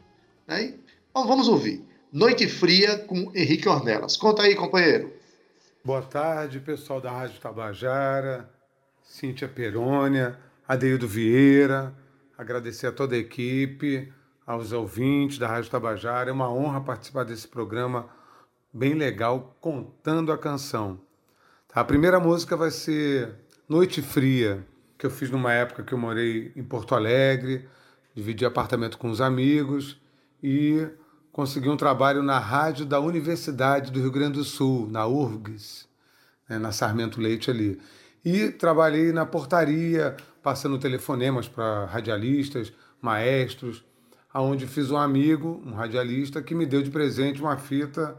Né? 0.46 0.74
Então 1.10 1.26
vamos 1.26 1.48
ouvir. 1.48 1.82
Noite 2.12 2.46
Fria 2.46 2.98
com 2.98 3.32
Henrique 3.34 3.66
Ornelas. 3.66 4.18
Conta 4.18 4.42
aí, 4.42 4.54
companheiro. 4.54 5.10
Boa 5.82 6.02
tarde, 6.02 6.60
pessoal 6.60 7.00
da 7.00 7.10
Rádio 7.10 7.40
Tabajara, 7.40 8.50
Cíntia 9.02 9.48
Perônia, 9.48 10.38
Adeildo 10.68 11.08
Vieira, 11.08 12.01
agradecer 12.37 12.87
a 12.87 12.93
toda 12.93 13.14
a 13.14 13.18
equipe, 13.18 14.12
aos 14.47 14.72
ouvintes 14.72 15.39
da 15.39 15.47
Rádio 15.47 15.70
Tabajara. 15.70 16.30
É 16.30 16.33
uma 16.33 16.53
honra 16.53 16.80
participar 16.80 17.24
desse 17.24 17.47
programa 17.47 18.09
bem 18.72 18.95
legal, 18.95 19.57
contando 19.61 20.33
a 20.33 20.39
canção. 20.39 21.01
Tá, 21.68 21.80
a 21.80 21.85
primeira 21.85 22.18
música 22.18 22.57
vai 22.57 22.70
ser 22.70 23.35
Noite 23.68 24.03
Fria, 24.03 24.66
que 24.99 25.07
eu 25.07 25.11
fiz 25.11 25.30
numa 25.30 25.53
época 25.53 25.83
que 25.83 25.93
eu 25.93 25.99
morei 25.99 26.53
em 26.57 26.62
Porto 26.62 26.95
Alegre, 26.95 27.68
dividi 28.14 28.45
apartamento 28.45 28.99
com 28.99 29.11
os 29.11 29.20
amigos 29.20 30.01
e 30.43 30.87
consegui 31.30 31.68
um 31.68 31.76
trabalho 31.76 32.22
na 32.22 32.39
rádio 32.39 32.85
da 32.85 33.01
Universidade 33.01 33.91
do 33.91 34.01
Rio 34.01 34.11
Grande 34.11 34.39
do 34.39 34.45
Sul, 34.45 34.87
na 34.91 35.07
URGS, 35.07 35.89
né, 36.49 36.59
na 36.59 36.72
Sarmento 36.72 37.20
Leite 37.20 37.51
ali. 37.51 37.80
E 38.24 38.51
trabalhei 38.51 39.12
na 39.12 39.24
portaria, 39.24 40.16
passando 40.43 40.78
telefonemas 40.78 41.49
para 41.49 41.86
radialistas, 41.86 42.72
maestros, 43.01 43.84
aonde 44.32 44.66
fiz 44.66 44.90
um 44.90 44.97
amigo, 44.97 45.62
um 45.64 45.72
radialista, 45.72 46.43
que 46.43 46.55
me 46.55 46.66
deu 46.66 46.82
de 46.82 46.90
presente 46.90 47.40
uma 47.40 47.57
fita 47.57 48.16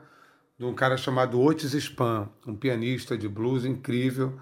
de 0.58 0.66
um 0.66 0.74
cara 0.74 0.96
chamado 0.96 1.42
Otis 1.42 1.74
Spam, 1.74 2.30
um 2.46 2.56
pianista 2.56 3.18
de 3.18 3.28
blues 3.28 3.66
incrível, 3.66 4.40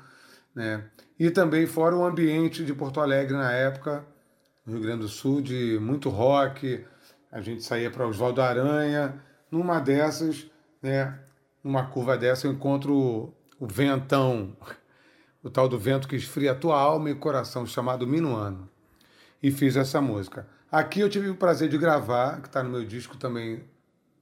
né? 0.53 0.83
E 1.17 1.29
também 1.29 1.65
fora 1.65 1.95
o 1.95 2.03
ambiente 2.03 2.65
de 2.65 2.73
Porto 2.73 2.99
Alegre 2.99 3.33
na 3.35 3.51
época, 3.51 4.05
no 4.65 4.73
Rio 4.73 4.81
Grande 4.81 5.01
do 5.01 5.07
Sul, 5.07 5.41
de 5.41 5.79
muito 5.79 6.09
rock, 6.09 6.83
a 7.31 7.41
gente 7.41 7.63
saía 7.63 7.89
para 7.89 8.07
Oswaldo 8.07 8.41
Aranha, 8.41 9.21
numa 9.49 9.79
dessas, 9.79 10.49
né, 10.81 11.17
numa 11.63 11.85
curva 11.85 12.17
dessa 12.17 12.47
eu 12.47 12.51
encontro 12.51 13.33
o 13.59 13.67
Ventão, 13.67 14.55
o 15.43 15.49
tal 15.49 15.67
do 15.67 15.77
vento 15.77 16.07
que 16.07 16.15
esfria 16.15 16.51
a 16.51 16.55
tua 16.55 16.79
alma 16.79 17.09
e 17.09 17.15
coração, 17.15 17.65
chamado 17.65 18.05
Minuano. 18.05 18.69
E 19.41 19.51
fiz 19.51 19.75
essa 19.75 19.99
música. 19.99 20.47
Aqui 20.71 20.99
eu 20.99 21.09
tive 21.09 21.29
o 21.29 21.35
prazer 21.35 21.67
de 21.67 21.77
gravar, 21.77 22.41
que 22.41 22.47
está 22.47 22.63
no 22.63 22.69
meu 22.69 22.85
disco 22.85 23.17
também, 23.17 23.63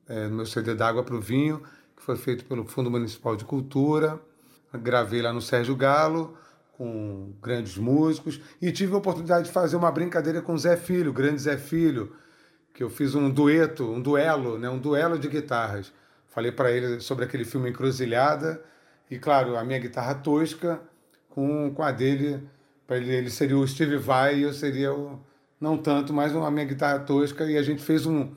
é, 0.07 0.28
no 0.28 0.38
meu 0.38 0.45
CD 0.45 0.74
d'Água 0.74 1.03
para 1.03 1.15
o 1.15 1.22
Vinho, 1.22 1.61
que 1.95 2.01
foi 2.01 2.15
feito 2.15 2.45
pelo 2.45 2.65
Fundo 2.65 2.89
Municipal 2.89 3.36
de 3.36 3.43
Cultura. 3.43 4.20
Gravei 4.74 5.22
lá 5.22 5.34
no 5.34 5.41
Sérgio 5.41 5.76
Galo, 5.76 6.38
com 6.80 7.34
grandes 7.41 7.78
músicos, 7.78 8.39
e 8.61 8.72
tive 8.72 8.93
a 8.93 8.97
oportunidade 8.97 9.47
de 9.47 9.51
fazer 9.51 9.76
uma 9.76 9.91
brincadeira 9.91 10.41
com 10.41 10.57
Zé 10.57 10.78
Filho, 10.78 11.11
o 11.11 11.13
grande 11.13 11.41
Zé 11.41 11.57
Filho, 11.57 12.15
que 12.74 12.82
eu 12.82 12.89
fiz 12.89 13.15
um 13.15 13.30
dueto, 13.30 13.84
um 13.84 14.01
duelo, 14.01 14.57
né, 14.57 14.70
um 14.70 14.80
duelo 14.80 15.20
de 15.20 15.28
guitarras. 15.28 15.91
Falei 16.30 16.51
para 16.51 16.72
ele 16.72 17.01
sobre 17.01 17.26
aquele 17.26 17.43
filme 17.43 17.70
Encruzilhada, 17.70 18.63
e 19.11 19.20
claro, 19.20 19.57
a 19.57 19.63
minha 19.63 19.80
guitarra 19.80 20.15
tosca, 20.15 20.80
com, 21.30 21.71
com 21.73 21.84
a 21.84 21.91
dele. 21.91 22.47
Ele, 22.89 23.15
ele 23.15 23.30
seria 23.30 23.57
o 23.57 23.67
Steve 23.67 23.97
Vai 23.97 24.39
e 24.39 24.41
eu 24.43 24.53
seria 24.53 24.93
o. 24.93 25.19
Não 25.61 25.77
tanto, 25.77 26.13
mas 26.13 26.36
a 26.36 26.51
minha 26.51 26.65
guitarra 26.65 26.99
tosca. 26.99 27.45
E 27.45 27.57
a 27.57 27.61
gente 27.61 27.82
fez 27.82 28.05
um. 28.05 28.32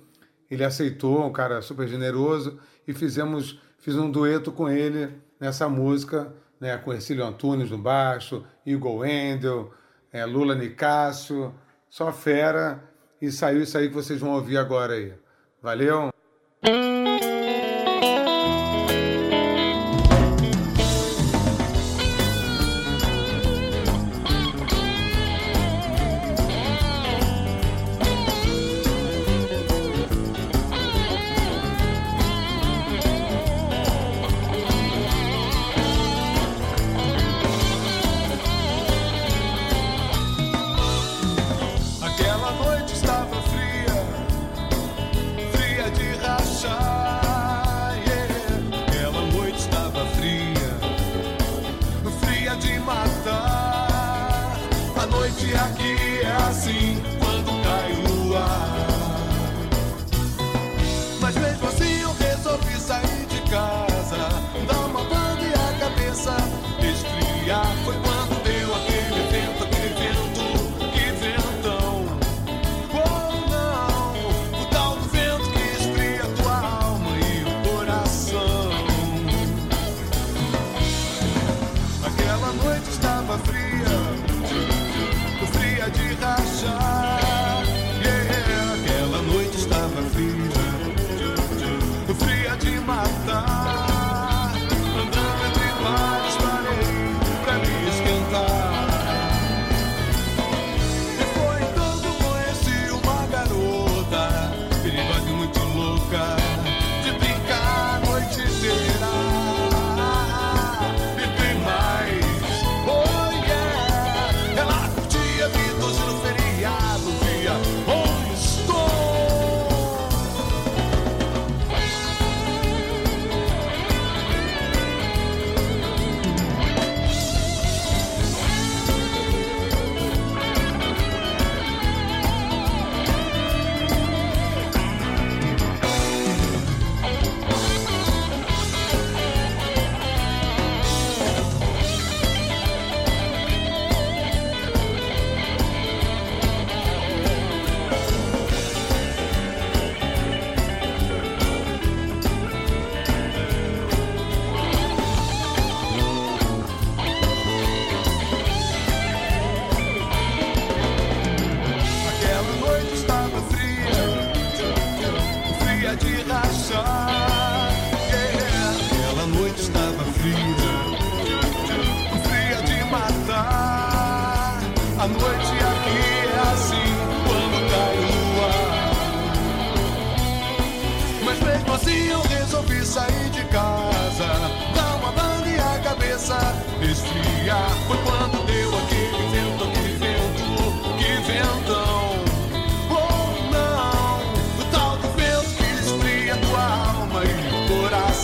Ele 0.50 0.64
aceitou, 0.64 1.24
um 1.24 1.32
cara 1.32 1.62
super 1.62 1.88
generoso, 1.88 2.58
e 2.86 2.92
fizemos 2.92 3.58
fiz 3.82 3.96
um 3.96 4.10
dueto 4.10 4.52
com 4.52 4.68
ele 4.68 5.12
nessa 5.40 5.68
música, 5.68 6.32
né, 6.60 6.78
com 6.78 6.92
Ercílio 6.92 7.26
Antunes 7.26 7.68
no 7.68 7.76
baixo, 7.76 8.44
Igor 8.64 8.98
Wendel, 8.98 9.72
é, 10.12 10.24
Lula 10.24 10.54
Nicásio, 10.54 11.52
só 11.90 12.12
fera, 12.12 12.80
e 13.20 13.32
saiu 13.32 13.62
isso 13.62 13.76
aí 13.76 13.88
que 13.88 13.94
vocês 13.94 14.20
vão 14.20 14.30
ouvir 14.34 14.56
agora 14.56 14.94
aí. 14.94 15.12
Valeu! 15.60 16.12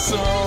so 0.09 0.38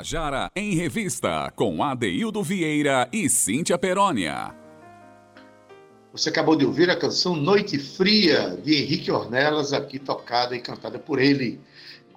Tabajara 0.00 0.50
em 0.56 0.74
Revista, 0.74 1.52
com 1.54 1.84
Adeildo 1.84 2.42
Vieira 2.42 3.06
e 3.12 3.28
Cíntia 3.28 3.76
Perónia. 3.76 4.54
Você 6.10 6.30
acabou 6.30 6.56
de 6.56 6.64
ouvir 6.64 6.88
a 6.88 6.96
canção 6.96 7.36
Noite 7.36 7.78
Fria, 7.78 8.58
de 8.64 8.76
Henrique 8.76 9.10
Ornelas, 9.10 9.74
aqui 9.74 9.98
tocada 9.98 10.56
e 10.56 10.60
cantada 10.60 10.98
por 10.98 11.18
ele. 11.18 11.60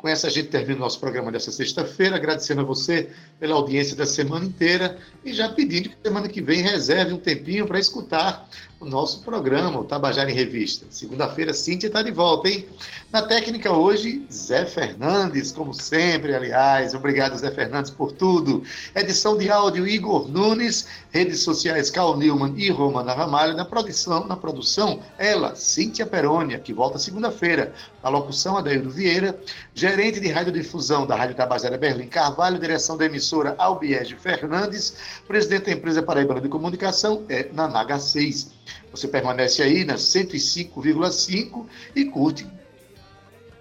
Com 0.04 0.10
essa 0.10 0.28
a 0.28 0.30
gente 0.30 0.50
termina 0.50 0.76
o 0.76 0.80
nosso 0.82 1.00
programa 1.00 1.32
dessa 1.32 1.50
sexta-feira, 1.50 2.18
agradecendo 2.18 2.60
a 2.60 2.66
você 2.66 3.10
pela 3.40 3.56
audiência 3.56 3.96
da 3.96 4.06
semana 4.06 4.44
inteira 4.44 4.98
e 5.24 5.32
já 5.32 5.48
pedindo 5.48 5.88
que 5.88 5.96
semana 6.04 6.28
que 6.28 6.42
vem 6.42 6.62
reserve 6.62 7.14
um 7.14 7.18
tempinho 7.18 7.66
para 7.66 7.80
escutar 7.80 8.46
o 8.84 8.86
nosso 8.86 9.22
programa, 9.22 9.80
o 9.80 9.86
Tabajara 9.86 10.30
em 10.30 10.34
Revista. 10.34 10.86
Segunda-feira, 10.90 11.54
Cíntia 11.54 11.88
está 11.88 12.02
de 12.02 12.12
volta, 12.12 12.50
hein? 12.50 12.68
Na 13.12 13.22
técnica 13.22 13.72
hoje, 13.72 14.26
Zé 14.32 14.66
Fernandes, 14.66 15.54
como 15.54 15.74
sempre, 15.74 16.36
aliás. 16.36 16.94
Obrigado, 16.94 17.38
Zé 17.38 17.50
Fernandes, 17.50 17.90
por 17.90 18.12
tudo. 18.12 18.62
Edição 18.94 19.38
de 19.38 19.50
áudio, 19.50 19.88
Igor 19.88 20.28
Nunes. 20.28 20.86
Redes 21.12 21.42
sociais, 21.42 21.90
Carl 21.90 22.18
Newman 22.18 22.56
e 22.58 22.70
Romana 22.70 23.14
Ramalho. 23.14 23.56
Na 23.56 23.64
produção, 23.64 24.28
na 24.28 24.36
produção 24.36 25.00
ela, 25.18 25.56
Cíntia 25.56 26.06
Perônia, 26.06 26.60
que 26.60 26.74
volta 26.74 27.00
segunda-feira. 27.00 27.74
Na 28.04 28.10
locução, 28.10 28.58
Adaildo 28.58 28.90
Vieira. 28.90 29.40
Gerente 29.94 30.20
de 30.20 30.28
radiodifusão 30.28 31.06
da 31.06 31.16
Rádio 31.16 31.36
Tabajara, 31.36 31.78
Berlim 31.78 32.08
Carvalho. 32.08 32.58
Direção 32.58 32.98
da 32.98 33.06
emissora, 33.06 33.54
Albiege 33.60 34.16
Fernandes. 34.16 34.96
Presidente 35.28 35.66
da 35.66 35.74
empresa 35.74 36.02
Paraibana 36.02 36.42
de 36.42 36.50
Comunicação, 36.50 37.24
é 37.30 37.48
Nanaga 37.54 38.00
6. 38.00 38.54
Você 38.90 39.08
permanece 39.08 39.62
aí 39.62 39.86
na 39.86 39.94
105,5 39.94 41.68
e 41.96 42.06
curte 42.06 42.48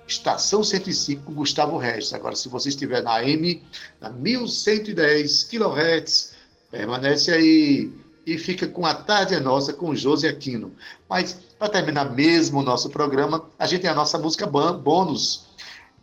Estação 0.08 0.64
105 0.64 1.22
com 1.22 1.34
Gustavo 1.34 1.76
Regis. 1.76 2.14
Agora, 2.14 2.34
se 2.34 2.48
você 2.48 2.70
estiver 2.70 3.02
na 3.02 3.16
AM, 3.16 3.62
na 4.00 4.08
1110 4.08 5.44
kHz, 5.44 6.32
permanece 6.70 7.30
aí 7.30 7.92
e 8.26 8.38
fica 8.38 8.66
com 8.66 8.86
a 8.86 8.94
tarde 8.94 9.34
é 9.34 9.40
nossa 9.40 9.74
com 9.74 9.94
José 9.94 10.28
Aquino. 10.28 10.72
Mas, 11.06 11.38
para 11.58 11.68
terminar 11.68 12.10
mesmo 12.10 12.60
o 12.60 12.62
nosso 12.62 12.88
programa, 12.88 13.44
a 13.58 13.66
gente 13.66 13.82
tem 13.82 13.90
a 13.90 13.94
nossa 13.94 14.16
música 14.16 14.46
bônus. 14.46 15.51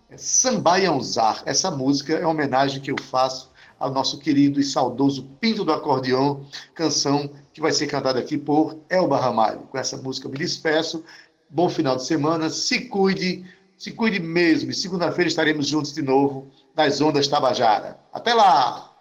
É 0.09 0.17
Sambaiãozar. 0.17 1.43
Essa 1.45 1.69
música 1.69 2.13
é 2.13 2.21
uma 2.21 2.31
homenagem 2.31 2.81
que 2.81 2.91
eu 2.91 2.95
faço 2.99 3.51
ao 3.79 3.91
nosso 3.91 4.19
querido 4.19 4.59
e 4.59 4.63
saudoso 4.63 5.29
Pinto 5.39 5.63
do 5.63 5.71
Acordeão, 5.71 6.45
canção 6.73 7.29
que 7.53 7.61
vai 7.61 7.71
ser 7.71 7.87
cantada 7.87 8.19
aqui 8.19 8.37
por 8.37 8.79
Elba 8.89 9.17
Ramalho. 9.19 9.61
Com 9.61 9.77
essa 9.77 9.95
música 9.97 10.27
eu 10.27 10.31
me 10.31 10.37
despeço. 10.37 11.05
Bom 11.49 11.69
final 11.69 11.95
de 11.95 12.05
semana, 12.05 12.49
se 12.49 12.89
cuide, 12.89 13.45
se 13.77 13.91
cuide 13.91 14.19
mesmo. 14.19 14.71
E 14.71 14.73
segunda-feira 14.73 15.29
estaremos 15.29 15.67
juntos 15.67 15.93
de 15.93 16.01
novo 16.01 16.51
nas 16.75 16.99
Ondas 16.99 17.27
Tabajara. 17.27 17.99
Até 18.11 18.33
lá! 18.33 18.91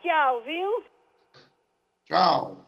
Tchau, 0.00 0.42
viu? 0.44 0.84
Tchau. 2.06 2.66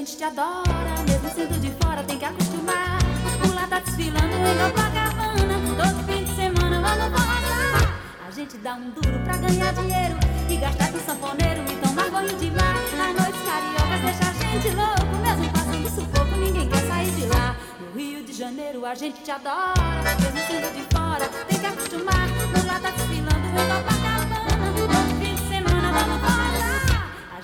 Gente 0.00 0.16
te 0.16 0.24
adora. 0.24 0.94
Mesmo 1.06 1.28
sendo 1.34 1.60
de 1.60 1.70
fora, 1.72 2.02
tem 2.02 2.18
que 2.18 2.24
acostumar. 2.24 2.98
O 3.44 3.54
lá 3.54 3.66
tá 3.66 3.80
desfilando 3.80 4.34
em 4.34 4.56
Copacabana. 4.58 5.60
Todo 5.76 6.04
fim 6.06 6.24
de 6.24 6.34
semana 6.34 6.80
vamos 6.80 7.20
passar. 7.20 8.00
A 8.26 8.30
gente 8.30 8.56
dá 8.58 8.74
um 8.76 8.90
duro 8.90 9.18
pra 9.24 9.36
ganhar 9.36 9.74
dinheiro. 9.74 10.16
E 10.48 10.56
gastar 10.56 10.90
com 10.90 10.98
sanfoneiro 11.00 11.62
e 11.70 11.76
tomar 11.86 12.10
banho 12.10 12.34
de 12.34 12.50
mar. 12.50 12.76
A 12.98 13.12
noite 13.12 13.38
cariocas 13.44 14.00
deixa 14.00 14.30
a 14.30 14.32
gente 14.32 14.74
louco. 14.74 15.16
Mesmo 15.22 15.52
passando 15.52 15.90
sufoco, 15.90 16.36
ninguém 16.36 16.68
quer 16.68 16.88
sair 16.88 17.10
de 17.10 17.26
lá. 17.26 17.56
No 17.78 18.00
Rio 18.00 18.24
de 18.24 18.32
Janeiro 18.32 18.86
a 18.86 18.94
gente 18.94 19.20
te 19.20 19.30
adora. 19.30 20.16
Mesmo 20.18 20.38
sendo 20.48 20.72
de 20.74 20.82
fora, 20.94 21.28
tem 21.46 21.58
que 21.58 21.66
acostumar. 21.66 22.26
No 22.26 22.66
lá 22.66 22.80
tá 22.80 22.90
desfilando 22.90 23.46
em 23.46 23.52
Copacabana. 23.52 23.99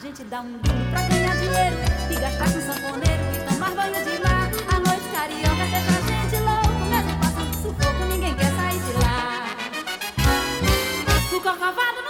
Gente 0.06 0.22
dá 0.24 0.40
um 0.40 0.52
duro 0.58 0.90
pra 0.92 1.02
ganhar 1.08 1.34
dinheiro 1.34 1.76
e 2.10 2.14
gastar 2.14 2.44
com 2.44 2.60
sanfoneiro 2.60 3.22
e 3.34 3.38
tomar 3.50 3.70
banho 3.74 4.04
de 4.04 4.22
mar. 4.22 4.48
A 4.72 4.78
noite 4.78 5.08
carioca 5.12 5.66
deixa 5.66 5.90
a 5.90 6.00
gente 6.06 6.36
louco, 6.46 6.78
mesmo 6.88 7.18
passando 7.18 7.54
sufoco, 7.56 8.04
ninguém 8.08 8.32
quer 8.36 8.52
sair 8.54 8.78
de 8.78 8.92
lá. 9.02 9.48
O 11.32 11.40
Corcovado 11.40 12.05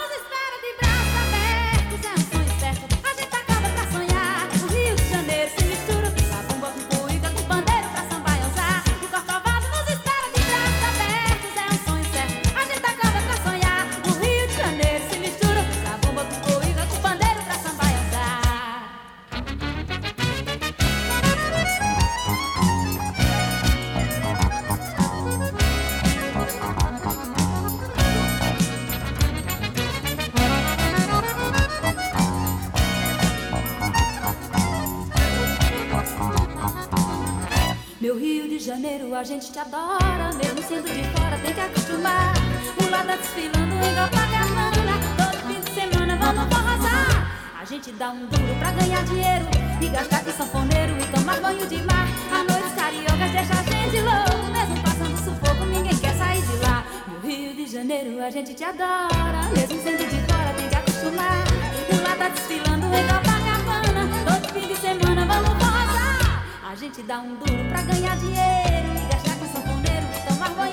gente 39.57 39.59
te 39.59 39.59
adora. 39.59 40.32
Mesmo 40.34 40.62
sendo 40.68 40.92
de 40.92 41.02
fora, 41.16 41.38
tem 41.38 41.54
que 41.54 41.61
acostumar. 41.61 42.34
O 42.78 42.90
tá 42.90 43.16
desfilando 43.16 43.74
em 43.74 43.94
Copacabana. 43.94 44.94
Todo 45.16 45.36
fim 45.46 45.61
de 45.61 45.70
semana 45.72 46.16
vamos 46.16 46.52
arrasar. 46.54 47.30
A 47.59 47.64
gente 47.64 47.92
dá 47.92 48.11
um 48.11 48.26
duro 48.26 48.54
pra 48.59 48.70
ganhar 48.72 49.02
dinheiro. 49.04 49.46
E 49.80 49.88
gastar 49.88 50.24
com 50.24 50.32
sanfoneiro 50.32 50.92
e 51.00 51.07
tomar 51.07 51.40
banho 51.40 51.66
de 51.66 51.82
mar. 51.82 52.07
A 52.32 52.44
noite 52.44 52.74
cariocas 52.74 53.32
deixa 53.32 53.52
a 53.54 53.62
gente 53.62 54.00
louco. 54.00 54.52
Mesmo 54.52 54.82
passando 54.82 55.16
sufoco, 55.24 55.64
ninguém 55.64 55.96
quer 55.96 56.14
sair 56.16 56.42
de 56.42 56.57
lá. 56.59 56.84
Meu 57.09 57.20
Rio 57.20 57.54
de 57.54 57.66
Janeiro, 57.66 58.22
a 58.22 58.30
gente 58.30 58.52
te 58.52 58.64
adora. 58.64 59.40
Mesmo 59.54 59.82
sendo 59.82 60.07
de 60.07 60.32
fora, 60.32 60.52
tem 60.54 60.68
que 60.68 60.76
acostumar. 60.76 61.44
O 61.88 62.18
tá 62.18 62.28
desfilando 62.28 62.86
em 62.94 63.07
Copacabana. 63.07 64.02
Todo 64.26 64.52
fim 64.52 64.68
de 64.68 64.76
semana 64.76 65.24
vamos 65.24 65.64
arrasar. 65.64 66.44
A 66.70 66.74
gente 66.74 67.02
dá 67.02 67.20
um 67.20 67.36
duro 67.36 67.64
pra 67.70 67.82
ganhar 67.82 68.16
dinheiro 68.18 68.95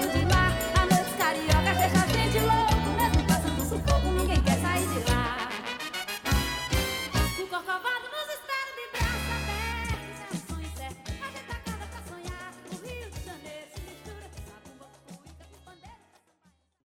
e 0.04 0.06
gastar 0.06 0.33